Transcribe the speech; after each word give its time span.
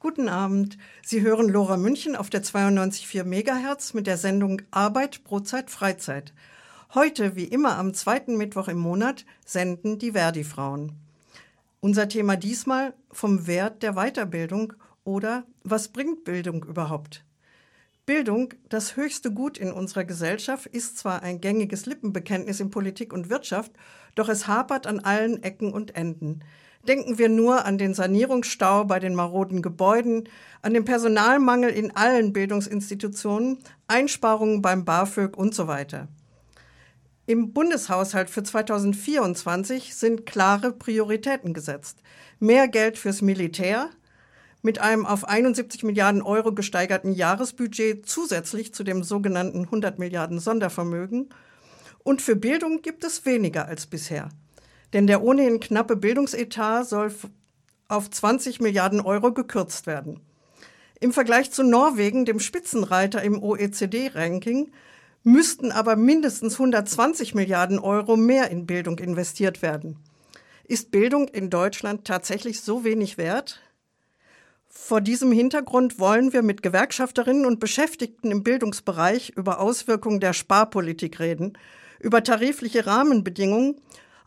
Guten 0.00 0.28
Abend. 0.28 0.78
Sie 1.02 1.22
hören 1.22 1.48
Lora 1.48 1.76
München 1.76 2.14
auf 2.14 2.30
der 2.30 2.44
92,4 2.44 3.24
MHz 3.24 3.94
mit 3.94 4.06
der 4.06 4.16
Sendung 4.16 4.62
Arbeit, 4.70 5.24
Brotzeit, 5.24 5.72
Freizeit. 5.72 6.32
Heute, 6.94 7.34
wie 7.34 7.46
immer 7.46 7.76
am 7.76 7.92
zweiten 7.94 8.36
Mittwoch 8.36 8.68
im 8.68 8.78
Monat, 8.78 9.26
senden 9.44 9.98
die 9.98 10.12
Verdi-Frauen. 10.12 10.92
Unser 11.80 12.08
Thema 12.08 12.36
diesmal 12.36 12.94
vom 13.10 13.48
Wert 13.48 13.82
der 13.82 13.94
Weiterbildung 13.94 14.74
oder 15.02 15.42
was 15.64 15.88
bringt 15.88 16.22
Bildung 16.22 16.62
überhaupt? 16.62 17.24
Bildung, 18.06 18.54
das 18.68 18.94
höchste 18.94 19.32
Gut 19.32 19.58
in 19.58 19.72
unserer 19.72 20.04
Gesellschaft, 20.04 20.66
ist 20.66 20.96
zwar 20.96 21.24
ein 21.24 21.40
gängiges 21.40 21.86
Lippenbekenntnis 21.86 22.60
in 22.60 22.70
Politik 22.70 23.12
und 23.12 23.30
Wirtschaft, 23.30 23.72
doch 24.14 24.28
es 24.28 24.46
hapert 24.46 24.86
an 24.86 25.00
allen 25.00 25.42
Ecken 25.42 25.72
und 25.72 25.96
Enden. 25.96 26.44
Denken 26.86 27.18
wir 27.18 27.28
nur 27.28 27.64
an 27.64 27.76
den 27.76 27.92
Sanierungsstau 27.92 28.84
bei 28.84 28.98
den 28.98 29.14
maroden 29.14 29.62
Gebäuden, 29.62 30.28
an 30.62 30.74
den 30.74 30.84
Personalmangel 30.84 31.70
in 31.70 31.94
allen 31.96 32.32
Bildungsinstitutionen, 32.32 33.58
Einsparungen 33.88 34.62
beim 34.62 34.84
BAföG 34.84 35.36
und 35.36 35.54
so 35.54 35.66
weiter. 35.66 36.08
Im 37.26 37.52
Bundeshaushalt 37.52 38.30
für 38.30 38.42
2024 38.42 39.94
sind 39.94 40.24
klare 40.24 40.72
Prioritäten 40.72 41.52
gesetzt. 41.52 41.98
Mehr 42.38 42.68
Geld 42.68 42.96
fürs 42.96 43.20
Militär, 43.20 43.90
mit 44.62 44.80
einem 44.80 45.04
auf 45.04 45.28
71 45.28 45.82
Milliarden 45.84 46.22
Euro 46.22 46.52
gesteigerten 46.52 47.12
Jahresbudget 47.12 48.06
zusätzlich 48.06 48.72
zu 48.72 48.82
dem 48.82 49.02
sogenannten 49.02 49.64
100 49.64 49.98
Milliarden 49.98 50.38
Sondervermögen. 50.40 51.28
Und 52.02 52.22
für 52.22 52.34
Bildung 52.34 52.82
gibt 52.82 53.04
es 53.04 53.26
weniger 53.26 53.66
als 53.66 53.86
bisher. 53.86 54.30
Denn 54.92 55.06
der 55.06 55.22
ohnehin 55.22 55.60
knappe 55.60 55.96
Bildungsetat 55.96 56.88
soll 56.88 57.12
auf 57.88 58.10
20 58.10 58.60
Milliarden 58.60 59.00
Euro 59.00 59.32
gekürzt 59.32 59.86
werden. 59.86 60.20
Im 61.00 61.12
Vergleich 61.12 61.50
zu 61.50 61.62
Norwegen, 61.62 62.24
dem 62.24 62.40
Spitzenreiter 62.40 63.22
im 63.22 63.42
OECD-Ranking, 63.42 64.72
müssten 65.22 65.72
aber 65.72 65.96
mindestens 65.96 66.54
120 66.54 67.34
Milliarden 67.34 67.78
Euro 67.78 68.16
mehr 68.16 68.50
in 68.50 68.66
Bildung 68.66 68.98
investiert 68.98 69.62
werden. 69.62 69.96
Ist 70.64 70.90
Bildung 70.90 71.28
in 71.28 71.50
Deutschland 71.50 72.04
tatsächlich 72.06 72.60
so 72.60 72.84
wenig 72.84 73.16
wert? 73.16 73.60
Vor 74.68 75.00
diesem 75.00 75.32
Hintergrund 75.32 75.98
wollen 75.98 76.32
wir 76.32 76.42
mit 76.42 76.62
Gewerkschafterinnen 76.62 77.46
und 77.46 77.58
Beschäftigten 77.58 78.30
im 78.30 78.42
Bildungsbereich 78.42 79.30
über 79.36 79.60
Auswirkungen 79.60 80.20
der 80.20 80.34
Sparpolitik 80.34 81.20
reden, 81.20 81.56
über 82.00 82.22
tarifliche 82.22 82.86
Rahmenbedingungen, 82.86 83.80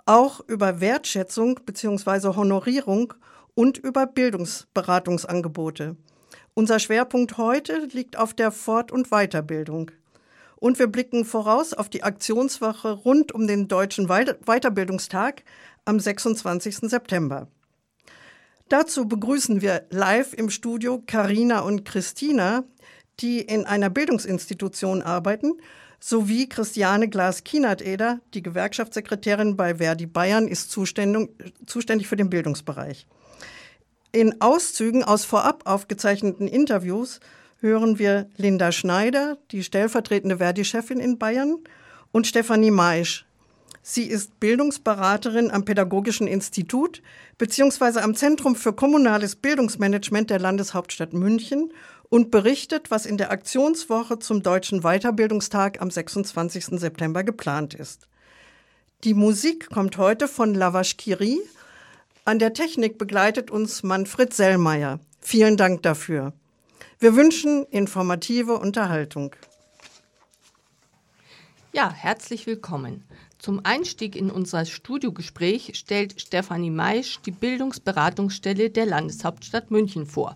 auch 0.06 0.42
über 0.48 0.82
Wertschätzung 0.82 1.60
bzw. 1.66 2.36
Honorierung 2.36 3.14
und 3.54 3.78
über 3.78 4.08
Bildungsberatungsangebote. 4.08 5.96
Unser 6.54 6.80
Schwerpunkt 6.80 7.38
heute 7.38 7.88
liegt 7.92 8.18
auf 8.18 8.34
der 8.34 8.52
Fort- 8.52 8.92
und 8.92 9.10
Weiterbildung. 9.10 9.92
Und 10.58 10.78
wir 10.80 10.88
blicken 10.88 11.26
voraus 11.26 11.74
auf 11.74 11.90
die 11.90 12.04
Aktionswoche 12.04 12.92
rund 12.92 13.32
um 13.32 13.48
den 13.48 13.68
Deutschen 13.68 14.08
Weiterbildungstag 14.08 15.44
am 15.86 16.00
26. 16.00 16.90
September. 16.90 17.48
Dazu 18.70 19.08
begrüßen 19.08 19.62
wir 19.62 19.88
live 19.90 20.34
im 20.34 20.50
Studio 20.50 21.04
Karina 21.06 21.62
und 21.62 21.84
Christina, 21.84 22.64
die 23.20 23.42
in 23.42 23.66
einer 23.66 23.90
Bildungsinstitution 23.90 25.02
arbeiten, 25.02 25.54
sowie 26.04 26.50
Christiane 26.50 27.08
Glas-Kienert-Eder, 27.08 28.20
die 28.34 28.42
Gewerkschaftssekretärin 28.42 29.56
bei 29.56 29.76
Verdi 29.76 30.08
Bayern, 30.08 30.48
ist 30.48 30.72
zuständig 30.72 32.08
für 32.08 32.16
den 32.18 32.30
Bildungsbereich. 32.30 33.08
In 34.12 34.42
Auszügen 34.42 35.04
aus 35.06 35.24
vorab 35.24 35.62
aufgezeichneten 35.66 36.48
Interviews 36.48 37.22
hören 37.60 38.00
wir 38.00 38.28
Linda 38.36 38.72
Schneider, 38.72 39.38
die 39.52 39.64
stellvertretende 39.64 40.38
Verdi-Chefin 40.38 41.00
in 41.00 41.18
Bayern, 41.18 41.60
und 42.12 42.28
Stefanie 42.28 42.72
Maisch, 42.72 43.26
Sie 43.84 44.04
ist 44.04 44.40
Bildungsberaterin 44.40 45.50
am 45.50 45.66
Pädagogischen 45.66 46.28
Institut 46.28 47.02
bzw. 47.40 48.02
am 48.02 48.14
Zentrum 48.14 48.56
für 48.56 48.74
kommunales 48.74 49.36
Bildungsmanagement 49.36 50.30
der 50.30 50.40
Landeshauptstadt 50.40 51.14
München 51.14 51.74
und 52.12 52.30
berichtet, 52.30 52.92
was 52.92 53.06
in 53.06 53.18
der 53.18 53.32
Aktionswoche 53.32 54.20
zum 54.20 54.44
Deutschen 54.44 54.82
Weiterbildungstag 54.82 55.82
am 55.82 55.90
26. 55.90 56.78
September 56.78 57.24
geplant 57.24 57.74
ist. 57.74 58.10
Die 59.06 59.14
Musik 59.14 59.70
kommt 59.70 59.98
heute 59.98 60.28
von 60.28 60.54
Lavash 60.54 60.98
Kiri. 60.98 61.40
An 62.26 62.38
der 62.38 62.54
Technik 62.54 62.98
begleitet 62.98 63.50
uns 63.50 63.82
Manfred 63.82 64.34
Sellmeier. 64.34 65.00
Vielen 65.22 65.56
Dank 65.56 65.84
dafür. 65.84 66.34
Wir 67.00 67.16
wünschen 67.16 67.66
informative 67.72 68.60
Unterhaltung. 68.60 69.34
Ja, 71.72 71.94
herzlich 71.94 72.46
willkommen. 72.46 73.06
Zum 73.40 73.62
Einstieg 73.64 74.18
in 74.18 74.30
unser 74.30 74.66
Studiogespräch 74.66 75.72
stellt 75.76 76.20
Stefanie 76.20 76.72
Maisch 76.72 77.22
die 77.22 77.32
Bildungsberatungsstelle 77.32 78.70
der 78.70 78.86
Landeshauptstadt 78.86 79.72
München 79.72 80.06
vor. 80.06 80.36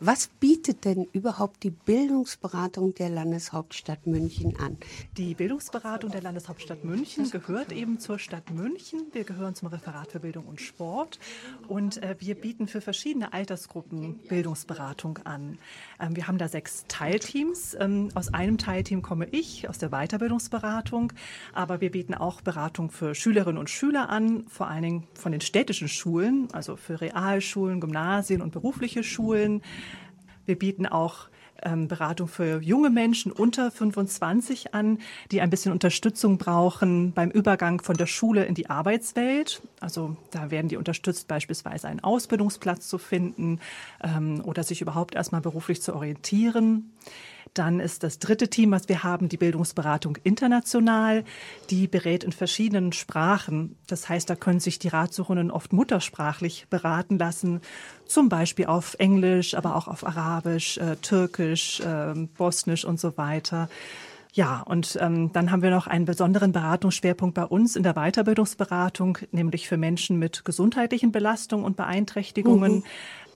Was 0.00 0.28
bietet 0.28 0.84
denn 0.84 1.08
überhaupt 1.12 1.64
die 1.64 1.70
Bildungsberatung 1.70 2.94
der 2.94 3.08
Landeshauptstadt 3.08 4.06
München 4.06 4.56
an? 4.56 4.76
Die 5.16 5.34
Bildungsberatung 5.34 6.12
der 6.12 6.22
Landeshauptstadt 6.22 6.84
München 6.84 7.28
gehört 7.28 7.72
eben 7.72 7.98
zur 7.98 8.20
Stadt 8.20 8.52
München. 8.52 9.06
Wir 9.10 9.24
gehören 9.24 9.56
zum 9.56 9.66
Referat 9.66 10.12
für 10.12 10.20
Bildung 10.20 10.46
und 10.46 10.60
Sport 10.60 11.18
und 11.66 12.00
äh, 12.00 12.14
wir 12.20 12.36
bieten 12.36 12.68
für 12.68 12.80
verschiedene 12.80 13.32
Altersgruppen 13.32 14.20
Bildungsberatung 14.28 15.18
an. 15.24 15.58
Ähm, 15.98 16.14
wir 16.14 16.28
haben 16.28 16.38
da 16.38 16.46
sechs 16.46 16.84
Teilteams. 16.86 17.76
Ähm, 17.80 18.10
aus 18.14 18.32
einem 18.32 18.56
Teilteam 18.56 19.02
komme 19.02 19.26
ich, 19.32 19.68
aus 19.68 19.78
der 19.78 19.88
Weiterbildungsberatung, 19.88 21.12
aber 21.52 21.80
wir 21.80 21.90
bieten 21.90 22.14
auch 22.14 22.40
Beratung 22.40 22.92
für 22.92 23.16
Schülerinnen 23.16 23.58
und 23.58 23.68
Schüler 23.68 24.10
an, 24.10 24.46
vor 24.46 24.68
allen 24.68 24.82
Dingen 24.84 25.08
von 25.14 25.32
den 25.32 25.40
städtischen 25.40 25.88
Schulen, 25.88 26.46
also 26.52 26.76
für 26.76 27.00
Realschulen, 27.00 27.80
Gymnasien 27.80 28.42
und 28.42 28.52
berufliche 28.52 29.02
Schulen. 29.02 29.60
Wir 30.48 30.58
bieten 30.58 30.86
auch 30.86 31.28
ähm, 31.62 31.88
Beratung 31.88 32.28
für 32.28 32.60
junge 32.62 32.90
Menschen 32.90 33.32
unter 33.32 33.70
25 33.70 34.74
an, 34.74 34.98
die 35.30 35.40
ein 35.40 35.50
bisschen 35.50 35.72
Unterstützung 35.72 36.38
brauchen 36.38 37.12
beim 37.12 37.30
Übergang 37.30 37.80
von 37.82 37.96
der 37.96 38.06
Schule 38.06 38.44
in 38.44 38.54
die 38.54 38.70
Arbeitswelt. 38.70 39.62
Also 39.80 40.16
da 40.30 40.50
werden 40.50 40.68
die 40.68 40.76
unterstützt, 40.76 41.28
beispielsweise 41.28 41.88
einen 41.88 42.00
Ausbildungsplatz 42.00 42.88
zu 42.88 42.98
finden 42.98 43.60
ähm, 44.02 44.42
oder 44.44 44.62
sich 44.62 44.80
überhaupt 44.80 45.14
erstmal 45.14 45.40
beruflich 45.40 45.82
zu 45.82 45.94
orientieren. 45.94 46.92
Dann 47.54 47.80
ist 47.80 48.02
das 48.02 48.18
dritte 48.18 48.48
Team, 48.48 48.70
was 48.70 48.88
wir 48.88 49.02
haben, 49.02 49.28
die 49.28 49.36
Bildungsberatung 49.36 50.16
international. 50.22 51.24
Die 51.70 51.88
berät 51.88 52.24
in 52.24 52.32
verschiedenen 52.32 52.92
Sprachen. 52.92 53.76
Das 53.86 54.08
heißt, 54.08 54.30
da 54.30 54.36
können 54.36 54.60
sich 54.60 54.78
die 54.78 54.88
Ratsuchenden 54.88 55.50
oft 55.50 55.72
muttersprachlich 55.72 56.66
beraten 56.70 57.18
lassen. 57.18 57.60
Zum 58.06 58.28
Beispiel 58.28 58.66
auf 58.66 58.94
Englisch, 58.98 59.54
aber 59.54 59.76
auch 59.76 59.88
auf 59.88 60.06
Arabisch, 60.06 60.78
äh, 60.78 60.96
Türkisch, 60.96 61.47
äh, 61.52 62.14
Bosnisch 62.36 62.84
und 62.84 63.00
so 63.00 63.16
weiter. 63.16 63.68
Ja, 64.32 64.60
und 64.60 64.96
ähm, 65.00 65.32
dann 65.32 65.50
haben 65.50 65.62
wir 65.62 65.70
noch 65.70 65.86
einen 65.86 66.04
besonderen 66.04 66.52
Beratungsschwerpunkt 66.52 67.34
bei 67.34 67.44
uns 67.44 67.76
in 67.76 67.82
der 67.82 67.94
Weiterbildungsberatung, 67.94 69.18
nämlich 69.32 69.68
für 69.68 69.76
Menschen 69.76 70.18
mit 70.18 70.44
gesundheitlichen 70.44 71.12
Belastungen 71.12 71.64
und 71.64 71.76
Beeinträchtigungen. 71.76 72.76
Mhm. 72.76 72.84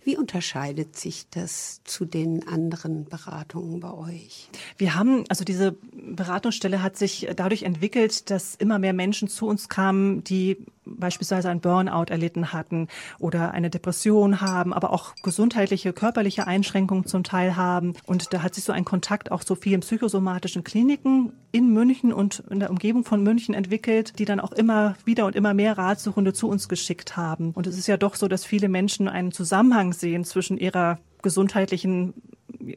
Wie 0.04 0.16
unterscheidet 0.16 0.96
sich 0.96 1.28
das 1.30 1.80
zu 1.84 2.04
den 2.04 2.46
anderen 2.48 3.04
Beratungen 3.04 3.78
bei 3.78 3.92
euch? 3.92 4.48
Wir 4.76 4.96
haben, 4.96 5.24
also 5.28 5.44
diese 5.44 5.76
Beratungsstelle 5.92 6.82
hat 6.82 6.96
sich 6.96 7.28
dadurch 7.36 7.62
entwickelt, 7.62 8.28
dass 8.30 8.56
immer 8.56 8.80
mehr 8.80 8.94
Menschen 8.94 9.28
zu 9.28 9.46
uns 9.46 9.68
kamen, 9.68 10.24
die 10.24 10.56
beispielsweise 10.84 11.48
ein 11.48 11.60
Burnout 11.60 12.06
erlitten 12.10 12.52
hatten 12.52 12.88
oder 13.18 13.52
eine 13.52 13.70
Depression 13.70 14.40
haben, 14.40 14.72
aber 14.72 14.92
auch 14.92 15.14
gesundheitliche, 15.22 15.92
körperliche 15.92 16.46
Einschränkungen 16.46 17.06
zum 17.06 17.24
Teil 17.24 17.56
haben. 17.56 17.94
Und 18.06 18.32
da 18.32 18.42
hat 18.42 18.54
sich 18.54 18.64
so 18.64 18.72
ein 18.72 18.84
Kontakt 18.84 19.30
auch 19.30 19.44
zu 19.44 19.54
vielen 19.54 19.80
psychosomatischen 19.80 20.64
Kliniken 20.64 21.32
in 21.52 21.72
München 21.72 22.12
und 22.12 22.42
in 22.50 22.60
der 22.60 22.70
Umgebung 22.70 23.04
von 23.04 23.22
München 23.22 23.54
entwickelt, 23.54 24.18
die 24.18 24.24
dann 24.24 24.40
auch 24.40 24.52
immer 24.52 24.96
wieder 25.04 25.26
und 25.26 25.36
immer 25.36 25.54
mehr 25.54 25.78
Ratsuchende 25.78 26.32
zu 26.32 26.48
uns 26.48 26.68
geschickt 26.68 27.16
haben. 27.16 27.52
Und 27.52 27.66
es 27.66 27.78
ist 27.78 27.86
ja 27.86 27.96
doch 27.96 28.14
so, 28.14 28.28
dass 28.28 28.44
viele 28.44 28.68
Menschen 28.68 29.08
einen 29.08 29.32
Zusammenhang 29.32 29.92
sehen 29.92 30.24
zwischen 30.24 30.58
ihrer 30.58 30.98
gesundheitlichen 31.22 32.14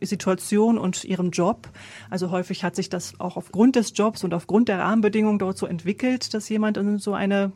Situation 0.01 0.77
und 0.77 1.03
ihrem 1.03 1.31
Job. 1.31 1.69
Also 2.09 2.31
häufig 2.31 2.63
hat 2.63 2.75
sich 2.75 2.89
das 2.89 3.19
auch 3.19 3.37
aufgrund 3.37 3.75
des 3.75 3.93
Jobs 3.95 4.23
und 4.23 4.33
aufgrund 4.33 4.67
der 4.69 4.79
Rahmenbedingungen 4.79 5.39
dort 5.39 5.57
so 5.57 5.65
entwickelt, 5.65 6.33
dass 6.33 6.49
jemand 6.49 6.77
in 6.77 6.97
so 6.97 7.13
eine, 7.13 7.51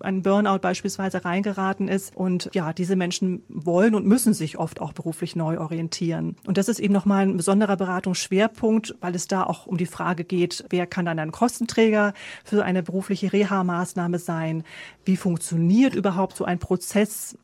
einen 0.00 0.22
Burnout 0.22 0.58
beispielsweise 0.58 1.24
reingeraten 1.24 1.88
ist. 1.88 2.14
Und 2.16 2.50
ja, 2.52 2.72
diese 2.72 2.96
Menschen 2.96 3.42
wollen 3.48 3.94
und 3.94 4.06
müssen 4.06 4.34
sich 4.34 4.58
oft 4.58 4.80
auch 4.80 4.92
beruflich 4.92 5.36
neu 5.36 5.58
orientieren. 5.58 6.36
Und 6.46 6.58
das 6.58 6.68
ist 6.68 6.80
eben 6.80 6.94
nochmal 6.94 7.26
ein 7.26 7.36
besonderer 7.36 7.76
Beratungsschwerpunkt, 7.76 8.96
weil 9.00 9.14
es 9.14 9.28
da 9.28 9.44
auch 9.44 9.66
um 9.66 9.76
die 9.76 9.86
Frage 9.86 10.24
geht, 10.24 10.64
wer 10.70 10.86
kann 10.86 11.04
dann 11.04 11.18
ein 11.18 11.32
Kostenträger 11.32 12.14
für 12.44 12.64
eine 12.64 12.82
berufliche 12.82 13.32
Reha-Maßnahme 13.32 14.18
sein? 14.18 14.64
Wie 15.08 15.16
funktioniert 15.16 15.94
überhaupt 15.94 16.36
so 16.36 16.44
ein 16.44 16.58
Prozess? 16.58 17.34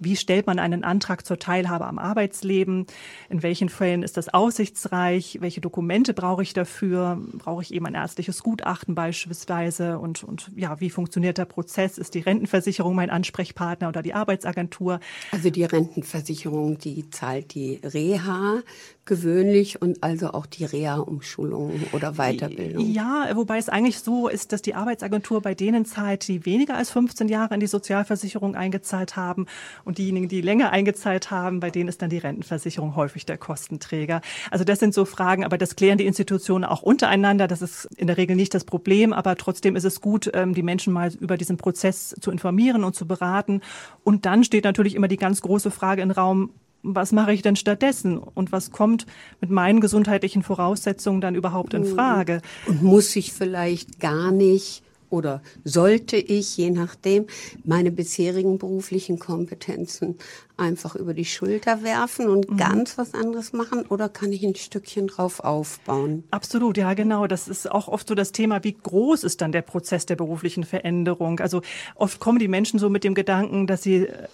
wie 0.00 0.16
stellt 0.16 0.46
man 0.46 0.58
einen 0.58 0.84
Antrag 0.84 1.26
zur 1.26 1.38
Teilhabe 1.38 1.86
am 1.86 1.98
Arbeitsleben, 1.98 2.86
in 3.28 3.42
welchen 3.42 3.68
Fällen 3.68 4.02
ist 4.02 4.16
das 4.16 4.28
aussichtsreich, 4.28 5.38
welche 5.40 5.60
Dokumente 5.60 6.14
brauche 6.14 6.42
ich 6.42 6.52
dafür, 6.52 7.20
brauche 7.32 7.62
ich 7.62 7.74
eben 7.74 7.86
ein 7.86 7.94
ärztliches 7.94 8.42
Gutachten 8.42 8.94
beispielsweise? 8.94 9.98
Und, 9.98 10.24
und 10.24 10.50
ja, 10.56 10.80
wie 10.80 10.90
funktioniert 10.90 11.38
der 11.38 11.44
Prozess, 11.46 11.98
ist 11.98 12.14
die 12.14 12.20
Rentenversicherung 12.20 12.94
mein 12.94 13.10
Ansprechpartner 13.10 13.88
oder 13.88 14.02
die 14.02 14.14
Arbeitsagentur? 14.14 15.00
Also 15.32 15.50
die 15.50 15.64
Rentenversicherung, 15.64 16.78
die 16.78 17.10
zahlt 17.10 17.54
die 17.54 17.80
Reha 17.82 18.62
gewöhnlich 19.08 19.82
und 19.82 20.04
also 20.04 20.32
auch 20.32 20.46
die 20.46 20.64
Reha-Umschulung 20.64 21.80
oder 21.92 22.12
Weiterbildung. 22.12 22.88
Ja, 22.92 23.28
wobei 23.34 23.58
es 23.58 23.68
eigentlich 23.68 23.98
so 23.98 24.28
ist, 24.28 24.52
dass 24.52 24.62
die 24.62 24.74
Arbeitsagentur 24.74 25.42
bei 25.42 25.54
denen 25.54 25.84
zahlt, 25.84 26.28
die 26.28 26.46
weniger 26.46 26.76
als 26.76 26.90
15 26.90 27.28
Jahre 27.28 27.54
in 27.54 27.60
die 27.60 27.66
Sozialversicherung 27.66 28.54
eingezahlt 28.54 29.16
haben 29.16 29.46
und 29.84 29.98
diejenigen, 29.98 30.28
die 30.28 30.42
länger 30.42 30.70
eingezahlt 30.70 31.30
haben, 31.30 31.58
bei 31.58 31.70
denen 31.70 31.88
ist 31.88 32.02
dann 32.02 32.10
die 32.10 32.18
Rentenversicherung 32.18 32.94
häufig 32.94 33.26
der 33.26 33.38
Kostenträger. 33.38 34.20
Also 34.50 34.64
das 34.64 34.78
sind 34.78 34.94
so 34.94 35.06
Fragen, 35.06 35.44
aber 35.44 35.58
das 35.58 35.74
klären 35.74 35.98
die 35.98 36.06
Institutionen 36.06 36.64
auch 36.64 36.82
untereinander. 36.82 37.48
Das 37.48 37.62
ist 37.62 37.86
in 37.96 38.06
der 38.06 38.18
Regel 38.18 38.36
nicht 38.36 38.52
das 38.54 38.64
Problem, 38.64 39.12
aber 39.12 39.36
trotzdem 39.36 39.74
ist 39.74 39.84
es 39.84 40.00
gut, 40.02 40.30
ähm, 40.34 40.54
die 40.54 40.62
Menschen 40.62 40.92
mal 40.92 41.10
über 41.18 41.38
diesen 41.38 41.56
Prozess 41.56 42.14
zu 42.20 42.30
informieren 42.30 42.84
und 42.84 42.94
zu 42.94 43.06
beraten. 43.06 43.62
Und 44.04 44.26
dann 44.26 44.44
steht 44.44 44.64
natürlich 44.64 44.94
immer 44.94 45.08
die 45.08 45.16
ganz 45.16 45.40
große 45.40 45.70
Frage 45.70 46.02
im 46.02 46.10
Raum, 46.10 46.50
was 46.82 47.12
mache 47.12 47.32
ich 47.32 47.42
denn 47.42 47.56
stattdessen 47.56 48.18
und 48.18 48.52
was 48.52 48.70
kommt 48.70 49.06
mit 49.40 49.50
meinen 49.50 49.80
gesundheitlichen 49.80 50.42
Voraussetzungen 50.42 51.20
dann 51.20 51.34
überhaupt 51.34 51.74
in 51.74 51.84
Frage? 51.84 52.40
Und 52.66 52.82
muss 52.82 53.14
ich 53.16 53.32
vielleicht 53.32 54.00
gar 54.00 54.30
nicht 54.30 54.82
oder 55.10 55.42
sollte 55.64 56.16
ich, 56.16 56.56
je 56.56 56.70
nachdem, 56.70 57.26
meine 57.64 57.90
bisherigen 57.90 58.58
beruflichen 58.58 59.18
Kompetenzen 59.18 60.16
einfach 60.58 60.96
über 60.96 61.14
die 61.14 61.24
Schulter 61.24 61.82
werfen 61.82 62.28
und 62.28 62.50
mhm. 62.50 62.56
ganz 62.56 62.98
was 62.98 63.14
anderes 63.14 63.52
machen 63.52 63.82
oder 63.88 64.08
kann 64.08 64.32
ich 64.32 64.44
ein 64.44 64.54
Stückchen 64.54 65.06
drauf 65.06 65.40
aufbauen? 65.40 66.24
Absolut, 66.30 66.76
ja 66.76 66.94
genau. 66.94 67.26
Das 67.26 67.48
ist 67.48 67.70
auch 67.70 67.88
oft 67.88 68.08
so 68.08 68.14
das 68.14 68.32
Thema, 68.32 68.64
wie 68.64 68.72
groß 68.74 69.24
ist 69.24 69.40
dann 69.40 69.52
der 69.52 69.62
Prozess 69.62 70.06
der 70.06 70.16
beruflichen 70.16 70.64
Veränderung? 70.64 71.40
Also 71.40 71.62
oft 71.94 72.20
kommen 72.20 72.38
die 72.38 72.48
Menschen 72.48 72.78
so 72.78 72.90
mit 72.90 73.04
dem 73.04 73.14
Gedanken, 73.14 73.66
dass 73.66 73.82
sie 73.82 74.06
äh, 74.06 74.28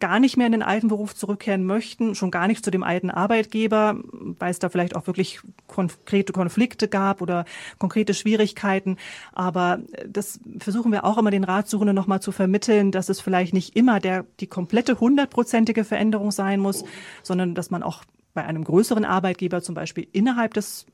gar 0.00 0.18
nicht 0.20 0.36
mehr 0.36 0.46
in 0.46 0.52
den 0.52 0.62
alten 0.62 0.88
Beruf 0.88 1.14
zurückkehren 1.14 1.64
möchten, 1.64 2.14
schon 2.14 2.30
gar 2.30 2.48
nicht 2.48 2.64
zu 2.64 2.70
dem 2.70 2.82
alten 2.82 3.10
Arbeitgeber, 3.10 3.96
weil 4.38 4.50
es 4.50 4.58
da 4.58 4.68
vielleicht 4.68 4.96
auch 4.96 5.06
wirklich 5.06 5.40
konkrete 5.66 6.32
Konflikte 6.32 6.88
gab 6.88 7.22
oder 7.22 7.44
konkrete 7.78 8.14
Schwierigkeiten. 8.14 8.96
Aber 9.32 9.80
äh, 9.92 10.08
das 10.08 10.40
versuchen 10.58 10.90
wir 10.90 11.04
auch 11.04 11.18
immer 11.18 11.30
den 11.30 11.44
Ratsuchenden 11.44 11.94
nochmal 11.94 12.20
zu 12.20 12.32
vermitteln, 12.32 12.90
dass 12.90 13.08
es 13.08 13.20
vielleicht 13.20 13.54
nicht 13.54 13.76
immer 13.76 14.00
der, 14.00 14.24
die 14.40 14.46
komplette 14.48 14.92
100 14.92 15.30
Prozent 15.30 15.67
hundertprozentige 15.68 15.84
Veränderung 15.84 16.30
sein 16.30 16.60
muss, 16.60 16.84
sondern 17.22 17.54
dass 17.54 17.70
man 17.70 17.82
auch 17.82 18.04
bei 18.34 18.44
einem 18.44 18.64
größeren 18.64 19.04
Arbeitgeber 19.04 19.62
zum 19.62 19.74
Beispiel 19.74 20.06
innerhalb 20.12 20.54
des 20.54 20.86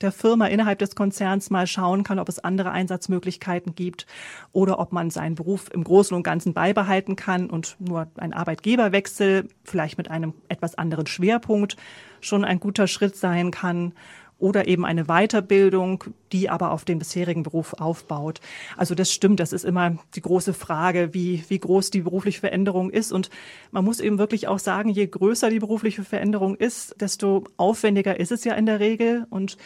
der 0.00 0.12
Firma 0.12 0.46
innerhalb 0.46 0.78
des 0.78 0.94
Konzerns 0.94 1.50
mal 1.50 1.66
schauen 1.66 2.04
kann, 2.04 2.20
ob 2.20 2.28
es 2.28 2.38
andere 2.38 2.70
Einsatzmöglichkeiten 2.70 3.74
gibt 3.74 4.06
oder 4.52 4.78
ob 4.78 4.92
man 4.92 5.10
seinen 5.10 5.34
Beruf 5.34 5.68
im 5.72 5.82
Großen 5.82 6.16
und 6.16 6.22
Ganzen 6.22 6.54
beibehalten 6.54 7.16
kann 7.16 7.50
und 7.50 7.74
nur 7.80 8.06
ein 8.16 8.32
Arbeitgeberwechsel, 8.32 9.48
vielleicht 9.64 9.98
mit 9.98 10.08
einem 10.08 10.34
etwas 10.48 10.76
anderen 10.76 11.08
Schwerpunkt, 11.08 11.76
schon 12.20 12.44
ein 12.44 12.60
guter 12.60 12.86
Schritt 12.86 13.16
sein 13.16 13.50
kann 13.50 13.92
oder 14.38 14.68
eben 14.68 14.84
eine 14.84 15.04
Weiterbildung, 15.06 16.04
die 16.32 16.48
aber 16.48 16.70
auf 16.70 16.84
den 16.84 16.98
bisherigen 16.98 17.42
Beruf 17.42 17.74
aufbaut. 17.74 18.40
Also 18.76 18.94
das 18.94 19.12
stimmt, 19.12 19.40
das 19.40 19.52
ist 19.52 19.64
immer 19.64 19.96
die 20.14 20.20
große 20.20 20.54
Frage, 20.54 21.12
wie, 21.12 21.44
wie 21.48 21.58
groß 21.58 21.90
die 21.90 22.02
berufliche 22.02 22.40
Veränderung 22.40 22.90
ist. 22.90 23.12
Und 23.12 23.30
man 23.72 23.84
muss 23.84 23.98
eben 23.98 24.18
wirklich 24.18 24.46
auch 24.46 24.60
sagen, 24.60 24.90
je 24.90 25.06
größer 25.06 25.50
die 25.50 25.58
berufliche 25.58 26.04
Veränderung 26.04 26.54
ist, 26.54 26.94
desto 27.00 27.44
aufwendiger 27.56 28.20
ist 28.20 28.30
es 28.30 28.44
ja 28.44 28.54
in 28.54 28.66
der 28.66 28.78
Regel. 28.78 29.26
Und 29.30 29.56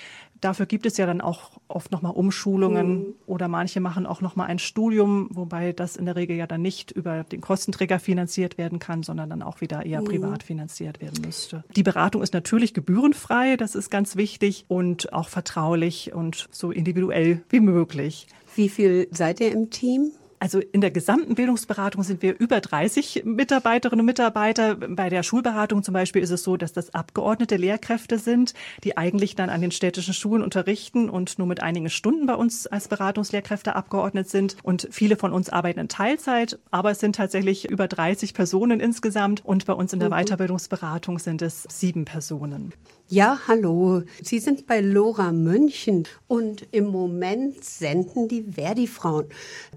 Dafür 0.43 0.67
gibt 0.67 0.87
es 0.87 0.97
ja 0.97 1.07
dann 1.07 1.21
auch 1.21 1.53
oft 1.69 1.93
nochmal 1.93 2.13
Umschulungen 2.13 2.99
mhm. 2.99 3.15
oder 3.27 3.47
manche 3.47 3.79
machen 3.81 4.07
auch 4.07 4.21
nochmal 4.21 4.49
ein 4.49 4.59
Studium, 4.59 5.29
wobei 5.31 5.73
das 5.73 5.95
in 5.95 6.05
der 6.05 6.17
Regel 6.17 6.37
ja 6.37 6.49
dann 6.49 6.61
nicht 6.61 6.91
über 6.91 7.23
den 7.23 7.41
Kostenträger 7.41 8.01
finanziert 8.01 8.59
werden 8.59 8.81
kann, 8.81 9.05
sondern 9.05 9.31
dann 9.31 9.41
auch 9.43 9.61
wieder 9.61 9.87
eher 9.87 10.01
mhm. 10.01 10.07
privat 10.07 10.43
finanziert 10.43 11.01
werden 11.01 11.25
müsste. 11.25 11.63
Die 11.77 11.85
Beratung 11.85 12.23
ist 12.23 12.35
natürlich 12.35 12.75
gebührenfrei, 12.75 13.57
das 13.57 13.77
ist 13.77 13.89
ganz 13.89 14.17
wichtig 14.17 14.65
und 14.67 15.13
auch 15.13 15.29
vertraulich 15.29 16.13
und 16.13 16.49
so 16.51 16.73
individuell 16.73 17.43
wie 17.49 17.61
möglich. 17.61 18.27
Wie 18.57 18.69
viel 18.69 19.07
seid 19.13 19.39
ihr 19.39 19.53
im 19.53 19.71
Team? 19.71 20.11
Also 20.43 20.59
in 20.59 20.81
der 20.81 20.91
gesamten 20.91 21.37
Bildungsberatung 21.37 22.03
sind 22.03 22.21
wir 22.21 22.37
über 22.37 22.61
30 22.61 23.23
Mitarbeiterinnen 23.25 24.01
und 24.01 24.07
Mitarbeiter. 24.07 24.75
Bei 24.75 25.09
der 25.09 25.23
Schulberatung 25.23 25.85
zum 25.85 25.95
Beispiel 25.95 26.21
ist 26.21 26.33
es 26.33 26.43
so, 26.43 26.57
dass 26.57 26.73
das 26.73 26.95
abgeordnete 26.95 27.55
Lehrkräfte 27.55 28.19
sind, 28.19 28.53
die 28.83 28.97
eigentlich 28.97 29.37
dann 29.37 29.51
an 29.51 29.61
den 29.61 29.71
städtischen 29.71 30.15
Schulen 30.15 30.43
unterrichten 30.43 31.09
und 31.09 31.39
nur 31.39 31.47
mit 31.47 31.63
einigen 31.63 31.91
Stunden 31.91 32.27
bei 32.27 32.35
uns 32.35 32.67
als 32.67 32.89
Beratungslehrkräfte 32.89 33.77
abgeordnet 33.77 34.29
sind. 34.31 34.57
Und 34.65 34.89
viele 34.91 35.15
von 35.15 35.33
uns 35.33 35.49
arbeiten 35.49 35.79
in 35.79 35.89
Teilzeit, 35.89 36.59
aber 36.73 36.91
es 36.91 36.99
sind 36.99 37.15
tatsächlich 37.15 37.71
über 37.71 37.87
30 37.87 38.35
Personen 38.35 38.81
insgesamt. 38.81 39.45
Und 39.45 39.67
bei 39.67 39.75
uns 39.75 39.93
in 39.93 40.01
der 40.01 40.09
mhm. 40.09 40.25
Weiterbildungsberatung 40.25 41.21
sind 41.21 41.41
es 41.41 41.69
sieben 41.71 42.05
Personen. 42.05 42.73
Ja, 43.13 43.41
hallo. 43.47 44.05
Sie 44.23 44.39
sind 44.39 44.67
bei 44.67 44.81
Lora 44.81 45.33
München 45.33 46.09
und 46.29 46.67
im 46.71 46.87
Moment 46.87 47.63
senden 47.63 48.27
die 48.27 48.43
Verdi-Frauen. 48.43 49.27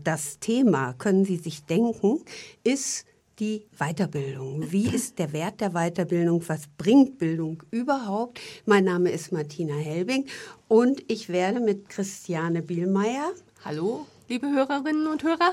Das 0.02 0.40
Thema, 0.40 0.94
können 0.94 1.26
Sie 1.26 1.36
sich 1.36 1.66
denken, 1.66 2.22
ist 2.64 3.06
die 3.40 3.66
Weiterbildung. 3.78 4.72
Wie 4.72 4.88
ist 4.88 5.20
der 5.20 5.34
Wert 5.34 5.60
der 5.60 5.72
Weiterbildung? 5.72 6.48
Was 6.48 6.62
bringt 6.78 7.18
Bildung 7.18 7.62
überhaupt? 7.72 8.40
Mein 8.66 8.86
Name 8.86 9.12
ist 9.12 9.34
Martina 9.34 9.76
Helbing 9.76 10.28
und 10.70 11.04
ich 11.12 11.28
werde 11.28 11.60
mit 11.60 11.90
Christiane 11.90 12.62
Bielmeier. 12.62 13.34
Hallo, 13.66 14.06
liebe 14.30 14.48
Hörerinnen 14.48 15.08
und 15.08 15.24
Hörer. 15.24 15.52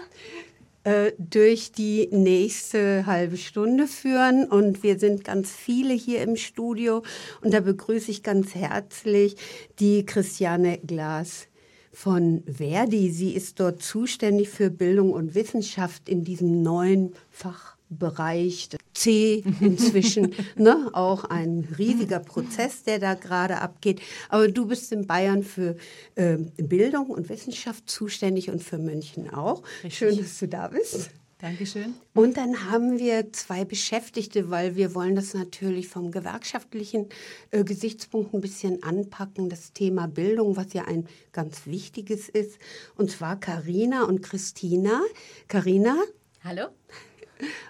Äh, 0.84 1.12
durch 1.16 1.70
die 1.70 2.08
nächste 2.10 3.06
halbe 3.06 3.36
Stunde 3.36 3.86
führen. 3.86 4.48
Und 4.48 4.82
wir 4.82 4.98
sind 4.98 5.22
ganz 5.22 5.52
viele 5.52 5.94
hier 5.94 6.22
im 6.22 6.34
Studio. 6.34 7.04
Und 7.40 7.54
da 7.54 7.60
begrüße 7.60 8.10
ich 8.10 8.24
ganz 8.24 8.56
herzlich 8.56 9.36
die 9.78 10.04
Christiane 10.04 10.78
Glas 10.78 11.46
von 11.92 12.42
Verdi. 12.48 13.12
Sie 13.12 13.32
ist 13.32 13.60
dort 13.60 13.80
zuständig 13.80 14.48
für 14.48 14.70
Bildung 14.70 15.12
und 15.12 15.36
Wissenschaft 15.36 16.08
in 16.08 16.24
diesem 16.24 16.62
neuen 16.62 17.12
Fach 17.30 17.71
Bereich 17.98 18.68
C 18.94 19.44
inzwischen, 19.60 20.34
ne, 20.56 20.90
auch 20.92 21.24
ein 21.24 21.66
riesiger 21.78 22.20
Prozess, 22.20 22.82
der 22.84 22.98
da 22.98 23.14
gerade 23.14 23.58
abgeht. 23.58 24.00
Aber 24.28 24.48
du 24.48 24.66
bist 24.66 24.92
in 24.92 25.06
Bayern 25.06 25.42
für 25.42 25.76
äh, 26.14 26.36
Bildung 26.56 27.06
und 27.06 27.28
Wissenschaft 27.28 27.88
zuständig 27.88 28.50
und 28.50 28.62
für 28.62 28.78
München 28.78 29.30
auch. 29.30 29.62
Richtig. 29.82 29.96
Schön, 29.96 30.18
dass 30.18 30.38
du 30.38 30.48
da 30.48 30.68
bist. 30.68 31.10
Dankeschön. 31.42 31.94
Und 32.14 32.36
dann 32.36 32.70
haben 32.70 33.00
wir 33.00 33.32
zwei 33.32 33.64
Beschäftigte, 33.64 34.50
weil 34.50 34.76
wir 34.76 34.94
wollen 34.94 35.16
das 35.16 35.34
natürlich 35.34 35.88
vom 35.88 36.12
gewerkschaftlichen 36.12 37.08
äh, 37.50 37.64
Gesichtspunkt 37.64 38.32
ein 38.32 38.40
bisschen 38.40 38.84
anpacken, 38.84 39.48
das 39.48 39.72
Thema 39.72 40.06
Bildung, 40.06 40.56
was 40.56 40.72
ja 40.72 40.84
ein 40.84 41.08
ganz 41.32 41.66
wichtiges 41.66 42.28
ist. 42.28 42.58
Und 42.94 43.10
zwar 43.10 43.40
Karina 43.40 44.04
und 44.04 44.22
Christina. 44.22 45.00
Karina. 45.48 45.96
Hallo 46.44 46.68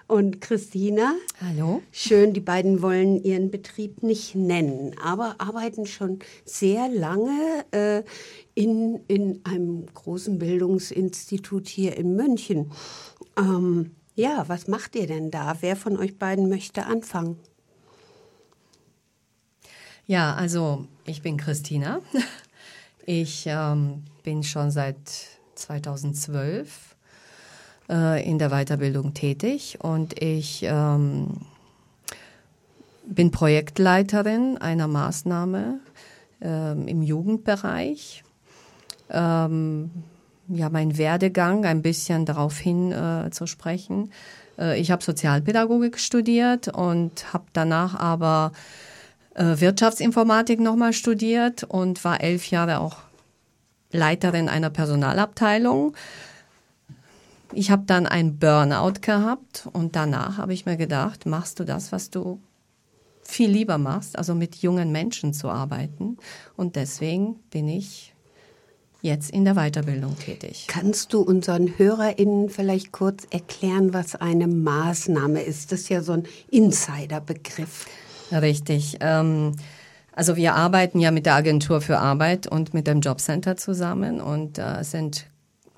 und 0.07 0.41
Christina. 0.41 1.13
Hallo. 1.41 1.81
Schön, 1.91 2.33
die 2.33 2.39
beiden 2.39 2.81
wollen 2.81 3.23
ihren 3.23 3.51
Betrieb 3.51 4.03
nicht 4.03 4.35
nennen, 4.35 4.95
aber 5.03 5.35
arbeiten 5.39 5.85
schon 5.85 6.19
sehr 6.45 6.89
lange 6.89 7.65
äh, 7.71 8.03
in, 8.55 9.01
in 9.07 9.41
einem 9.43 9.85
großen 9.93 10.39
Bildungsinstitut 10.39 11.67
hier 11.67 11.97
in 11.97 12.15
München. 12.15 12.71
Ähm, 13.37 13.91
ja, 14.15 14.45
was 14.47 14.67
macht 14.67 14.95
ihr 14.95 15.07
denn 15.07 15.31
da? 15.31 15.57
Wer 15.61 15.75
von 15.75 15.97
euch 15.97 16.17
beiden 16.17 16.49
möchte 16.49 16.85
anfangen? 16.85 17.37
Ja, 20.05 20.35
also 20.35 20.87
ich 21.05 21.21
bin 21.21 21.37
Christina. 21.37 21.99
Ich 23.05 23.43
ähm, 23.47 24.03
bin 24.23 24.43
schon 24.43 24.71
seit 24.71 24.95
2012 25.55 26.92
äh, 27.89 28.27
in 28.27 28.39
der 28.39 28.49
Weiterbildung 28.49 29.13
tätig 29.13 29.79
und 29.81 30.21
ich 30.21 30.63
ähm, 30.63 31.27
bin 33.05 33.31
Projektleiterin 33.31 34.57
einer 34.57 34.87
Maßnahme 34.87 35.79
ähm, 36.41 36.87
im 36.87 37.01
Jugendbereich. 37.01 38.23
Ähm, 39.09 39.91
ja, 40.47 40.69
mein 40.69 40.97
Werdegang 40.97 41.65
ein 41.65 41.81
bisschen 41.81 42.25
darauf 42.25 42.57
hin 42.57 42.91
äh, 42.91 43.29
zu 43.31 43.47
sprechen. 43.47 44.11
Äh, 44.57 44.79
ich 44.79 44.91
habe 44.91 45.03
Sozialpädagogik 45.03 45.99
studiert 45.99 46.67
und 46.67 47.33
habe 47.33 47.45
danach 47.53 47.95
aber 47.95 48.51
äh, 49.35 49.59
Wirtschaftsinformatik 49.59 50.59
nochmal 50.59 50.93
studiert 50.93 51.63
und 51.63 52.03
war 52.03 52.21
elf 52.21 52.49
Jahre 52.49 52.79
auch 52.79 52.97
Leiterin 53.91 54.49
einer 54.49 54.69
Personalabteilung 54.69 55.93
ich 57.55 57.71
habe 57.71 57.83
dann 57.85 58.05
ein 58.05 58.37
Burnout 58.37 59.01
gehabt 59.01 59.67
und 59.71 59.95
danach 59.95 60.37
habe 60.37 60.53
ich 60.53 60.65
mir 60.65 60.77
gedacht, 60.77 61.25
machst 61.25 61.59
du 61.59 61.63
das, 61.63 61.91
was 61.91 62.09
du 62.09 62.41
viel 63.23 63.49
lieber 63.49 63.77
machst, 63.77 64.17
also 64.17 64.35
mit 64.35 64.57
jungen 64.57 64.91
Menschen 64.91 65.33
zu 65.33 65.49
arbeiten. 65.49 66.17
Und 66.55 66.75
deswegen 66.75 67.35
bin 67.49 67.67
ich 67.67 68.13
jetzt 69.01 69.31
in 69.31 69.43
der 69.45 69.55
Weiterbildung 69.55 70.17
tätig. 70.17 70.65
Kannst 70.67 71.13
du 71.13 71.21
unseren 71.21 71.77
HörerInnen 71.77 72.49
vielleicht 72.49 72.91
kurz 72.91 73.27
erklären, 73.29 73.93
was 73.93 74.15
eine 74.15 74.47
Maßnahme 74.47 75.41
ist? 75.41 75.71
Das 75.71 75.81
ist 75.81 75.89
ja 75.89 76.01
so 76.01 76.13
ein 76.13 76.23
Insiderbegriff. 76.49 77.85
Richtig. 78.31 78.97
Ähm, 79.01 79.53
also 80.13 80.35
wir 80.35 80.55
arbeiten 80.55 80.99
ja 80.99 81.11
mit 81.11 81.25
der 81.25 81.35
Agentur 81.35 81.81
für 81.81 81.99
Arbeit 81.99 82.47
und 82.47 82.73
mit 82.73 82.87
dem 82.87 83.01
Jobcenter 83.01 83.57
zusammen 83.57 84.21
und 84.21 84.57
äh, 84.57 84.83
sind 84.83 85.25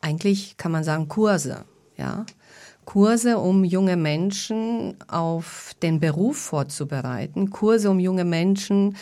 eigentlich, 0.05 0.55
kann 0.57 0.71
man 0.71 0.83
sagen, 0.83 1.07
Kurse. 1.07 1.65
Ja, 1.97 2.25
Kurse, 2.85 3.39
um 3.39 3.63
junge 3.63 3.97
Menschen 3.97 4.95
auf 5.07 5.71
den 5.81 5.99
Beruf 5.99 6.37
vorzubereiten, 6.37 7.49
Kurse, 7.49 7.89
um 7.89 7.99
junge 7.99 8.25
Menschen 8.25 8.95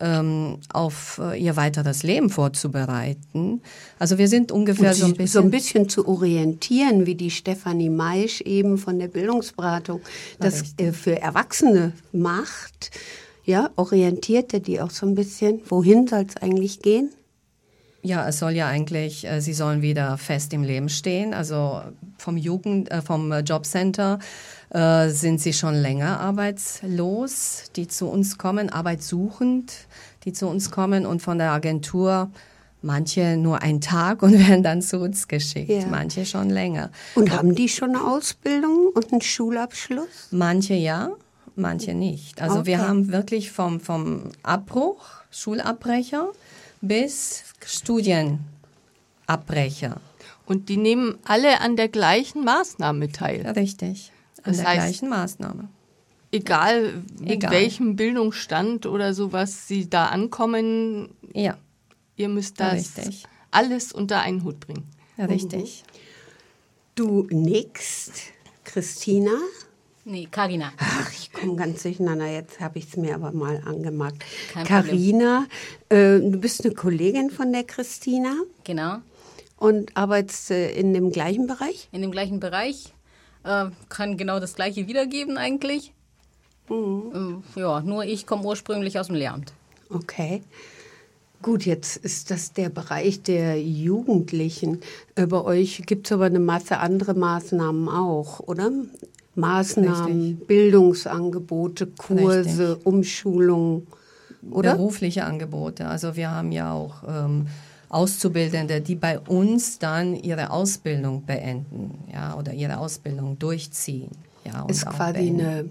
ähm, 0.00 0.58
auf 0.72 1.20
äh, 1.22 1.40
ihr 1.40 1.56
weiteres 1.56 2.02
Leben 2.02 2.30
vorzubereiten. 2.30 3.60
Also 3.98 4.18
wir 4.18 4.28
sind 4.28 4.50
ungefähr 4.50 4.94
so 4.94 5.04
ein, 5.04 5.12
bisschen, 5.12 5.26
so 5.26 5.40
ein 5.40 5.50
bisschen 5.50 5.88
zu 5.88 6.08
orientieren, 6.08 7.06
wie 7.06 7.14
die 7.14 7.30
Stefanie 7.30 7.90
Maisch 7.90 8.40
eben 8.40 8.78
von 8.78 8.98
der 8.98 9.08
Bildungsberatung 9.08 10.00
das 10.38 10.74
äh, 10.78 10.92
für 10.92 11.20
Erwachsene 11.20 11.92
macht. 12.12 12.90
Ja, 13.44 13.70
orientierte 13.76 14.60
die 14.60 14.80
auch 14.80 14.90
so 14.90 15.06
ein 15.06 15.14
bisschen. 15.14 15.60
Wohin 15.68 16.06
soll 16.06 16.26
es 16.28 16.36
eigentlich 16.36 16.80
gehen? 16.80 17.10
Ja, 18.02 18.26
es 18.26 18.38
soll 18.38 18.52
ja 18.52 18.66
eigentlich, 18.66 19.26
äh, 19.26 19.40
sie 19.40 19.52
sollen 19.52 19.82
wieder 19.82 20.16
fest 20.16 20.52
im 20.52 20.62
Leben 20.62 20.88
stehen. 20.88 21.34
Also 21.34 21.82
vom 22.16 22.36
Jugend, 22.36 22.90
äh, 22.90 23.02
vom 23.02 23.32
Jobcenter 23.44 24.18
äh, 24.70 25.08
sind 25.08 25.40
sie 25.40 25.52
schon 25.52 25.74
länger 25.74 26.20
arbeitslos, 26.20 27.64
die 27.76 27.88
zu 27.88 28.08
uns 28.08 28.38
kommen, 28.38 28.70
arbeitssuchend, 28.70 29.72
die 30.24 30.32
zu 30.32 30.46
uns 30.46 30.70
kommen 30.70 31.06
und 31.06 31.20
von 31.20 31.38
der 31.38 31.50
Agentur 31.50 32.30
manche 32.82 33.36
nur 33.36 33.62
einen 33.62 33.80
Tag 33.80 34.22
und 34.22 34.32
werden 34.48 34.62
dann 34.62 34.82
zu 34.82 34.98
uns 34.98 35.28
geschickt, 35.28 35.70
ja. 35.70 35.86
manche 35.86 36.24
schon 36.24 36.50
länger. 36.50 36.90
Und 37.14 37.30
haben 37.30 37.54
die 37.54 37.68
schon 37.68 37.90
eine 37.90 38.04
Ausbildung 38.04 38.90
und 38.94 39.12
einen 39.12 39.20
Schulabschluss? 39.20 40.28
Manche 40.30 40.74
ja, 40.74 41.10
manche 41.56 41.94
nicht. 41.94 42.40
Also 42.40 42.60
okay. 42.60 42.66
wir 42.66 42.88
haben 42.88 43.12
wirklich 43.12 43.50
vom, 43.50 43.80
vom 43.80 44.30
Abbruch, 44.42 45.04
Schulabbrecher, 45.30 46.28
bis 46.80 47.44
Studienabbrecher. 47.64 50.00
Und 50.46 50.68
die 50.68 50.76
nehmen 50.76 51.18
alle 51.24 51.60
an 51.60 51.76
der 51.76 51.88
gleichen 51.88 52.44
Maßnahme 52.44 53.10
teil. 53.12 53.46
Richtig, 53.50 54.10
an 54.38 54.52
das 54.52 54.56
der 54.58 54.66
heißt, 54.66 54.78
gleichen 54.78 55.08
Maßnahme. 55.08 55.68
Egal 56.32 57.02
mit 57.18 57.30
egal. 57.30 57.52
welchem 57.52 57.96
Bildungsstand 57.96 58.86
oder 58.86 59.14
sowas 59.14 59.68
sie 59.68 59.90
da 59.90 60.06
ankommen, 60.06 61.10
ja. 61.32 61.56
ihr 62.16 62.28
müsst 62.28 62.60
das 62.60 62.96
ja, 62.96 63.04
alles 63.50 63.92
unter 63.92 64.20
einen 64.20 64.44
Hut 64.44 64.60
bringen. 64.60 64.88
Richtig. 65.18 65.82
Du 66.94 67.26
nix, 67.30 68.12
Christina? 68.64 69.32
Nee, 70.04 70.28
Karina. 70.30 70.72
Ach, 70.78 71.12
ich 71.12 71.32
komme 71.32 71.56
ganz 71.56 71.82
durcheinander. 71.82 72.26
Jetzt 72.26 72.60
habe 72.60 72.78
ich 72.78 72.88
es 72.88 72.96
mir 72.96 73.14
aber 73.14 73.32
mal 73.32 73.62
angemerkt. 73.66 74.24
Karina, 74.64 75.46
äh, 75.90 76.18
du 76.18 76.38
bist 76.40 76.64
eine 76.64 76.74
Kollegin 76.74 77.30
von 77.30 77.52
der 77.52 77.64
Christina. 77.64 78.34
Genau. 78.64 78.96
Und 79.58 79.96
arbeitest 79.96 80.52
äh, 80.52 80.72
in 80.72 80.94
dem 80.94 81.12
gleichen 81.12 81.46
Bereich? 81.46 81.88
In 81.92 82.00
dem 82.00 82.10
gleichen 82.10 82.40
Bereich. 82.40 82.94
Äh, 83.44 83.66
kann 83.88 84.16
genau 84.16 84.40
das 84.40 84.54
Gleiche 84.54 84.86
wiedergeben 84.88 85.36
eigentlich. 85.36 85.92
Mhm. 86.70 87.42
Äh, 87.56 87.60
ja, 87.60 87.80
nur 87.80 88.04
ich 88.04 88.26
komme 88.26 88.44
ursprünglich 88.44 88.98
aus 88.98 89.08
dem 89.08 89.16
Lehramt. 89.16 89.52
Okay. 89.90 90.42
Gut, 91.42 91.64
jetzt 91.64 91.96
ist 91.96 92.30
das 92.30 92.52
der 92.52 92.68
Bereich 92.68 93.22
der 93.22 93.60
Jugendlichen. 93.60 94.80
Äh, 95.14 95.26
bei 95.26 95.42
euch 95.42 95.82
gibt 95.86 96.06
es 96.06 96.12
aber 96.12 96.26
eine 96.26 96.38
Masse 96.38 96.78
andere 96.78 97.14
Maßnahmen 97.14 97.88
auch, 97.88 98.40
oder? 98.40 98.70
Maßnahmen, 99.34 100.22
Richtig. 100.22 100.46
Bildungsangebote, 100.46 101.86
Kurse, 101.86 102.70
Richtig. 102.72 102.86
Umschulungen, 102.86 103.86
oder? 104.50 104.74
Berufliche 104.74 105.24
Angebote. 105.24 105.86
Also 105.86 106.16
wir 106.16 106.30
haben 106.30 106.52
ja 106.52 106.72
auch 106.72 107.02
ähm, 107.06 107.46
Auszubildende, 107.88 108.80
die 108.80 108.94
bei 108.94 109.18
uns 109.18 109.78
dann 109.78 110.14
ihre 110.14 110.50
Ausbildung 110.50 111.24
beenden, 111.24 112.04
ja, 112.12 112.36
oder 112.36 112.52
ihre 112.52 112.78
Ausbildung 112.78 113.38
durchziehen. 113.38 114.10
Ja, 114.44 114.64
ist 114.68 114.86
quasi 114.86 115.18
eine, 115.18 115.68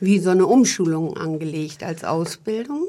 wie 0.00 0.18
so 0.18 0.30
eine 0.30 0.46
Umschulung 0.46 1.16
angelegt 1.16 1.84
als 1.84 2.04
Ausbildung? 2.04 2.82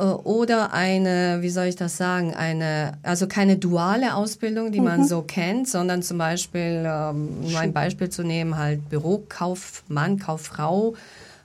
Äh, 0.00 0.04
oder 0.04 0.72
eine, 0.72 1.38
wie 1.42 1.50
soll 1.50 1.66
ich 1.66 1.76
das 1.76 1.96
sagen, 1.96 2.34
eine, 2.34 2.98
also 3.02 3.26
keine 3.26 3.58
duale 3.58 4.14
Ausbildung, 4.14 4.72
die 4.72 4.80
mhm. 4.80 4.86
man 4.86 5.04
so 5.04 5.22
kennt, 5.22 5.68
sondern 5.68 6.02
zum 6.02 6.18
Beispiel, 6.18 6.84
ähm, 6.86 7.28
um 7.44 7.56
ein 7.56 7.72
Beispiel 7.72 8.08
zu 8.08 8.22
nehmen, 8.22 8.56
halt 8.56 8.88
Bürokaufmann, 8.88 10.18
Kauffrau 10.18 10.94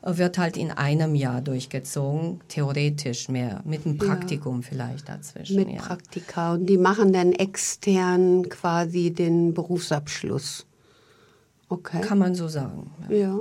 äh, 0.02 0.18
wird 0.18 0.38
halt 0.38 0.56
in 0.56 0.72
einem 0.72 1.16
Jahr 1.16 1.42
durchgezogen, 1.42 2.40
theoretisch 2.48 3.28
mehr, 3.28 3.62
mit 3.66 3.86
einem 3.86 3.98
Praktikum 3.98 4.62
ja. 4.62 4.68
vielleicht 4.70 5.10
dazwischen. 5.10 5.58
Mit 5.58 5.70
ja. 5.70 5.82
Praktika 5.82 6.54
und 6.54 6.66
die 6.68 6.78
machen 6.78 7.12
dann 7.12 7.34
extern 7.34 8.48
quasi 8.48 9.12
den 9.12 9.54
Berufsabschluss. 9.54 10.66
Okay. 11.68 12.00
Kann 12.02 12.20
man 12.20 12.36
so 12.36 12.48
sagen. 12.48 12.92
Ja. 13.10 13.16
ja. 13.18 13.40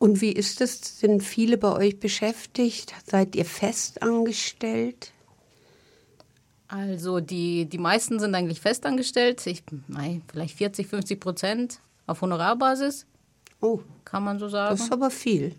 Und 0.00 0.22
wie 0.22 0.32
ist 0.32 0.62
es? 0.62 0.98
Sind 0.98 1.22
viele 1.22 1.58
bei 1.58 1.72
euch 1.72 2.00
beschäftigt? 2.00 2.94
Seid 3.04 3.36
ihr 3.36 3.44
fest 3.44 4.02
angestellt? 4.02 5.12
Also 6.68 7.20
die, 7.20 7.66
die 7.66 7.76
meisten 7.76 8.18
sind 8.18 8.34
eigentlich 8.34 8.62
festangestellt. 8.62 9.46
Ich, 9.46 9.62
nein, 9.88 10.22
vielleicht 10.32 10.56
40, 10.56 10.86
50 10.86 11.20
Prozent 11.20 11.80
auf 12.06 12.22
Honorarbasis. 12.22 13.04
Oh, 13.60 13.80
kann 14.06 14.24
man 14.24 14.38
so 14.38 14.48
sagen. 14.48 14.74
Das 14.74 14.86
ist 14.86 14.92
aber 14.92 15.10
viel. 15.10 15.54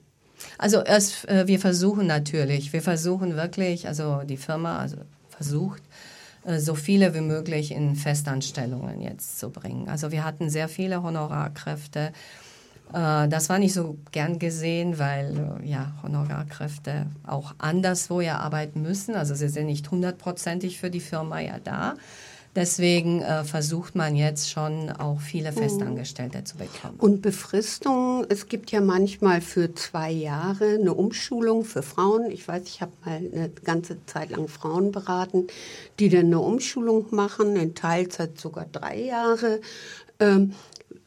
Also 0.57 0.79
es, 0.79 1.23
äh, 1.25 1.45
wir 1.45 1.59
versuchen 1.59 2.07
natürlich, 2.07 2.73
wir 2.73 2.81
versuchen 2.81 3.35
wirklich, 3.35 3.87
also 3.87 4.23
die 4.23 4.37
Firma 4.37 4.79
also 4.79 4.97
versucht, 5.29 5.83
äh, 6.45 6.57
so 6.57 6.73
viele 6.73 7.13
wie 7.13 7.21
möglich 7.21 7.69
in 7.69 7.95
Festanstellungen 7.95 9.01
jetzt 9.01 9.37
zu 9.37 9.51
bringen. 9.51 9.87
Also 9.87 10.11
wir 10.11 10.23
hatten 10.23 10.49
sehr 10.49 10.67
viele 10.67 11.03
Honorarkräfte 11.03 12.11
das 12.93 13.49
war 13.49 13.59
nicht 13.59 13.73
so 13.73 13.97
gern 14.11 14.39
gesehen, 14.39 14.99
weil 14.99 15.59
äh, 15.61 15.69
ja, 15.69 15.93
Honorarkräfte 16.03 17.07
auch 17.25 17.55
anderswo 17.57 18.21
ja 18.21 18.39
arbeiten 18.39 18.81
müssen. 18.81 19.15
Also 19.15 19.35
sie 19.35 19.49
sind 19.49 19.67
nicht 19.67 19.89
hundertprozentig 19.89 20.79
für 20.79 20.89
die 20.89 20.99
Firma 20.99 21.39
ja 21.39 21.59
da. 21.63 21.95
Deswegen 22.53 23.21
äh, 23.21 23.45
versucht 23.45 23.95
man 23.95 24.17
jetzt 24.17 24.49
schon 24.49 24.89
auch 24.89 25.21
viele 25.21 25.51
mhm. 25.51 25.55
Festangestellte 25.55 26.43
zu 26.43 26.57
bekommen. 26.57 26.95
Und 26.97 27.21
Befristung, 27.21 28.25
es 28.27 28.49
gibt 28.49 28.71
ja 28.71 28.81
manchmal 28.81 29.39
für 29.39 29.73
zwei 29.73 30.11
Jahre 30.11 30.75
eine 30.79 30.93
Umschulung 30.93 31.63
für 31.63 31.81
Frauen. 31.81 32.29
Ich 32.29 32.45
weiß, 32.47 32.63
ich 32.65 32.81
habe 32.81 32.91
mal 33.05 33.15
eine 33.15 33.49
ganze 33.63 34.05
Zeit 34.05 34.31
lang 34.31 34.49
Frauen 34.49 34.91
beraten, 34.91 35.47
die 35.99 36.09
dann 36.09 36.25
eine 36.25 36.39
Umschulung 36.39 37.05
machen, 37.11 37.55
in 37.55 37.73
Teilzeit 37.73 38.37
sogar 38.37 38.65
drei 38.69 38.99
Jahre. 38.99 39.61
Ähm, 40.19 40.53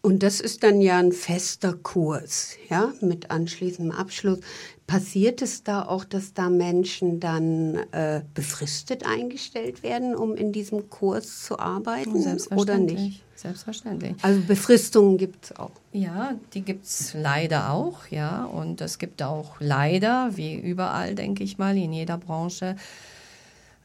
und 0.05 0.23
das 0.23 0.39
ist 0.39 0.63
dann 0.63 0.83
ja 0.83 0.99
ein 0.99 1.13
fester 1.13 1.73
Kurs, 1.73 2.57
ja, 2.69 2.93
mit 3.01 3.31
anschließendem 3.31 3.91
Abschluss. 3.91 4.39
Passiert 4.87 5.41
es 5.41 5.65
da 5.65 5.83
auch, 5.83 6.05
dass 6.05 6.35
da 6.35 6.51
Menschen 6.51 7.21
dann 7.21 7.77
äh, 7.93 8.21
befristet 8.35 9.07
eingestellt 9.07 9.83
werden, 9.83 10.15
um 10.15 10.37
in 10.37 10.53
diesem 10.53 10.91
Kurs 10.91 11.45
zu 11.45 11.59
arbeiten 11.59 12.23
oder 12.55 12.77
nicht? 12.77 13.23
Selbstverständlich. 13.35 14.15
Also 14.21 14.43
Befristungen 14.43 15.17
gibt 15.17 15.47
es 15.47 15.57
auch. 15.57 15.73
Ja, 15.93 16.35
die 16.53 16.61
gibt 16.61 16.85
es 16.85 17.15
leider 17.15 17.71
auch, 17.71 18.07
ja. 18.11 18.45
Und 18.45 18.83
es 18.83 18.99
gibt 18.99 19.23
auch 19.23 19.57
leider, 19.59 20.37
wie 20.37 20.55
überall, 20.55 21.15
denke 21.15 21.45
ich 21.45 21.57
mal, 21.57 21.75
in 21.79 21.95
jeder 21.95 22.19
Branche, 22.19 22.77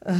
äh, 0.04 0.12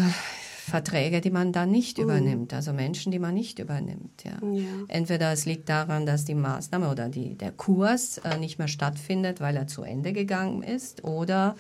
Verträge, 0.71 1.21
die 1.21 1.31
man 1.31 1.53
dann 1.53 1.71
nicht 1.71 1.99
mhm. 1.99 2.05
übernimmt, 2.05 2.55
also 2.55 2.73
Menschen, 2.73 3.13
die 3.13 3.19
man 3.19 3.35
nicht 3.35 3.59
übernimmt. 3.59 4.25
Ja. 4.25 4.39
ja. 4.53 4.65
Entweder 4.89 5.33
es 5.33 5.45
liegt 5.45 5.69
daran, 5.69 6.07
dass 6.07 6.25
die 6.25 6.35
Maßnahme 6.35 6.91
oder 6.91 7.09
die, 7.09 7.35
der 7.35 7.53
Kurs 7.53 8.19
äh, 8.19 8.39
nicht 8.39 8.59
mehr 8.59 8.69
stattfindet, 8.69 9.41
weil 9.41 9.57
er 9.57 9.67
zu 9.67 9.83
Ende 9.83 10.13
gegangen 10.13 10.63
ist, 10.63 11.05
oder 11.05 11.57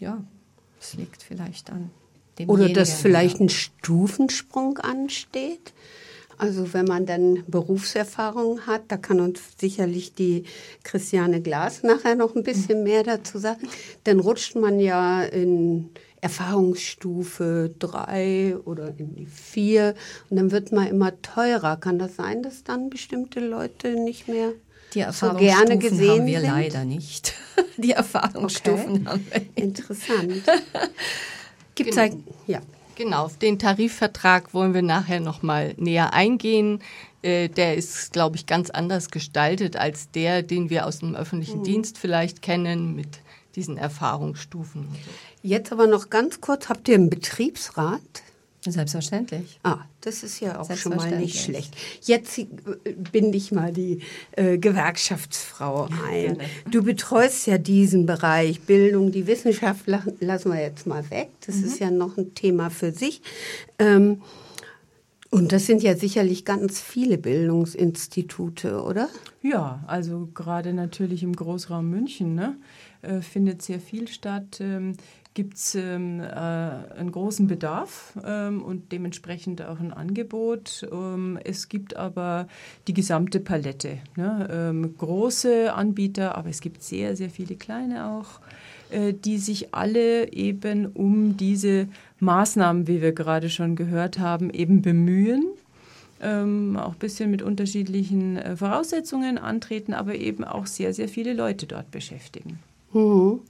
ja, 0.00 0.22
es 0.80 0.94
liegt 0.94 1.22
vielleicht 1.22 1.70
an 1.70 1.90
dem. 2.38 2.50
Oder 2.50 2.68
dass 2.68 2.92
vielleicht 2.92 3.40
ein 3.40 3.48
Stufensprung 3.48 4.78
ansteht. 4.78 5.72
Also 6.36 6.72
wenn 6.72 6.84
man 6.84 7.06
dann 7.06 7.44
Berufserfahrung 7.46 8.66
hat, 8.66 8.82
da 8.88 8.96
kann 8.96 9.20
uns 9.20 9.40
sicherlich 9.56 10.14
die 10.14 10.44
Christiane 10.82 11.40
Glas 11.40 11.82
nachher 11.84 12.16
noch 12.16 12.34
ein 12.34 12.42
bisschen 12.42 12.82
mehr 12.82 13.04
dazu 13.04 13.38
sagen, 13.38 13.68
dann 14.02 14.18
rutscht 14.18 14.56
man 14.56 14.80
ja 14.80 15.22
in 15.22 15.90
Erfahrungsstufe 16.24 17.74
drei 17.78 18.56
oder 18.64 18.88
in 18.98 19.14
die 19.14 19.26
vier 19.26 19.94
und 20.30 20.36
dann 20.36 20.50
wird 20.50 20.72
man 20.72 20.86
immer 20.88 21.20
teurer. 21.22 21.76
Kann 21.76 21.98
das 21.98 22.16
sein, 22.16 22.42
dass 22.42 22.64
dann 22.64 22.90
bestimmte 22.90 23.40
Leute 23.40 23.94
nicht 23.94 24.28
mehr 24.28 24.52
Die 24.94 25.00
so 25.12 25.32
gerne 25.34 25.74
Erfahrungsstufen 25.74 25.80
gesehen 25.80 26.10
haben 26.10 26.26
wir 26.26 26.40
sind? 26.40 26.50
leider 26.50 26.84
nicht. 26.84 27.34
Die 27.76 27.92
Erfahrungsstufen 27.92 28.92
Okay. 28.96 29.06
haben 29.06 29.26
wir 29.30 29.38
nicht. 29.40 29.58
Interessant. 29.58 30.42
Gibt's 31.74 31.96
Genau. 31.96 32.02
ein, 32.12 32.24
ja. 32.46 32.60
Genau, 32.96 33.24
auf 33.24 33.36
den 33.38 33.58
Tarifvertrag 33.58 34.54
wollen 34.54 34.72
wir 34.72 34.82
nachher 34.82 35.18
nochmal 35.18 35.74
näher 35.78 36.12
eingehen. 36.14 36.78
Äh, 37.22 37.48
Der 37.48 37.74
ist, 37.74 38.12
glaube 38.12 38.36
ich, 38.36 38.46
ganz 38.46 38.70
anders 38.70 39.10
gestaltet 39.10 39.76
als 39.76 40.10
der, 40.12 40.42
den 40.42 40.70
wir 40.70 40.86
aus 40.86 41.00
dem 41.00 41.16
öffentlichen 41.16 41.64
Dienst 41.64 41.98
vielleicht 41.98 42.40
kennen, 42.40 42.94
mit 42.94 43.08
diesen 43.56 43.76
Erfahrungsstufen. 43.78 44.86
Jetzt 45.46 45.72
aber 45.72 45.86
noch 45.86 46.08
ganz 46.08 46.40
kurz, 46.40 46.70
habt 46.70 46.88
ihr 46.88 46.94
einen 46.94 47.10
Betriebsrat? 47.10 48.00
Selbstverständlich. 48.66 49.60
Ah, 49.62 49.80
das 50.00 50.22
ist 50.22 50.40
ja 50.40 50.58
auch 50.58 50.74
schon 50.74 50.96
mal 50.96 51.18
nicht 51.18 51.38
schlecht. 51.38 51.76
Jetzt 52.00 52.38
äh, 52.38 52.46
binde 53.12 53.36
ich 53.36 53.52
mal 53.52 53.70
die 53.70 54.00
äh, 54.32 54.56
Gewerkschaftsfrau 54.56 55.90
ein. 56.08 56.38
Du 56.70 56.82
betreust 56.82 57.46
ja 57.46 57.58
diesen 57.58 58.06
Bereich 58.06 58.62
Bildung, 58.62 59.12
die 59.12 59.26
Wissenschaft 59.26 59.86
la- 59.86 60.02
lassen 60.18 60.50
wir 60.50 60.62
jetzt 60.62 60.86
mal 60.86 61.10
weg. 61.10 61.28
Das 61.46 61.56
ist 61.56 61.78
ja 61.78 61.90
noch 61.90 62.16
ein 62.16 62.34
Thema 62.34 62.70
für 62.70 62.90
sich. 62.92 63.20
Ähm, 63.78 64.22
und 65.28 65.52
das 65.52 65.66
sind 65.66 65.82
ja 65.82 65.94
sicherlich 65.94 66.46
ganz 66.46 66.80
viele 66.80 67.18
Bildungsinstitute, 67.18 68.80
oder? 68.82 69.10
Ja, 69.42 69.84
also 69.88 70.30
gerade 70.32 70.72
natürlich 70.72 71.22
im 71.22 71.36
Großraum 71.36 71.90
München 71.90 72.34
ne, 72.34 72.56
äh, 73.02 73.20
findet 73.20 73.60
sehr 73.60 73.80
viel 73.80 74.08
statt. 74.08 74.58
Ähm, 74.60 74.96
Gibt 75.34 75.56
es 75.56 75.74
ähm, 75.74 76.20
äh, 76.20 76.24
einen 76.24 77.10
großen 77.10 77.48
Bedarf 77.48 78.16
ähm, 78.24 78.62
und 78.62 78.92
dementsprechend 78.92 79.62
auch 79.62 79.80
ein 79.80 79.92
Angebot. 79.92 80.86
Ähm, 80.92 81.38
es 81.42 81.68
gibt 81.68 81.96
aber 81.96 82.46
die 82.86 82.94
gesamte 82.94 83.40
Palette. 83.40 83.98
Ne? 84.14 84.48
Ähm, 84.50 84.96
große 84.96 85.74
Anbieter, 85.74 86.38
aber 86.38 86.50
es 86.50 86.60
gibt 86.60 86.84
sehr, 86.84 87.16
sehr 87.16 87.30
viele 87.30 87.56
kleine 87.56 88.06
auch, 88.06 88.40
äh, 88.90 89.12
die 89.12 89.38
sich 89.38 89.74
alle 89.74 90.32
eben 90.32 90.86
um 90.86 91.36
diese 91.36 91.88
Maßnahmen, 92.20 92.86
wie 92.86 93.02
wir 93.02 93.12
gerade 93.12 93.50
schon 93.50 93.74
gehört 93.74 94.20
haben, 94.20 94.50
eben 94.50 94.82
bemühen 94.82 95.46
ähm, 96.24 96.76
auch 96.76 96.92
ein 96.92 96.98
bisschen 96.98 97.30
mit 97.30 97.42
unterschiedlichen 97.42 98.36
äh, 98.36 98.56
Voraussetzungen 98.56 99.38
antreten, 99.38 99.94
aber 99.94 100.14
eben 100.14 100.44
auch 100.44 100.66
sehr, 100.66 100.94
sehr 100.94 101.08
viele 101.08 101.34
Leute 101.34 101.66
dort 101.66 101.90
beschäftigen. 101.90 102.60
Mhm. 102.92 103.40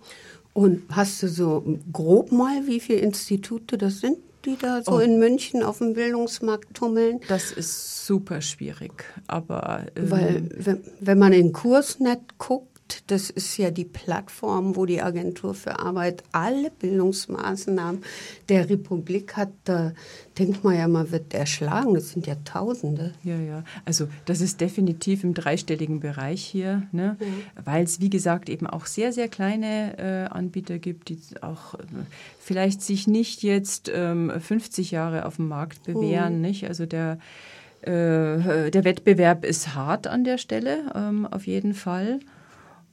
Und 0.54 0.84
hast 0.90 1.22
du 1.22 1.28
so 1.28 1.62
grob 1.92 2.32
mal, 2.32 2.66
wie 2.66 2.80
viele 2.80 3.00
Institute 3.00 3.76
das 3.76 4.00
sind, 4.00 4.16
die 4.44 4.56
da 4.56 4.82
so 4.82 4.92
Oh. 4.92 4.98
in 4.98 5.18
München 5.18 5.62
auf 5.62 5.78
dem 5.78 5.94
Bildungsmarkt 5.94 6.72
tummeln? 6.74 7.20
Das 7.28 7.50
ist 7.52 8.06
super 8.06 8.40
schwierig, 8.40 9.04
aber 9.26 9.86
ähm, 9.96 10.10
Weil 10.10 10.48
wenn, 10.56 10.80
wenn 11.00 11.18
man 11.18 11.32
in 11.32 11.52
Kursnet 11.52 12.20
guckt, 12.38 12.73
das 13.06 13.30
ist 13.30 13.56
ja 13.56 13.70
die 13.70 13.84
Plattform, 13.84 14.76
wo 14.76 14.86
die 14.86 15.00
Agentur 15.00 15.54
für 15.54 15.78
Arbeit 15.78 16.22
alle 16.32 16.70
Bildungsmaßnahmen 16.70 18.02
der 18.48 18.68
Republik 18.68 19.36
hat, 19.36 19.50
da 19.64 19.92
denkt 20.38 20.64
man 20.64 20.76
ja, 20.76 20.88
man 20.88 21.10
wird 21.10 21.32
erschlagen. 21.34 21.94
Das 21.94 22.10
sind 22.10 22.26
ja 22.26 22.34
Tausende. 22.44 23.14
Ja, 23.22 23.38
ja. 23.38 23.64
Also 23.84 24.08
das 24.26 24.40
ist 24.40 24.60
definitiv 24.60 25.24
im 25.24 25.34
dreistelligen 25.34 26.00
Bereich 26.00 26.44
hier, 26.44 26.82
ne? 26.92 27.16
weil 27.64 27.84
es, 27.84 28.00
wie 28.00 28.10
gesagt, 28.10 28.48
eben 28.48 28.66
auch 28.66 28.86
sehr, 28.86 29.12
sehr 29.12 29.28
kleine 29.28 29.98
äh, 29.98 30.32
Anbieter 30.32 30.78
gibt, 30.78 31.08
die 31.08 31.18
auch 31.40 31.74
äh, 31.74 31.84
vielleicht 32.38 32.82
sich 32.82 33.06
nicht 33.06 33.42
jetzt 33.42 33.90
ähm, 33.92 34.32
50 34.38 34.90
Jahre 34.90 35.26
auf 35.26 35.36
dem 35.36 35.48
Markt 35.48 35.84
bewähren. 35.84 36.40
Nicht? 36.40 36.66
Also 36.68 36.86
der, 36.86 37.18
äh, 37.82 38.70
der 38.70 38.84
Wettbewerb 38.84 39.44
ist 39.44 39.74
hart 39.74 40.06
an 40.06 40.24
der 40.24 40.38
Stelle, 40.38 40.92
ähm, 40.94 41.26
auf 41.26 41.46
jeden 41.46 41.74
Fall. 41.74 42.20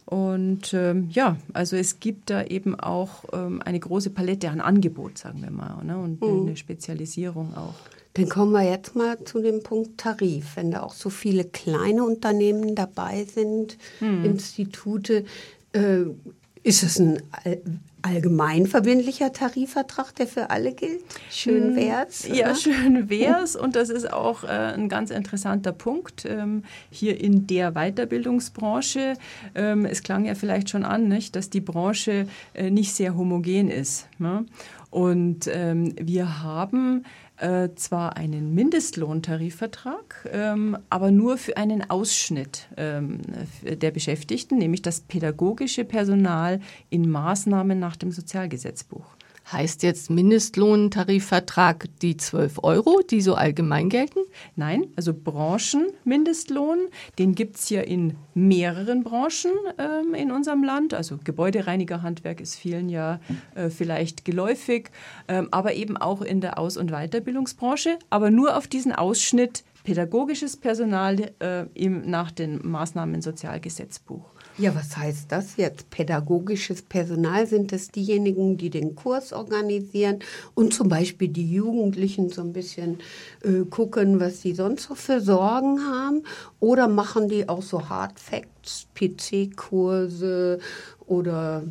Und 0.06 0.74
ähm, 0.74 1.10
ja, 1.12 1.38
also 1.54 1.76
es 1.78 2.00
gibt 2.00 2.30
da 2.30 2.44
eben 2.44 2.78
auch 2.78 3.24
ähm, 3.32 3.62
eine 3.64 3.80
große 3.80 4.10
Palette 4.10 4.50
an 4.50 4.60
Angebot, 4.60 5.18
sagen 5.18 5.42
wir 5.42 5.52
mal, 5.52 5.84
ne? 5.84 5.98
und 5.98 6.22
eine 6.22 6.58
Spezialisierung 6.58 7.56
auch. 7.56 7.76
Dann 8.16 8.28
kommen 8.28 8.52
wir 8.52 8.64
jetzt 8.64 8.94
mal 8.94 9.24
zu 9.24 9.42
dem 9.42 9.64
Punkt 9.64 9.98
Tarif. 9.98 10.58
Wenn 10.58 10.72
da 10.72 10.84
auch 10.84 10.94
so 10.94 11.10
viele 11.10 11.46
kleine 11.46 12.04
Unternehmen 12.04 12.76
dabei 12.76 13.24
sind, 13.24 13.78
Institute, 14.02 15.24
äh, 15.72 16.02
ist 16.64 16.84
es 16.84 17.00
ein 17.00 17.22
all- 18.02 18.12
allgemein 18.12 18.68
verbindlicher 18.68 19.32
Tarifvertrag, 19.34 20.14
der 20.16 20.28
für 20.28 20.50
alle 20.50 20.74
gilt? 20.74 21.02
Schön 21.30 21.76
wär's. 21.76 22.28
Ja, 22.28 22.48
oder? 22.48 22.56
schön 22.56 23.10
wär's 23.10 23.56
und 23.56 23.76
das 23.76 23.90
ist 23.90 24.12
auch 24.12 24.44
äh, 24.44 24.48
ein 24.48 24.90
ganz 24.90 25.12
interessanter 25.12 25.72
Punkt 25.72 26.26
ähm, 26.26 26.64
hier 26.90 27.20
in 27.20 27.48
der 27.48 27.72
Weiterbildungsbranche. 27.72 29.16
Ähm, 29.56 29.86
es 29.86 30.04
klang 30.04 30.26
ja 30.26 30.36
vielleicht 30.36 30.70
schon 30.70 30.84
an, 30.84 31.08
nicht, 31.08 31.36
dass 31.36 31.50
die 31.50 31.62
Branche 31.62 32.28
äh, 32.54 32.70
nicht 32.70 32.94
sehr 32.94 33.16
homogen 33.16 33.70
ist. 33.70 34.08
Ne? 34.20 34.46
Und 34.90 35.48
ähm, 35.52 35.96
wir 36.00 36.44
haben 36.44 37.06
äh, 37.42 37.70
zwar 37.76 38.18
einen 38.18 38.54
Mindestlohntarifvertrag, 38.54 40.30
ähm, 40.32 40.78
aber 40.90 41.10
nur 41.10 41.38
für 41.38 41.58
einen 41.58 41.90
Ausschnitt 41.90 42.68
ähm, 42.78 43.20
der 43.64 43.92
Beschäftigten, 43.92 44.58
nämlich 44.60 44.84
das 44.84 45.02
pädagogische 45.02 45.84
Personal 45.84 46.60
in 46.90 47.10
Maßnahmen 47.10 47.80
nach 47.80 47.96
dem 47.96 48.12
Sozialgesetzbuch. 48.12 49.16
Heißt 49.52 49.84
jetzt 49.84 50.10
Mindestlohntarifvertrag 50.10 51.88
die 52.02 52.16
12 52.16 52.64
Euro, 52.64 53.02
die 53.10 53.22
so 53.22 53.36
allgemein 53.36 53.90
gelten? 53.90 54.20
Nein, 54.56 54.88
also 54.96 55.14
Branchenmindestlohn, 55.14 56.80
den 57.20 57.36
gibt 57.36 57.58
es 57.58 57.70
ja 57.70 57.82
in 57.82 58.16
mehreren 58.34 59.04
Branchen 59.04 59.52
ähm, 59.78 60.14
in 60.14 60.32
unserem 60.32 60.64
Land. 60.64 60.94
Also 60.94 61.20
Gebäudereinigerhandwerk 61.22 62.40
ist 62.40 62.56
vielen 62.56 62.88
ja 62.88 63.20
äh, 63.56 63.70
vielleicht 63.70 64.24
geläufig, 64.24 64.90
ähm, 65.28 65.50
aber 65.52 65.74
eben 65.74 65.98
auch 65.98 66.22
in 66.22 66.40
der 66.40 66.58
Aus- 66.58 66.78
und 66.78 66.92
Weiterbildungsbranche, 66.92 68.00
aber 68.10 68.32
nur 68.32 68.56
auf 68.56 68.68
diesen 68.68 68.94
Ausschnitt 68.94 69.64
pädagogisches 69.84 70.58
Personal 70.58 71.32
äh, 71.40 71.66
im, 71.74 72.10
nach 72.10 72.32
den 72.32 72.66
Maßnahmen 72.66 73.16
im 73.16 73.22
Sozialgesetzbuch. 73.22 74.31
Ja, 74.58 74.76
was 74.76 74.98
heißt 74.98 75.32
das 75.32 75.56
jetzt? 75.56 75.90
Pädagogisches 75.90 76.82
Personal 76.82 77.48
sind 77.48 77.72
es 77.72 77.90
diejenigen, 77.90 78.58
die 78.58 78.70
den 78.70 78.96
Kurs 78.96 79.32
organisieren 79.32 80.20
und 80.54 80.74
zum 80.74 80.90
Beispiel 80.90 81.30
die 81.30 81.54
Jugendlichen 81.54 82.30
so 82.30 82.42
ein 82.42 82.52
bisschen 82.52 83.00
äh, 83.44 83.64
gucken, 83.70 84.20
was 84.20 84.42
sie 84.42 84.54
sonst 84.54 84.90
noch 84.90 84.98
für 84.98 85.22
Sorgen 85.22 85.80
haben? 85.80 86.24
Oder 86.60 86.88
machen 86.88 87.30
die 87.30 87.48
auch 87.48 87.62
so 87.62 87.90
Hard 87.90 88.20
Facts, 88.20 88.88
PC-Kurse 88.94 90.60
oder 91.08 91.64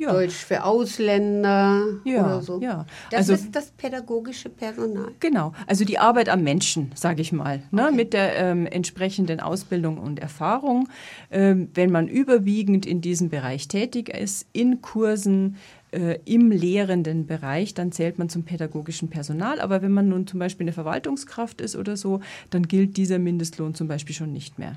Ja. 0.00 0.12
Deutsch 0.12 0.32
für 0.34 0.64
Ausländer 0.64 1.82
Ja, 2.04 2.24
oder 2.24 2.42
so? 2.42 2.60
ja. 2.60 2.86
Das 3.10 3.18
Also- 3.28 3.34
ist 3.34 3.54
das 3.54 3.70
pädagogische 3.72 4.48
Personal. 4.48 5.08
Genau, 5.20 5.52
also 5.66 5.84
die 5.84 5.98
Arbeit 5.98 6.28
am 6.30 6.42
Menschen, 6.42 6.90
sage 6.94 7.20
ich 7.20 7.32
mal, 7.32 7.62
ne, 7.70 7.90
mit 7.94 8.14
der 8.14 8.34
ähm, 8.36 8.66
entsprechenden 8.66 9.40
Ausbildung 9.40 9.98
und 9.98 10.18
Erfahrung. 10.18 10.88
Ähm, 11.30 11.68
wenn 11.74 11.90
man 11.90 12.08
überwiegend 12.08 12.86
in 12.86 13.00
diesem 13.02 13.28
Bereich 13.28 13.68
tätig 13.68 14.08
ist, 14.08 14.46
in 14.52 14.80
Kursen, 14.80 15.56
äh, 15.92 16.18
im 16.24 16.50
lehrenden 16.50 17.26
Bereich, 17.26 17.74
dann 17.74 17.92
zählt 17.92 18.18
man 18.18 18.28
zum 18.30 18.44
pädagogischen 18.44 19.10
Personal. 19.10 19.60
Aber 19.60 19.82
wenn 19.82 19.92
man 19.92 20.08
nun 20.08 20.26
zum 20.26 20.38
Beispiel 20.38 20.64
eine 20.64 20.72
Verwaltungskraft 20.72 21.60
ist 21.60 21.76
oder 21.76 21.96
so, 21.96 22.20
dann 22.50 22.66
gilt 22.68 22.96
dieser 22.96 23.18
Mindestlohn 23.18 23.74
zum 23.74 23.86
Beispiel 23.88 24.14
schon 24.14 24.32
nicht 24.32 24.58
mehr. 24.58 24.76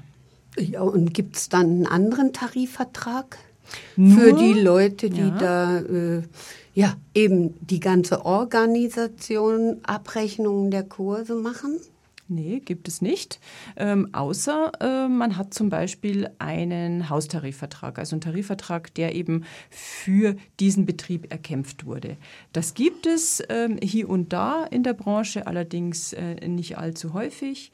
Ja, 0.59 0.81
und 0.81 1.13
gibt 1.13 1.35
es 1.37 1.49
dann 1.49 1.65
einen 1.67 1.87
anderen 1.87 2.33
Tarifvertrag? 2.33 3.37
Nur- 3.95 4.17
für 4.19 4.33
die 4.33 4.53
Leute, 4.53 5.09
die 5.09 5.21
Ja. 5.21 5.29
da 5.37 5.79
äh, 5.79 6.21
ja 6.73 6.95
eben 7.13 7.53
die 7.65 7.79
ganze 7.79 8.25
Organisation, 8.25 9.77
Abrechnungen 9.83 10.71
der 10.71 10.83
Kurse 10.83 11.35
machen. 11.35 11.79
Nee, 12.29 12.61
gibt 12.63 12.87
es 12.87 13.01
nicht. 13.01 13.39
Ähm, 13.75 14.09
außer 14.13 14.71
äh, 14.79 15.07
man 15.09 15.37
hat 15.37 15.53
zum 15.53 15.69
Beispiel 15.69 16.29
einen 16.39 17.09
Haustarifvertrag, 17.09 17.99
also 17.99 18.15
einen 18.15 18.21
Tarifvertrag, 18.21 18.93
der 18.95 19.13
eben 19.13 19.43
für 19.69 20.35
diesen 20.59 20.85
Betrieb 20.85 21.31
erkämpft 21.31 21.85
wurde. 21.85 22.15
Das 22.53 22.73
gibt 22.75 23.05
es 23.05 23.43
ähm, 23.49 23.77
hier 23.83 24.09
und 24.09 24.31
da 24.31 24.63
in 24.63 24.83
der 24.83 24.93
Branche, 24.93 25.45
allerdings 25.47 26.13
äh, 26.13 26.47
nicht 26.47 26.77
allzu 26.77 27.13
häufig. 27.13 27.71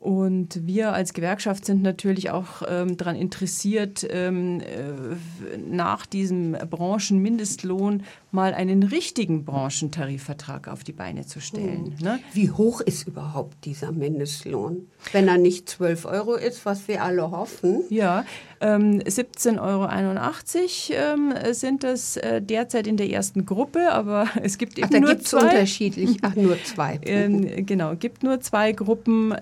Und 0.00 0.64
wir 0.64 0.92
als 0.92 1.12
Gewerkschaft 1.12 1.64
sind 1.64 1.82
natürlich 1.82 2.30
auch 2.30 2.62
ähm, 2.68 2.96
daran 2.96 3.16
interessiert, 3.16 4.06
ähm, 4.08 4.60
äh, 4.60 5.58
nach 5.58 6.06
diesem 6.06 6.52
Branchenmindestlohn 6.52 8.04
mal 8.30 8.54
einen 8.54 8.84
richtigen 8.84 9.44
Branchentarifvertrag 9.44 10.68
auf 10.68 10.84
die 10.84 10.92
Beine 10.92 11.26
zu 11.26 11.40
stellen. 11.40 11.96
Hm. 11.98 12.04
Ne? 12.04 12.20
Wie 12.32 12.50
hoch 12.50 12.80
ist 12.80 13.08
überhaupt 13.08 13.64
dieser 13.64 13.90
Mindestlohn? 13.90 14.86
Wenn 15.12 15.26
er 15.26 15.38
nicht 15.38 15.68
12 15.68 16.04
Euro 16.04 16.34
ist, 16.34 16.64
was 16.64 16.86
wir 16.86 17.02
alle 17.02 17.30
hoffen. 17.30 17.82
Ja, 17.88 18.24
ähm, 18.60 19.00
17,81 19.00 20.90
Euro 20.90 21.14
ähm, 21.14 21.34
sind 21.52 21.84
das 21.84 22.16
äh, 22.16 22.42
derzeit 22.42 22.86
in 22.86 22.96
der 22.96 23.08
ersten 23.08 23.46
Gruppe, 23.46 23.92
aber 23.92 24.28
es 24.42 24.58
gibt 24.58 24.78
eben 24.78 24.86
Ach, 24.88 24.90
da 24.90 25.00
nur 25.00 25.10
gibt's 25.10 25.30
zwei. 25.30 25.42
unterschiedlich. 25.42 26.18
Ach, 26.22 26.34
nur 26.34 26.56
zwei. 26.64 27.00
Ähm, 27.08 27.64
genau, 27.64 27.94
gibt 27.96 28.22
nur 28.22 28.40
zwei 28.40 28.72
Gruppen. 28.72 29.34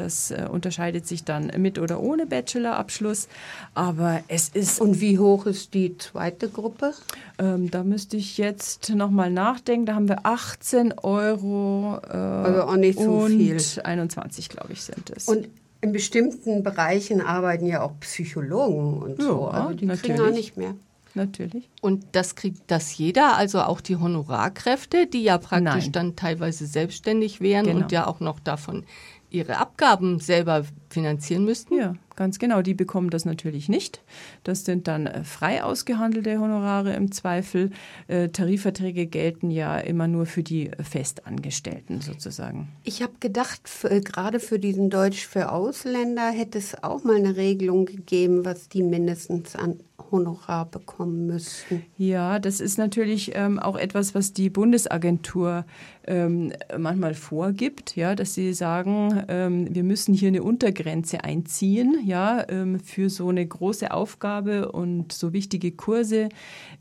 Das 0.00 0.30
äh, 0.32 0.48
unterscheidet 0.50 1.06
sich 1.06 1.22
dann 1.24 1.52
mit 1.58 1.78
oder 1.78 2.00
ohne 2.00 2.26
Bachelorabschluss. 2.26 3.28
Aber 3.74 4.20
es 4.28 4.48
ist. 4.48 4.80
Und 4.80 5.00
wie 5.00 5.18
hoch 5.18 5.46
ist 5.46 5.74
die 5.74 5.96
zweite 5.98 6.48
Gruppe? 6.48 6.94
Ähm, 7.38 7.70
da 7.70 7.84
müsste 7.84 8.16
ich 8.16 8.38
jetzt 8.38 8.90
nochmal 8.90 9.30
nachdenken. 9.30 9.86
Da 9.86 9.94
haben 9.94 10.08
wir 10.08 10.26
18 10.26 10.94
Euro 10.98 11.98
äh, 12.08 12.16
also 12.16 12.62
auch 12.62 12.76
nicht 12.76 12.98
so 12.98 13.10
und 13.10 13.30
viel. 13.30 13.60
21, 13.84 14.48
glaube 14.48 14.72
ich, 14.72 14.82
sind 14.82 15.10
es. 15.14 15.28
Und 15.28 15.48
in 15.82 15.92
bestimmten 15.92 16.62
Bereichen 16.62 17.20
arbeiten 17.20 17.66
ja 17.66 17.82
auch 17.82 17.92
Psychologen 18.00 19.02
und 19.02 19.22
so. 19.22 19.48
Ja, 19.52 19.66
Also 19.66 19.74
die 19.74 19.86
natürlich. 19.86 20.16
kriegen 20.16 20.28
auch 20.28 20.34
nicht 20.34 20.56
mehr. 20.56 20.74
Natürlich. 21.14 21.68
Und 21.80 22.04
das 22.12 22.36
kriegt 22.36 22.62
das 22.68 22.96
jeder, 22.96 23.36
also 23.36 23.62
auch 23.62 23.80
die 23.80 23.96
Honorarkräfte, 23.96 25.06
die 25.06 25.22
ja 25.24 25.38
praktisch 25.38 25.84
Nein. 25.86 25.92
dann 25.92 26.16
teilweise 26.16 26.66
selbstständig 26.66 27.40
wären 27.40 27.66
Genau. 27.66 27.80
und 27.80 27.92
ja 27.92 28.06
auch 28.06 28.20
noch 28.20 28.38
davon 28.40 28.84
ihre 29.30 29.58
Abgaben 29.58 30.18
selber 30.18 30.64
finanzieren 30.90 31.44
müssten. 31.44 31.74
Ja, 31.74 31.94
ganz 32.16 32.38
genau. 32.38 32.62
Die 32.62 32.74
bekommen 32.74 33.10
das 33.10 33.24
natürlich 33.24 33.68
nicht. 33.68 34.02
Das 34.44 34.64
sind 34.64 34.88
dann 34.88 35.06
äh, 35.06 35.24
frei 35.24 35.62
ausgehandelte 35.62 36.38
Honorare 36.38 36.92
im 36.94 37.12
Zweifel. 37.12 37.70
Äh, 38.08 38.28
Tarifverträge 38.28 39.06
gelten 39.06 39.50
ja 39.50 39.78
immer 39.78 40.08
nur 40.08 40.26
für 40.26 40.42
die 40.42 40.70
Festangestellten 40.82 42.00
sozusagen. 42.00 42.68
Ich 42.84 43.02
habe 43.02 43.12
gedacht, 43.20 43.68
für, 43.68 43.90
äh, 43.90 44.00
gerade 44.00 44.40
für 44.40 44.58
diesen 44.58 44.90
Deutsch 44.90 45.26
für 45.26 45.52
Ausländer 45.52 46.30
hätte 46.30 46.58
es 46.58 46.82
auch 46.82 47.04
mal 47.04 47.16
eine 47.16 47.36
Regelung 47.36 47.86
gegeben, 47.86 48.44
was 48.44 48.68
die 48.68 48.82
mindestens 48.82 49.54
an 49.54 49.78
Honorar 50.10 50.66
bekommen 50.66 51.26
müssten. 51.26 51.84
Ja, 51.96 52.40
das 52.40 52.60
ist 52.60 52.78
natürlich 52.78 53.32
ähm, 53.34 53.60
auch 53.60 53.76
etwas, 53.76 54.12
was 54.14 54.32
die 54.32 54.50
Bundesagentur 54.50 55.64
ähm, 56.04 56.52
manchmal 56.76 57.14
vorgibt, 57.14 57.94
ja, 57.94 58.16
dass 58.16 58.34
sie 58.34 58.52
sagen, 58.52 59.22
ähm, 59.28 59.72
wir 59.72 59.84
müssen 59.84 60.12
hier 60.12 60.28
eine 60.28 60.42
Untergrenze 60.42 60.79
einziehen, 60.86 61.98
ja, 62.04 62.44
ähm, 62.48 62.80
für 62.80 63.10
so 63.10 63.28
eine 63.28 63.46
große 63.46 63.92
Aufgabe 63.92 64.72
und 64.72 65.12
so 65.12 65.32
wichtige 65.32 65.72
Kurse, 65.72 66.28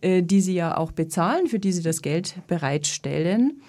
äh, 0.02 0.24
die 0.24 0.42
sie 0.42 0.54
ja 0.54 0.78
auch 0.78 0.92
bezahlen, 0.92 1.48
für 1.48 1.60
die 1.60 1.72
sie 1.72 1.84
das 1.84 2.02
Geld 2.02 2.36
bereitstellen. 2.48 3.62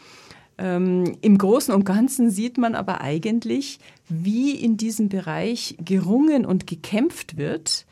Ähm, 0.59 1.17
Im 1.23 1.39
Großen 1.39 1.75
und 1.75 1.85
Ganzen 1.85 2.31
sieht 2.31 2.59
man 2.59 2.75
aber 2.75 3.01
eigentlich, 3.01 3.79
wie 4.09 4.51
in 4.51 4.77
diesem 4.77 5.09
Bereich 5.09 5.77
gerungen 5.83 6.45
und 6.45 6.67
gekämpft 6.67 7.39
wird 7.39 7.87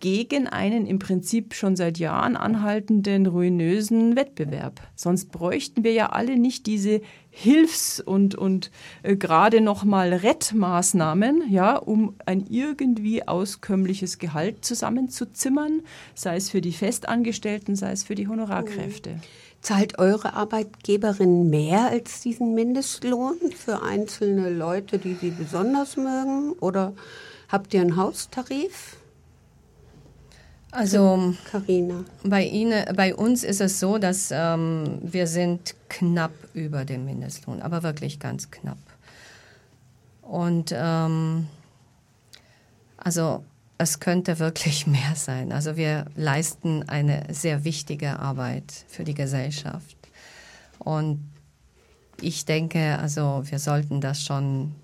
gegen 0.00 0.46
einen 0.48 0.86
im 0.86 0.98
Prinzip 0.98 1.54
schon 1.54 1.76
seit 1.76 1.98
Jahren 1.98 2.36
anhaltenden 2.36 3.26
ruinösen 3.26 4.16
Wettbewerb. 4.16 4.80
Sonst 4.94 5.30
bräuchten 5.30 5.84
wir 5.84 5.92
ja 5.92 6.10
alle 6.10 6.38
nicht 6.38 6.66
diese 6.66 7.00
Hilfs- 7.40 8.00
und, 8.00 8.34
und 8.34 8.72
äh, 9.04 9.14
gerade 9.14 9.60
noch 9.60 9.84
mal 9.84 10.12
Rettmaßnahmen, 10.12 11.48
ja, 11.48 11.76
um 11.76 12.16
ein 12.26 12.44
irgendwie 12.48 13.28
auskömmliches 13.28 14.18
Gehalt 14.18 14.64
zusammenzuzimmern, 14.64 15.82
sei 16.16 16.34
es 16.34 16.50
für 16.50 16.60
die 16.60 16.72
Festangestellten, 16.72 17.76
sei 17.76 17.92
es 17.92 18.02
für 18.02 18.16
die 18.16 18.26
Honorarkräfte. 18.26 19.20
Zahlt 19.60 20.00
eure 20.00 20.34
Arbeitgeberin 20.34 21.48
mehr 21.48 21.90
als 21.90 22.22
diesen 22.22 22.54
Mindestlohn 22.54 23.36
für 23.56 23.84
einzelne 23.84 24.50
Leute, 24.50 24.98
die 24.98 25.14
sie 25.14 25.30
besonders 25.30 25.96
mögen? 25.96 26.54
Oder 26.58 26.92
habt 27.48 27.72
ihr 27.72 27.82
einen 27.82 27.96
Haustarif, 27.96 28.96
Also 30.70 31.34
Karina? 31.50 32.04
bei, 32.24 32.44
Ihnen, 32.44 32.84
bei 32.94 33.14
uns 33.14 33.42
ist 33.42 33.60
es 33.60 33.80
so, 33.80 33.98
dass 33.98 34.30
ähm, 34.30 34.98
wir 35.02 35.26
sind 35.26 35.74
knapp 35.88 36.32
über 36.52 36.84
dem 36.84 37.06
Mindestlohn, 37.06 37.62
aber 37.62 37.82
wirklich 37.82 38.20
ganz 38.20 38.50
knapp. 38.50 38.78
Und 40.22 40.74
ähm, 40.76 41.48
also 42.98 43.44
es 43.78 44.00
könnte 44.00 44.38
wirklich 44.38 44.86
mehr 44.86 45.14
sein. 45.14 45.52
Also 45.52 45.76
wir 45.76 46.04
leisten 46.16 46.86
eine 46.88 47.24
sehr 47.30 47.64
wichtige 47.64 48.18
Arbeit 48.18 48.84
für 48.88 49.04
die 49.04 49.14
Gesellschaft. 49.14 49.96
Und 50.78 51.30
ich 52.20 52.44
denke, 52.44 52.98
also 52.98 53.42
wir 53.44 53.58
sollten 53.58 54.00
das 54.00 54.22
schon 54.22 54.74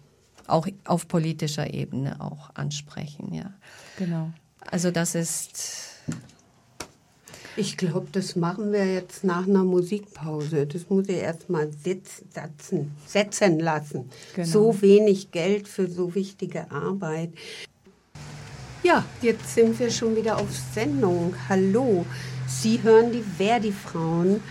auch 0.46 0.66
auf 0.84 1.08
politischer 1.08 1.72
Ebene 1.72 2.20
auch 2.20 2.50
ansprechen, 2.54 3.32
ja. 3.34 3.52
Genau. 3.98 4.30
Also 4.70 4.90
das 4.90 5.14
ist 5.14 5.84
Ich 7.56 7.76
glaube, 7.76 8.08
das 8.10 8.34
machen 8.34 8.72
wir 8.72 8.84
jetzt 8.92 9.22
nach 9.22 9.46
einer 9.46 9.62
Musikpause. 9.62 10.66
Das 10.66 10.90
muss 10.90 11.08
ich 11.08 11.18
erst 11.18 11.48
mal 11.48 11.70
sitz, 11.72 12.22
setzen, 12.30 12.90
setzen 13.06 13.60
lassen. 13.60 14.10
Genau. 14.34 14.48
So 14.48 14.82
wenig 14.82 15.30
Geld 15.30 15.68
für 15.68 15.88
so 15.88 16.14
wichtige 16.16 16.70
Arbeit. 16.72 17.30
Ja, 18.82 19.04
jetzt 19.22 19.54
sind 19.54 19.78
wir 19.78 19.90
schon 19.90 20.16
wieder 20.16 20.36
auf 20.36 20.48
Sendung. 20.74 21.34
Hallo, 21.48 22.04
Sie 22.48 22.82
hören 22.82 23.12
die 23.12 23.22
Verdi-Frauen 23.22 24.42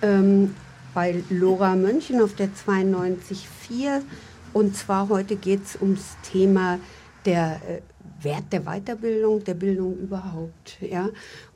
ähm, 0.00 0.54
bei 0.94 1.22
Lora 1.30 1.74
München 1.74 2.22
auf 2.22 2.34
der 2.34 2.48
92.4. 2.48 4.02
Und 4.52 4.76
zwar 4.76 5.08
heute 5.08 5.36
geht 5.36 5.64
es 5.64 5.80
ums 5.80 6.16
Thema 6.30 6.78
der 7.24 7.60
äh, 7.68 7.80
Wert 8.22 8.52
der 8.52 8.62
Weiterbildung, 8.62 9.44
der 9.44 9.54
Bildung 9.54 9.98
überhaupt. 9.98 10.78
Ja? 10.80 11.08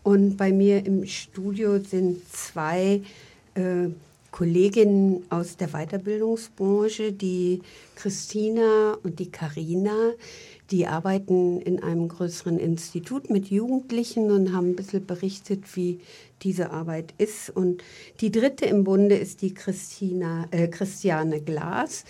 Und 0.02 0.36
bei 0.36 0.52
mir 0.52 0.84
im 0.86 1.06
Studio 1.06 1.78
sind 1.78 2.28
zwei 2.32 3.02
äh, 3.54 3.88
Kolleginnen 4.30 5.24
aus 5.30 5.56
der 5.56 5.68
Weiterbildungsbranche, 5.68 7.12
die 7.12 7.62
Christina 7.94 8.98
und 9.02 9.18
die 9.18 9.30
Karina. 9.30 10.12
Die 10.70 10.86
arbeiten 10.86 11.60
in 11.60 11.82
einem 11.82 12.08
größeren 12.08 12.58
Institut 12.58 13.30
mit 13.30 13.50
Jugendlichen 13.50 14.30
und 14.30 14.52
haben 14.52 14.70
ein 14.70 14.76
bisschen 14.76 15.06
berichtet, 15.06 15.76
wie 15.76 16.00
diese 16.42 16.70
Arbeit 16.70 17.14
ist. 17.18 17.48
Und 17.48 17.82
die 18.20 18.30
dritte 18.30 18.66
im 18.66 18.84
Bunde 18.84 19.16
ist 19.16 19.42
die 19.42 19.54
Christina, 19.54 20.46
äh, 20.50 20.68
Christiane 20.68 21.40
Glas, 21.40 22.04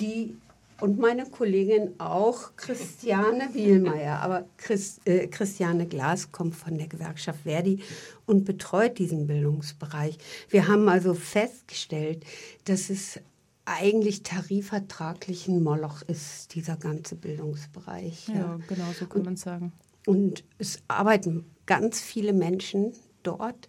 die 0.00 0.34
und 0.80 0.98
meine 0.98 1.26
Kollegin 1.26 1.98
auch, 1.98 2.54
Christiane 2.56 3.52
Wielmeier. 3.52 4.20
Aber 4.20 4.46
Chris, 4.56 5.00
äh, 5.04 5.26
Christiane 5.26 5.86
Glas 5.86 6.30
kommt 6.30 6.54
von 6.54 6.78
der 6.78 6.86
Gewerkschaft 6.86 7.40
Verdi 7.42 7.82
und 8.26 8.44
betreut 8.44 8.98
diesen 8.98 9.26
Bildungsbereich. 9.26 10.18
Wir 10.48 10.68
haben 10.68 10.88
also 10.88 11.14
festgestellt, 11.14 12.24
dass 12.64 12.90
es 12.90 13.20
eigentlich 13.64 14.22
tarifvertraglich 14.22 15.48
ein 15.48 15.62
Moloch 15.62 16.02
ist, 16.02 16.54
dieser 16.54 16.76
ganze 16.76 17.16
Bildungsbereich. 17.16 18.28
Ja, 18.28 18.58
genau, 18.68 18.92
so 18.98 19.06
kann 19.06 19.24
man 19.24 19.36
sagen. 19.36 19.72
Und 20.06 20.44
es 20.58 20.80
arbeiten 20.88 21.44
ganz 21.66 22.00
viele 22.00 22.32
Menschen 22.32 22.92
dort 23.22 23.68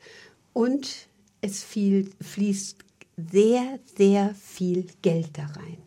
und 0.54 1.10
es 1.42 1.64
viel, 1.64 2.12
fließt 2.22 2.78
sehr, 3.32 3.80
sehr 3.98 4.34
viel 4.36 4.88
Geld 5.02 5.38
da 5.38 5.48
rein. 5.48 5.78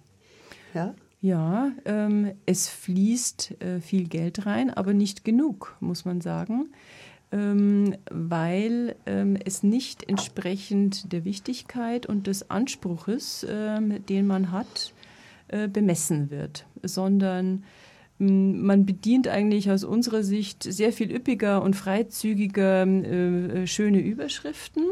Ja? 0.75 0.95
Ja, 1.23 1.71
ähm, 1.85 2.33
es 2.47 2.69
fließt 2.69 3.63
äh, 3.63 3.81
viel 3.81 4.09
Geld 4.09 4.45
rein, 4.45 4.71
aber 4.71 4.93
nicht 4.93 5.25
genug, 5.25 5.77
muss 5.79 6.05
man 6.05 6.21
sagen, 6.21 6.71
ähm, 7.31 7.95
weil 8.11 8.97
ähm, 9.07 9.39
es 9.45 9.63
nicht 9.63 10.09
entsprechend 10.09 11.13
der 11.13 11.25
Wichtigkeit 11.25 12.07
und 12.07 12.27
des 12.27 12.51
Anspruches, 12.51 13.47
ähm, 13.49 14.05
den 14.07 14.27
man 14.27 14.51
hat, 14.51 14.93
äh, 15.47 15.69
bemessen 15.69 16.31
wird, 16.31 16.67
sondern 16.83 17.63
man 18.19 18.85
bedient 18.87 19.29
eigentlich 19.29 19.71
aus 19.71 19.85
unserer 19.85 20.23
Sicht 20.23 20.63
sehr 20.63 20.93
viel 20.93 21.11
üppiger 21.11 21.63
und 21.63 21.75
freizügiger 21.75 22.85
äh, 22.85 23.63
äh, 23.63 23.67
schöne 23.67 24.01
Überschriften. 24.01 24.85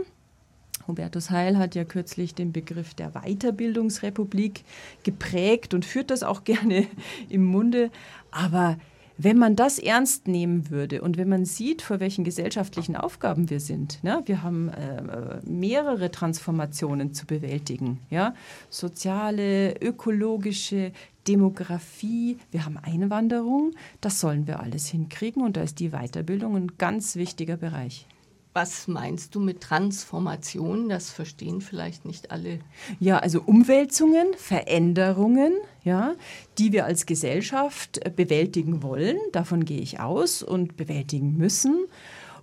Hubertus 0.91 1.31
Heil 1.31 1.59
hat 1.59 1.75
ja 1.75 1.85
kürzlich 1.85 2.35
den 2.35 2.53
Begriff 2.53 2.95
der 2.95 3.13
Weiterbildungsrepublik 3.13 4.65
geprägt 5.03 5.73
und 5.75 5.85
führt 5.85 6.11
das 6.11 6.23
auch 6.23 6.45
gerne 6.51 6.87
im 7.29 7.45
Munde. 7.45 7.91
Aber 8.31 8.77
wenn 9.23 9.37
man 9.37 9.55
das 9.55 9.79
ernst 9.79 10.29
nehmen 10.29 10.71
würde 10.71 11.03
und 11.03 11.19
wenn 11.19 11.29
man 11.29 11.45
sieht, 11.45 11.83
vor 11.83 12.01
welchen 12.01 12.25
gesellschaftlichen 12.25 12.97
Aufgaben 12.97 13.51
wir 13.51 13.61
sind, 13.61 14.03
ne? 14.03 14.23
wir 14.25 14.43
haben 14.43 14.71
äh, 14.71 15.41
mehrere 15.45 16.11
Transformationen 16.11 17.13
zu 17.13 17.27
bewältigen, 17.27 18.01
ja? 18.09 18.35
soziale, 18.71 19.79
ökologische, 19.83 20.93
Demografie, 21.29 22.39
wir 22.51 22.65
haben 22.65 22.79
Einwanderung, 22.79 23.73
das 24.01 24.21
sollen 24.21 24.47
wir 24.47 24.61
alles 24.61 24.87
hinkriegen 24.87 25.43
und 25.43 25.59
da 25.59 25.63
ist 25.63 25.81
die 25.81 25.91
Weiterbildung 25.91 26.57
ein 26.57 26.73
ganz 26.79 27.17
wichtiger 27.17 27.59
Bereich. 27.59 28.07
Was 28.53 28.89
meinst 28.89 29.35
du 29.37 29.41
mit 29.41 29.61
Transformation? 29.61 30.89
Das 30.89 31.11
verstehen 31.11 31.61
vielleicht 31.61 32.05
nicht 32.05 32.33
alle. 32.33 32.59
Ja, 32.99 33.19
also 33.19 33.41
Umwälzungen, 33.41 34.35
Veränderungen, 34.37 35.53
ja, 35.85 36.15
die 36.59 36.73
wir 36.73 36.85
als 36.85 37.07
Gesellschaft 37.07 38.05
äh, 38.05 38.11
bewältigen 38.11 38.83
wollen. 38.83 39.17
Davon 39.33 39.65
gehe 39.65 39.81
ich 39.81 40.01
aus 40.01 40.43
und 40.43 40.77
bewältigen 40.77 41.37
müssen. 41.37 41.87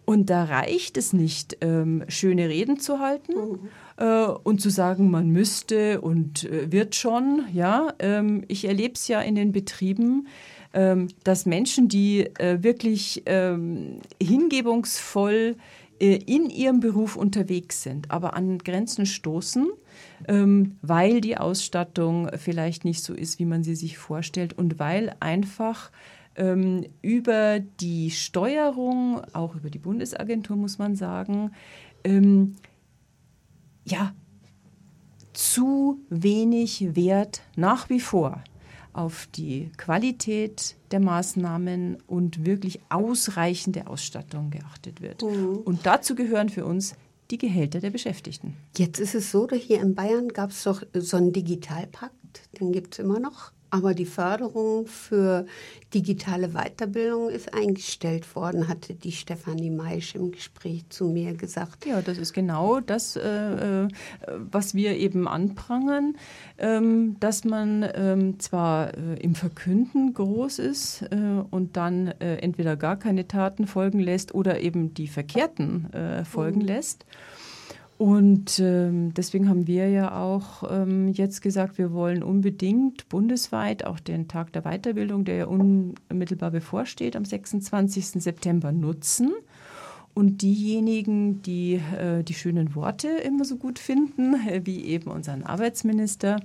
Und 0.05 0.29
da 0.29 0.45
reicht 0.45 0.95
es 0.95 1.11
nicht, 1.11 1.57
ähm, 1.59 2.05
schöne 2.07 2.47
Reden 2.47 2.79
zu 2.79 2.99
halten 2.99 3.33
mhm. 3.33 3.59
äh, 3.97 4.27
und 4.27 4.61
zu 4.61 4.69
sagen, 4.69 5.11
man 5.11 5.29
müsste 5.31 5.99
und 5.99 6.45
äh, 6.45 6.71
wird 6.71 6.95
schon. 6.95 7.43
Ja, 7.53 7.93
ähm, 7.99 8.45
ich 8.47 8.63
erlebe 8.63 8.93
es 8.93 9.09
ja 9.09 9.19
in 9.19 9.35
den 9.35 9.51
Betrieben, 9.51 10.27
ähm, 10.73 11.09
dass 11.25 11.45
Menschen, 11.45 11.89
die 11.89 12.21
äh, 12.39 12.63
wirklich 12.63 13.23
ähm, 13.25 13.99
hingebungsvoll 14.21 15.57
in 15.99 16.49
ihrem 16.49 16.79
Beruf 16.79 17.15
unterwegs 17.15 17.83
sind, 17.83 18.11
aber 18.11 18.35
an 18.35 18.59
Grenzen 18.59 19.05
stoßen, 19.05 19.67
ähm, 20.27 20.77
weil 20.81 21.21
die 21.21 21.37
Ausstattung 21.37 22.29
vielleicht 22.37 22.85
nicht 22.85 23.03
so 23.03 23.13
ist, 23.13 23.39
wie 23.39 23.45
man 23.45 23.63
sie 23.63 23.75
sich 23.75 23.97
vorstellt 23.97 24.53
und 24.53 24.79
weil 24.79 25.15
einfach 25.19 25.91
ähm, 26.35 26.85
über 27.01 27.59
die 27.59 28.11
Steuerung, 28.11 29.21
auch 29.33 29.55
über 29.55 29.69
die 29.69 29.79
Bundesagentur 29.79 30.55
muss 30.55 30.77
man 30.77 30.95
sagen, 30.95 31.51
ähm, 32.03 32.55
ja, 33.85 34.13
zu 35.33 35.99
wenig 36.09 36.95
Wert 36.95 37.41
nach 37.55 37.89
wie 37.89 37.99
vor 37.99 38.43
auf 38.97 39.27
die 39.35 39.71
Qualität 39.77 40.75
der 40.91 40.99
Maßnahmen 40.99 41.97
und 42.07 42.45
wirklich 42.45 42.79
ausreichende 42.89 43.87
Ausstattung 43.87 44.49
geachtet 44.49 45.01
wird. 45.01 45.21
Mhm. 45.21 45.57
Und 45.57 45.85
dazu 45.85 46.15
gehören 46.15 46.49
für 46.49 46.65
uns 46.65 46.95
die 47.29 47.37
Gehälter 47.37 47.79
der 47.79 47.91
Beschäftigten. 47.91 48.55
Jetzt 48.75 48.99
ist 48.99 49.13
es 49.13 49.31
so, 49.31 49.47
hier 49.49 49.81
in 49.81 49.95
Bayern 49.95 50.29
gab 50.29 50.51
es 50.51 50.63
doch 50.63 50.81
so 50.93 51.17
einen 51.17 51.33
Digitalpakt, 51.33 52.49
den 52.59 52.71
gibt 52.71 52.93
es 52.95 52.99
immer 52.99 53.19
noch. 53.19 53.51
Aber 53.69 53.93
die 53.93 54.05
Förderung 54.05 54.87
für 54.87 55.45
digitale 55.93 56.49
Weiterbildung 56.49 57.29
ist 57.29 57.53
eingestellt 57.53 58.35
worden, 58.35 58.67
hatte 58.67 58.93
die 58.93 59.11
Stefanie 59.11 59.69
Maisch 59.69 60.15
im 60.15 60.31
Gespräch 60.31 60.87
zu 60.89 61.05
mir 61.09 61.33
gesagt. 61.33 61.85
Ja, 61.85 62.01
das 62.01 62.17
ist 62.17 62.33
genau 62.33 62.79
das, 62.79 63.15
äh, 63.15 63.83
äh 63.83 63.87
was 64.37 64.73
wir 64.73 64.97
eben 64.97 65.27
anprangern, 65.27 66.15
ähm, 66.57 67.17
dass 67.19 67.43
man 67.43 67.85
ähm, 67.93 68.39
zwar 68.39 68.97
äh, 68.97 69.15
im 69.21 69.35
Verkünden 69.35 70.13
groß 70.13 70.59
ist 70.59 71.03
äh, 71.03 71.43
und 71.49 71.77
dann 71.77 72.07
äh, 72.07 72.37
entweder 72.37 72.75
gar 72.75 72.97
keine 72.97 73.27
Taten 73.27 73.67
folgen 73.67 73.99
lässt 73.99 74.33
oder 74.33 74.59
eben 74.59 74.93
die 74.93 75.07
verkehrten 75.07 75.91
äh, 75.93 76.25
folgen 76.25 76.61
mhm. 76.61 76.67
lässt. 76.67 77.05
Und 77.97 78.59
ähm, 78.59 79.13
deswegen 79.15 79.49
haben 79.49 79.65
wir 79.65 79.89
ja 79.89 80.21
auch 80.21 80.63
ähm, 80.69 81.07
jetzt 81.13 81.41
gesagt, 81.41 81.79
wir 81.79 81.93
wollen 81.93 82.21
unbedingt 82.21 83.09
bundesweit 83.09 83.85
auch 83.85 83.99
den 83.99 84.27
Tag 84.27 84.53
der 84.53 84.61
Weiterbildung, 84.61 85.25
der 85.25 85.35
ja 85.35 85.45
unmittelbar 85.45 86.51
bevorsteht, 86.51 87.15
am 87.15 87.25
26. 87.25 88.21
September 88.21 88.71
nutzen. 88.71 89.33
Und 90.13 90.41
diejenigen, 90.41 91.41
die 91.41 91.75
äh, 91.75 92.23
die 92.23 92.33
schönen 92.35 92.75
Worte 92.75 93.07
immer 93.07 93.45
so 93.45 93.55
gut 93.57 93.79
finden, 93.79 94.35
äh, 94.47 94.61
wie 94.63 94.85
eben 94.85 95.09
unseren 95.09 95.43
Arbeitsminister, 95.43 96.39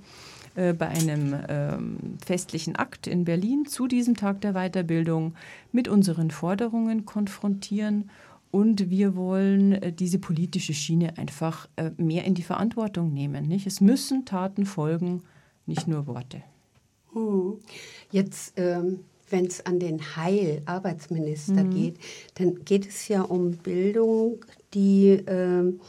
äh, 0.55 0.75
bei 0.75 0.89
einem 0.89 1.35
ähm, 1.49 1.97
festlichen 2.25 2.77
Akt 2.77 3.07
in 3.07 3.25
Berlin 3.25 3.65
zu 3.67 3.87
diesem 3.89 4.15
Tag 4.15 4.43
der 4.43 4.53
Weiterbildung 4.53 5.35
mit 5.71 5.89
unseren 5.89 6.31
Forderungen 6.31 7.07
konfrontieren 7.07 8.11
und 8.53 8.91
wir 8.91 9.17
wollen 9.17 9.73
äh, 9.73 9.93
diese 9.93 10.21
politische 10.21 10.75
Schiene 10.75 11.19
einfach 11.19 11.69
äh, 11.77 11.91
mehr 11.97 12.25
in 12.25 12.35
die 12.35 12.43
Verantwortung 12.43 13.13
nehmen. 13.13 13.49
Nicht? 13.49 13.67
Es 13.67 13.81
müssen 13.81 14.25
Taten 14.25 14.67
folgen, 14.67 15.23
nicht 15.67 15.89
nur 15.89 16.07
Worte. 16.07 16.43
Hm. 17.13 17.59
Jetzt, 18.11 18.53
ähm, 18.57 19.01
wenn 19.31 19.47
es 19.47 19.65
an 19.65 19.81
den 19.81 20.17
Heil-Arbeitsminister 20.17 21.65
mhm. 21.65 21.71
geht, 21.71 21.99
dann 22.35 22.65
geht 22.65 22.87
es 22.87 23.09
ja 23.09 23.23
um 23.23 23.53
Bildung, 23.53 24.45
die 24.75 25.23
ähm, 25.27 25.81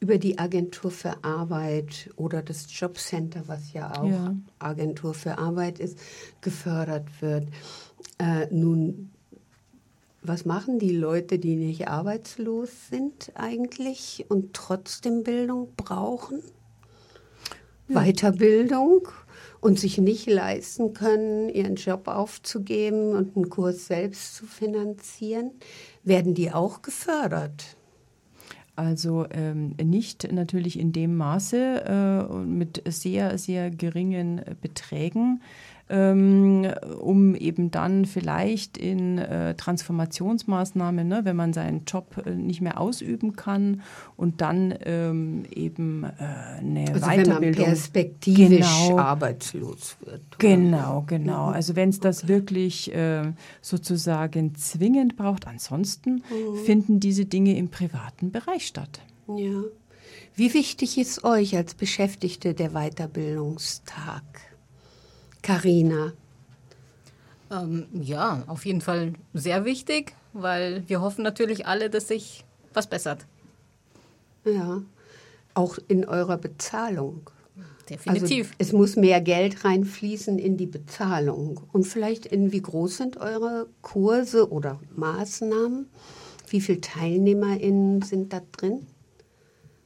über 0.00 0.18
die 0.18 0.38
Agentur 0.38 0.90
für 0.90 1.22
Arbeit 1.22 2.10
oder 2.16 2.42
das 2.42 2.66
Jobcenter, 2.68 3.44
was 3.46 3.72
ja 3.72 3.92
auch 3.96 4.10
ja. 4.10 4.34
Agentur 4.58 5.14
für 5.14 5.38
Arbeit 5.38 5.78
ist, 5.78 5.98
gefördert 6.40 7.06
wird. 7.20 7.46
Äh, 8.18 8.52
nun 8.52 9.10
was 10.22 10.44
machen 10.44 10.78
die 10.78 10.96
Leute, 10.96 11.38
die 11.38 11.56
nicht 11.56 11.88
arbeitslos 11.88 12.88
sind 12.90 13.32
eigentlich 13.34 14.26
und 14.28 14.54
trotzdem 14.54 15.22
Bildung 15.22 15.68
brauchen? 15.76 16.42
Ja. 17.88 18.02
Weiterbildung 18.04 19.08
und 19.60 19.78
sich 19.78 19.98
nicht 19.98 20.28
leisten 20.28 20.92
können, 20.92 21.48
ihren 21.48 21.76
Job 21.76 22.06
aufzugeben 22.06 23.12
und 23.12 23.36
einen 23.36 23.48
Kurs 23.48 23.86
selbst 23.86 24.34
zu 24.34 24.46
finanzieren? 24.46 25.52
Werden 26.04 26.34
die 26.34 26.52
auch 26.52 26.82
gefördert? 26.82 27.76
Also 28.76 29.26
ähm, 29.30 29.74
nicht 29.82 30.30
natürlich 30.32 30.78
in 30.78 30.92
dem 30.92 31.16
Maße 31.16 31.84
äh, 31.84 32.32
mit 32.44 32.82
sehr, 32.86 33.36
sehr 33.36 33.70
geringen 33.70 34.40
Beträgen 34.60 35.42
ähm, 35.90 36.66
um 37.00 37.34
eben 37.34 37.70
dann 37.70 38.04
vielleicht 38.04 38.76
in 38.76 39.18
äh, 39.18 39.54
Transformationsmaßnahmen, 39.54 41.06
ne, 41.06 41.20
wenn 41.24 41.36
man 41.36 41.52
seinen 41.52 41.84
Job 41.84 42.22
äh, 42.24 42.30
nicht 42.30 42.60
mehr 42.60 42.80
ausüben 42.80 43.34
kann 43.36 43.82
und 44.16 44.40
dann 44.40 44.74
ähm, 44.84 45.44
eben 45.54 46.04
äh, 46.04 46.08
eine 46.58 46.92
also 46.92 47.06
Weiterbildung. 47.06 47.40
Wenn 47.40 47.50
man 47.50 47.64
perspektivisch 47.64 48.86
genau, 48.86 48.98
arbeitslos 48.98 49.96
wird. 50.04 50.22
Genau, 50.38 51.04
genau. 51.06 51.48
Mhm. 51.48 51.54
Also 51.54 51.76
wenn 51.76 51.88
es 51.88 52.00
das 52.00 52.28
wirklich 52.28 52.94
äh, 52.94 53.32
sozusagen 53.62 54.54
zwingend 54.54 55.16
braucht. 55.16 55.46
Ansonsten 55.46 56.16
mhm. 56.16 56.56
finden 56.64 57.00
diese 57.00 57.24
Dinge 57.24 57.56
im 57.56 57.68
privaten 57.68 58.30
Bereich 58.30 58.66
statt. 58.66 59.00
Ja. 59.28 59.62
Wie 60.34 60.54
wichtig 60.54 60.98
ist 60.98 61.24
euch 61.24 61.56
als 61.56 61.74
Beschäftigte 61.74 62.54
der 62.54 62.70
Weiterbildungstag? 62.70 64.22
Karina? 65.42 66.12
Ähm, 67.50 67.86
ja, 67.92 68.42
auf 68.46 68.66
jeden 68.66 68.80
Fall 68.80 69.14
sehr 69.34 69.64
wichtig, 69.64 70.14
weil 70.32 70.82
wir 70.88 71.00
hoffen 71.00 71.22
natürlich 71.22 71.66
alle, 71.66 71.90
dass 71.90 72.08
sich 72.08 72.44
was 72.74 72.86
bessert. 72.86 73.26
Ja, 74.44 74.82
auch 75.54 75.78
in 75.88 76.04
eurer 76.04 76.36
Bezahlung. 76.36 77.30
Definitiv. 77.88 78.48
Also 78.48 78.54
es 78.58 78.72
muss 78.72 78.96
mehr 78.96 79.20
Geld 79.20 79.64
reinfließen 79.64 80.38
in 80.38 80.56
die 80.56 80.66
Bezahlung. 80.66 81.60
Und 81.72 81.84
vielleicht 81.84 82.26
in 82.26 82.52
wie 82.52 82.60
groß 82.60 82.98
sind 82.98 83.16
eure 83.16 83.66
Kurse 83.80 84.50
oder 84.50 84.78
Maßnahmen? 84.94 85.88
Wie 86.50 86.60
viele 86.60 86.80
TeilnehmerInnen 86.80 88.02
sind 88.02 88.32
da 88.32 88.42
drin? 88.52 88.86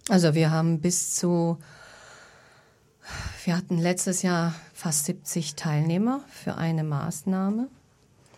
Also 0.09 0.35
wir 0.35 0.51
haben 0.51 0.81
bis 0.81 1.15
zu, 1.15 1.59
wir 3.45 3.57
hatten 3.57 3.79
letztes 3.79 4.23
Jahr 4.23 4.55
fast 4.75 5.07
70 5.07 5.55
Teilnehmer 5.55 6.21
für 6.29 6.57
eine 6.57 6.85
Maßnahme. 6.85 7.69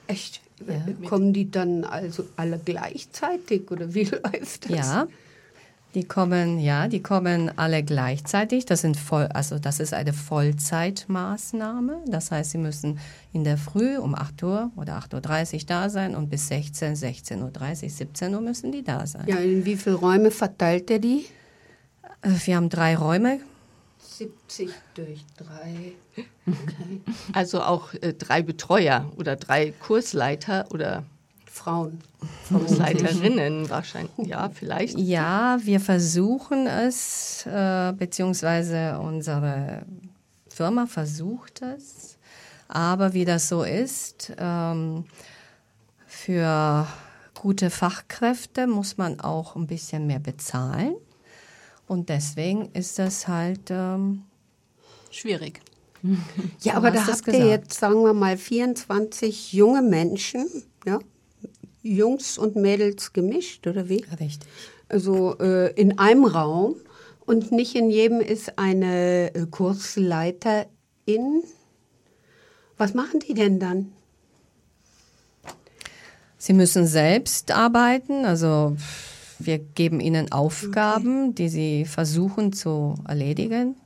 Echt? 0.06 0.40
Ja. 0.66 1.08
Kommen 1.08 1.32
die 1.32 1.50
dann 1.50 1.84
also 1.84 2.24
alle 2.36 2.58
gleichzeitig 2.58 3.70
oder 3.70 3.94
wie 3.94 4.04
läuft 4.32 4.70
das? 4.70 4.70
Ja, 4.70 5.06
die 5.94 6.04
kommen, 6.04 6.58
ja, 6.58 6.88
die 6.88 7.02
kommen 7.02 7.56
alle 7.56 7.82
gleichzeitig. 7.82 8.66
Das 8.66 8.80
sind 8.80 8.96
voll, 8.96 9.26
also 9.26 9.58
das 9.58 9.78
ist 9.80 9.94
eine 9.94 10.12
Vollzeitmaßnahme. 10.12 12.02
Das 12.06 12.30
heißt, 12.30 12.50
sie 12.50 12.58
müssen 12.58 12.98
in 13.32 13.44
der 13.44 13.58
Früh 13.58 13.96
um 13.98 14.14
8 14.14 14.42
Uhr 14.42 14.70
oder 14.76 14.98
8.30 14.98 15.54
Uhr 15.54 15.60
da 15.66 15.88
sein 15.88 16.14
und 16.14 16.30
bis 16.30 16.48
16, 16.48 16.96
16.30 16.96 17.82
Uhr, 17.84 17.90
17 17.90 18.34
Uhr 18.34 18.40
müssen 18.40 18.72
die 18.72 18.82
da 18.82 19.06
sein. 19.06 19.24
Ja, 19.26 19.36
in 19.36 19.64
wie 19.64 19.76
viele 19.76 19.96
Räume 19.96 20.30
verteilt 20.30 20.90
er 20.90 20.98
die? 20.98 21.26
Äh, 22.22 22.30
wir 22.44 22.56
haben 22.56 22.68
drei 22.70 22.96
Räume 22.96 23.40
70 24.18 24.70
durch 24.94 25.24
3. 25.36 25.92
Okay. 26.46 27.00
Also 27.32 27.62
auch 27.62 27.94
äh, 27.94 28.12
drei 28.12 28.42
Betreuer 28.42 29.10
oder 29.16 29.36
drei 29.36 29.72
Kursleiter 29.72 30.66
oder 30.72 31.04
Frauen. 31.46 32.00
Kursleiterinnen 32.48 33.70
wahrscheinlich, 33.70 34.26
ja, 34.26 34.50
vielleicht. 34.50 34.98
Ja, 34.98 35.58
wir 35.62 35.80
versuchen 35.80 36.66
es, 36.66 37.46
äh, 37.46 37.92
beziehungsweise 37.92 38.98
unsere 38.98 39.82
Firma 40.48 40.86
versucht 40.86 41.62
es. 41.62 42.18
Aber 42.68 43.12
wie 43.14 43.24
das 43.24 43.48
so 43.48 43.62
ist, 43.62 44.32
ähm, 44.38 45.04
für 46.06 46.86
gute 47.34 47.70
Fachkräfte 47.70 48.66
muss 48.66 48.96
man 48.96 49.20
auch 49.20 49.54
ein 49.54 49.66
bisschen 49.66 50.06
mehr 50.06 50.18
bezahlen. 50.18 50.94
Und 51.86 52.08
deswegen 52.08 52.70
ist 52.72 52.98
das 52.98 53.28
halt 53.28 53.70
ähm, 53.70 54.22
schwierig. 55.10 55.60
Ja, 56.60 56.74
aber 56.74 56.90
da 56.90 57.06
habt 57.06 57.26
ihr 57.28 57.32
gesagt. 57.32 57.50
jetzt, 57.50 57.80
sagen 57.80 58.04
wir 58.04 58.12
mal, 58.12 58.36
24 58.36 59.52
junge 59.54 59.80
Menschen, 59.80 60.46
ja, 60.84 60.98
Jungs 61.82 62.38
und 62.38 62.56
Mädels 62.56 63.12
gemischt, 63.12 63.66
oder 63.66 63.88
wie? 63.88 64.04
richtig. 64.20 64.48
Also 64.88 65.38
äh, 65.38 65.72
in 65.80 65.98
einem 65.98 66.24
Raum 66.24 66.76
und 67.26 67.52
nicht 67.52 67.74
in 67.74 67.90
jedem 67.90 68.20
ist 68.20 68.58
eine 68.58 69.34
äh, 69.34 69.46
Kursleiterin. 69.50 71.42
Was 72.76 72.94
machen 72.94 73.20
die 73.20 73.34
denn 73.34 73.58
dann? 73.60 73.92
Sie 76.36 76.52
müssen 76.52 76.86
selbst 76.86 77.50
arbeiten, 77.50 78.26
also 78.26 78.76
wir 79.38 79.58
geben 79.58 80.00
ihnen 80.00 80.32
Aufgaben, 80.32 81.34
die 81.34 81.48
sie 81.48 81.84
versuchen 81.84 82.52
zu 82.52 82.94
erledigen 83.06 83.76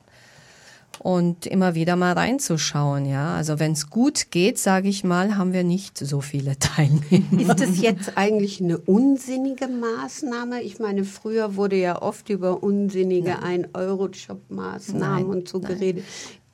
und 1.01 1.47
immer 1.47 1.75
wieder 1.75 1.97
mal 1.97 2.13
reinzuschauen, 2.13 3.07
ja. 3.07 3.35
Also 3.35 3.59
wenn 3.59 3.73
es 3.73 3.89
gut 3.91 4.31
geht, 4.31 4.59
sage 4.59 4.89
ich 4.89 5.05
mal, 5.05 5.37
haben 5.37 5.53
wir 5.53 5.65
nicht 5.65 5.99
so 5.99 6.21
viele 6.21 6.59
Teilnehmer. 6.59 7.53
Ist 7.53 7.61
das 7.61 7.81
jetzt 7.81 8.17
eigentlich 8.17 8.61
eine 8.61 8.79
unsinnige 8.79 9.69
Maßnahme? 9.69 10.63
Ich 10.63 10.79
meine, 10.79 11.05
früher 11.05 11.57
wurde 11.57 11.77
ja 11.77 12.03
oft 12.03 12.29
über 12.31 12.63
unsinnige 12.63 13.39
1-Euro-Job-Maßnahmen 13.43 15.01
Nein, 15.01 15.27
und 15.27 15.49
so 15.49 15.59
nein. 15.59 15.73
geredet. 15.73 16.05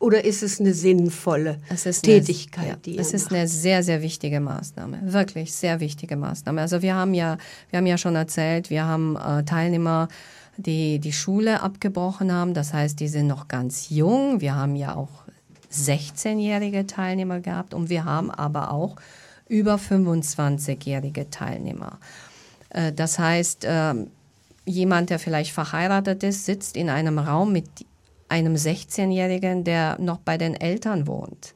Oder 0.05 0.25
ist 0.25 0.43
es 0.43 0.61
eine 0.61 0.75
sinnvolle 0.75 1.59
Es 1.71 1.87
ist 1.87 2.03
Tätigkeit, 2.03 2.65
eine, 2.65 2.71
ja, 2.73 2.77
die 2.77 2.95
ihr 2.97 3.01
es 3.01 3.15
ist 3.15 3.31
macht? 3.31 3.35
eine 3.37 3.49
sehr, 3.49 3.83
sehr 3.83 4.03
wichtige 4.03 4.39
Maßnahme. 4.41 5.01
Wirklich 5.03 5.55
sehr 5.55 5.81
wichtige 5.81 6.17
Maßnahme. 6.17 6.61
Also 6.61 6.83
wir 6.83 6.95
haben 6.95 7.15
ja, 7.15 7.39
wir 7.71 7.79
haben 7.79 7.87
ja 7.87 7.97
schon 7.97 8.15
erzählt, 8.15 8.69
wir 8.69 8.85
haben 8.85 9.17
äh, 9.17 9.45
Teilnehmer, 9.45 10.09
die 10.59 10.99
die 10.99 11.13
Schule 11.13 11.63
abgebrochen 11.63 12.31
haben. 12.33 12.53
Das 12.53 12.75
heißt, 12.75 13.01
die 13.01 13.09
sind 13.09 13.29
noch 13.29 13.49
ganz 13.49 13.89
jung. 13.89 14.43
Wir 14.43 14.55
haben 14.55 14.77
ja 14.77 14.95
auch 14.95 15.25
16-jährige 15.73 16.87
Teilnehmer 16.87 17.41
gehabt 17.41 17.73
und 17.73 17.89
wir 17.89 18.05
haben 18.05 18.31
aber 18.31 18.73
auch 18.73 18.97
über 19.49 19.77
25-jährige 19.77 21.31
Teilnehmer. 21.31 21.99
Äh, 22.69 22.93
Das 22.93 23.19
heißt, 23.19 23.65
ähm, 23.67 24.09
jemand, 24.67 25.09
der 25.11 25.19
vielleicht 25.19 25.53
verheiratet 25.53 26.23
ist, 26.23 26.45
sitzt 26.45 26.77
in 26.77 26.91
einem 26.91 27.19
Raum 27.19 27.53
mit 27.53 27.67
einem 28.35 28.55
16-Jährigen, 28.57 29.63
der 29.63 29.97
noch 30.01 30.19
bei 30.19 30.37
den 30.37 30.55
Eltern 30.55 31.07
wohnt. 31.07 31.55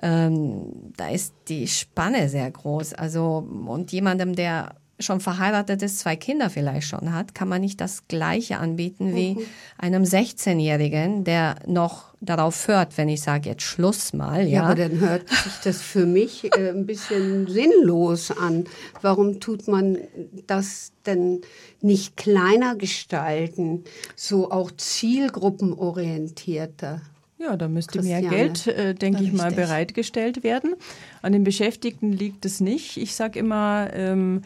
Ähm, 0.00 0.92
da 0.96 1.08
ist 1.08 1.34
die 1.48 1.66
Spanne 1.66 2.28
sehr 2.28 2.50
groß. 2.50 2.94
Also, 2.94 3.44
und 3.66 3.90
jemandem, 3.90 4.34
der 4.34 4.76
schon 5.04 5.20
verheiratet 5.20 5.82
ist, 5.82 5.98
zwei 5.98 6.16
Kinder 6.16 6.50
vielleicht 6.50 6.88
schon 6.88 7.12
hat, 7.14 7.34
kann 7.34 7.48
man 7.48 7.60
nicht 7.60 7.80
das 7.80 8.08
Gleiche 8.08 8.58
anbieten 8.58 9.14
wie 9.14 9.46
einem 9.78 10.02
16-Jährigen, 10.02 11.24
der 11.24 11.56
noch 11.66 12.14
darauf 12.20 12.68
hört, 12.68 12.96
wenn 12.96 13.08
ich 13.08 13.20
sage 13.22 13.50
jetzt 13.50 13.62
Schluss 13.62 14.12
mal. 14.12 14.42
Ja, 14.42 14.48
Ja, 14.48 14.62
aber 14.64 14.74
dann 14.76 15.00
hört 15.00 15.28
sich 15.28 15.52
das 15.62 15.82
für 15.82 16.06
mich 16.06 16.44
äh, 16.56 16.70
ein 16.70 16.86
bisschen 16.86 17.46
sinnlos 17.46 18.30
an. 18.30 18.64
Warum 19.02 19.40
tut 19.40 19.68
man 19.68 19.98
das 20.46 20.92
denn 21.06 21.42
nicht 21.80 22.16
kleiner 22.16 22.76
gestalten, 22.76 23.84
so 24.16 24.50
auch 24.50 24.70
zielgruppenorientierter? 24.70 27.02
Ja, 27.38 27.56
da 27.56 27.68
müsste 27.68 28.00
mehr 28.00 28.20
Christiane. 28.20 28.36
Geld, 28.36 28.66
äh, 28.68 28.94
denke 28.94 29.22
ich 29.22 29.32
mal, 29.32 29.52
bereitgestellt 29.52 30.42
werden. 30.44 30.74
An 31.20 31.32
den 31.32 31.44
Beschäftigten 31.44 32.12
liegt 32.12 32.46
es 32.46 32.60
nicht. 32.60 32.96
Ich 32.96 33.14
sage 33.14 33.38
immer, 33.38 33.90
ähm, 33.92 34.42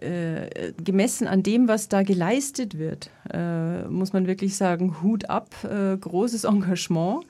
äh, 0.00 0.72
gemessen 0.82 1.26
an 1.26 1.42
dem, 1.42 1.68
was 1.68 1.88
da 1.88 2.02
geleistet 2.02 2.78
wird, 2.78 3.10
äh, 3.32 3.84
muss 3.84 4.12
man 4.12 4.26
wirklich 4.26 4.56
sagen, 4.56 5.02
Hut 5.02 5.30
ab, 5.30 5.54
äh, 5.64 5.96
großes 5.96 6.44
Engagement. 6.44 7.24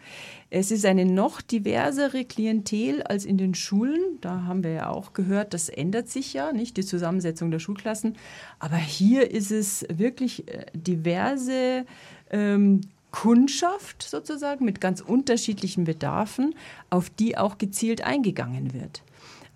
Es 0.50 0.70
ist 0.70 0.86
eine 0.86 1.04
noch 1.04 1.40
diversere 1.40 2.24
Klientel 2.24 3.02
als 3.02 3.24
in 3.24 3.38
den 3.38 3.54
Schulen. 3.54 4.00
Da 4.20 4.44
haben 4.44 4.62
wir 4.62 4.70
ja 4.70 4.88
auch 4.88 5.12
gehört, 5.12 5.52
das 5.52 5.68
ändert 5.68 6.08
sich 6.08 6.32
ja, 6.32 6.52
nicht 6.52 6.76
die 6.76 6.84
Zusammensetzung 6.84 7.50
der 7.50 7.58
Schulklassen. 7.58 8.16
Aber 8.60 8.76
hier 8.76 9.30
ist 9.30 9.50
es 9.50 9.84
wirklich 9.92 10.48
äh, 10.48 10.66
diverse 10.72 11.84
ähm, 12.30 12.82
Kundschaft 13.10 14.02
sozusagen 14.02 14.64
mit 14.64 14.80
ganz 14.80 15.00
unterschiedlichen 15.00 15.84
Bedarfen, 15.84 16.54
auf 16.90 17.10
die 17.10 17.36
auch 17.36 17.58
gezielt 17.58 18.02
eingegangen 18.02 18.74
wird. 18.74 19.02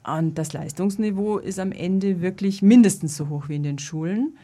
Und 0.05 0.37
das 0.37 0.53
Leistungsniveau 0.53 1.39
ist 1.39 1.59
am 1.59 1.73
Ende 1.73 2.21
wirklich 2.21 2.63
mindestens 2.63 3.17
so 3.17 3.29
hoch 3.29 3.49
wie 3.49 3.57
in 3.57 3.63
den 3.63 3.79
Schulen. 3.79 4.39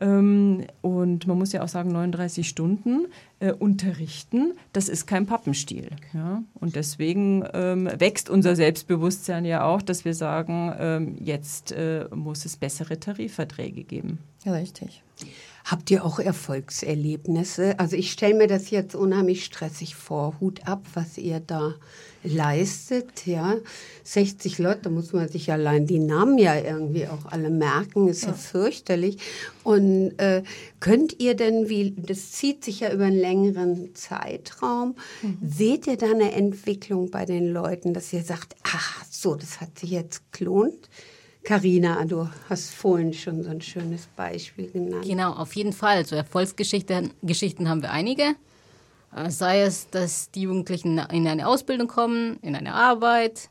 Ähm, 0.00 0.64
Und 0.80 1.26
man 1.26 1.38
muss 1.38 1.52
ja 1.52 1.62
auch 1.62 1.68
sagen, 1.68 1.90
39 1.90 2.48
Stunden 2.48 3.06
äh, 3.40 3.52
unterrichten, 3.52 4.52
das 4.72 4.88
ist 4.88 5.06
kein 5.06 5.26
Pappenstiel. 5.26 5.90
Und 6.54 6.76
deswegen 6.76 7.44
ähm, 7.52 7.88
wächst 7.98 8.30
unser 8.30 8.54
Selbstbewusstsein 8.54 9.44
ja 9.44 9.64
auch, 9.64 9.82
dass 9.82 10.04
wir 10.04 10.14
sagen, 10.14 10.72
ähm, 10.78 11.16
jetzt 11.20 11.72
äh, 11.72 12.06
muss 12.14 12.44
es 12.44 12.56
bessere 12.56 13.00
Tarifverträge 13.00 13.82
geben. 13.84 14.18
richtig. 14.46 15.02
Habt 15.70 15.90
ihr 15.90 16.02
auch 16.02 16.18
Erfolgserlebnisse? 16.18 17.78
Also 17.78 17.94
ich 17.94 18.10
stelle 18.10 18.32
mir 18.32 18.46
das 18.46 18.70
jetzt 18.70 18.94
unheimlich 18.94 19.44
stressig 19.44 19.96
vor. 19.96 20.34
Hut 20.40 20.66
ab, 20.66 20.86
was 20.94 21.18
ihr 21.18 21.40
da 21.40 21.74
leistet. 22.24 23.26
Ja, 23.26 23.54
60 24.02 24.56
Leute, 24.56 24.80
da 24.84 24.90
muss 24.90 25.12
man 25.12 25.28
sich 25.28 25.52
allein 25.52 25.86
die 25.86 25.98
Namen 25.98 26.38
ja 26.38 26.58
irgendwie 26.58 27.06
auch 27.06 27.26
alle 27.26 27.50
merken. 27.50 28.08
Ist 28.08 28.24
ja, 28.24 28.32
fürchterlich. 28.32 29.18
Und 29.62 30.18
äh, 30.18 30.42
könnt 30.80 31.20
ihr 31.20 31.34
denn, 31.34 31.68
wie 31.68 31.94
das 31.98 32.32
zieht 32.32 32.64
sich 32.64 32.80
ja 32.80 32.90
über 32.90 33.04
einen 33.04 33.20
längeren 33.20 33.94
Zeitraum, 33.94 34.94
seht 35.46 35.86
ihr 35.86 35.98
da 35.98 36.10
eine 36.10 36.32
Entwicklung 36.32 37.10
bei 37.10 37.26
den 37.26 37.52
Leuten, 37.52 37.92
dass 37.92 38.10
ihr 38.14 38.22
sagt, 38.22 38.56
ach 38.62 39.04
so, 39.10 39.34
das 39.34 39.60
hat 39.60 39.78
sich 39.78 39.90
jetzt 39.90 40.32
gelohnt? 40.32 40.88
Carina, 41.44 42.04
du 42.04 42.28
hast 42.48 42.70
vorhin 42.74 43.12
schon 43.14 43.42
so 43.42 43.50
ein 43.50 43.60
schönes 43.60 44.06
Beispiel 44.16 44.70
genannt. 44.70 45.04
Genau, 45.04 45.32
auf 45.32 45.54
jeden 45.54 45.72
Fall. 45.72 46.04
So 46.04 46.14
Erfolgsgeschichten 46.16 47.12
Geschichten 47.22 47.68
haben 47.68 47.82
wir 47.82 47.90
einige. 47.90 48.34
Äh, 49.14 49.30
Sei 49.30 49.62
es, 49.62 49.88
dass 49.90 50.30
die 50.30 50.42
Jugendlichen 50.42 50.98
in 50.98 51.26
eine 51.26 51.46
Ausbildung 51.46 51.88
kommen, 51.88 52.38
in 52.42 52.54
eine 52.54 52.74
Arbeit 52.74 53.48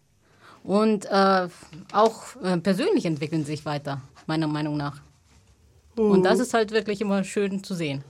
und 0.63 1.05
äh, 1.05 1.47
auch 1.93 2.35
äh, 2.43 2.57
persönlich 2.57 3.05
entwickeln 3.05 3.45
sie 3.45 3.51
sich 3.51 3.65
weiter, 3.65 4.01
meiner 4.27 4.47
Meinung 4.47 4.77
nach. 4.77 5.01
Und 5.95 6.23
das 6.23 6.39
ist 6.39 6.53
halt 6.53 6.71
wirklich 6.71 7.01
immer 7.01 7.23
schön 7.23 7.63
zu 7.63 7.73
sehen. 7.73 8.03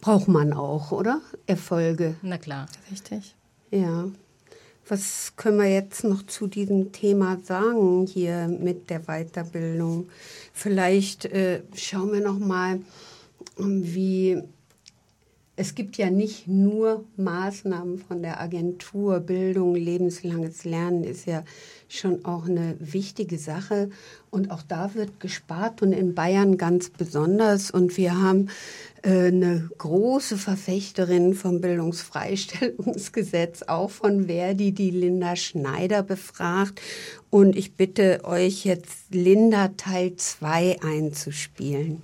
Braucht 0.00 0.26
man 0.26 0.52
auch, 0.54 0.90
oder? 0.90 1.20
Erfolge. 1.46 2.16
Na 2.22 2.38
klar. 2.38 2.66
Richtig. 2.90 3.34
Ja. 3.70 4.06
Was 4.92 5.32
können 5.36 5.56
wir 5.56 5.72
jetzt 5.72 6.04
noch 6.04 6.22
zu 6.26 6.46
diesem 6.46 6.92
Thema 6.92 7.38
sagen 7.42 8.06
hier 8.06 8.46
mit 8.46 8.90
der 8.90 9.00
Weiterbildung? 9.06 10.10
Vielleicht 10.52 11.24
äh, 11.24 11.62
schauen 11.74 12.12
wir 12.12 12.20
noch 12.20 12.38
mal, 12.38 12.78
wie 13.56 14.42
es 15.54 15.74
gibt 15.74 15.98
ja 15.98 16.08
nicht 16.08 16.48
nur 16.48 17.04
Maßnahmen 17.18 17.98
von 17.98 18.22
der 18.22 18.40
Agentur. 18.40 19.20
Bildung, 19.20 19.74
lebenslanges 19.74 20.64
Lernen 20.64 21.04
ist 21.04 21.26
ja 21.26 21.44
schon 21.88 22.24
auch 22.24 22.46
eine 22.46 22.74
wichtige 22.80 23.36
Sache. 23.36 23.90
Und 24.30 24.50
auch 24.50 24.62
da 24.62 24.94
wird 24.94 25.20
gespart 25.20 25.82
und 25.82 25.92
in 25.92 26.14
Bayern 26.14 26.56
ganz 26.56 26.88
besonders. 26.88 27.70
Und 27.70 27.98
wir 27.98 28.18
haben 28.18 28.48
äh, 29.02 29.26
eine 29.26 29.68
große 29.76 30.38
Verfechterin 30.38 31.34
vom 31.34 31.60
Bildungsfreistellungsgesetz, 31.60 33.64
auch 33.64 33.90
von 33.90 34.28
Verdi, 34.28 34.72
die 34.72 34.90
Linda 34.90 35.36
Schneider 35.36 36.02
befragt. 36.02 36.80
Und 37.28 37.56
ich 37.56 37.76
bitte 37.76 38.24
euch 38.24 38.64
jetzt 38.64 39.14
Linda 39.14 39.68
Teil 39.76 40.16
2 40.16 40.80
einzuspielen. 40.80 42.00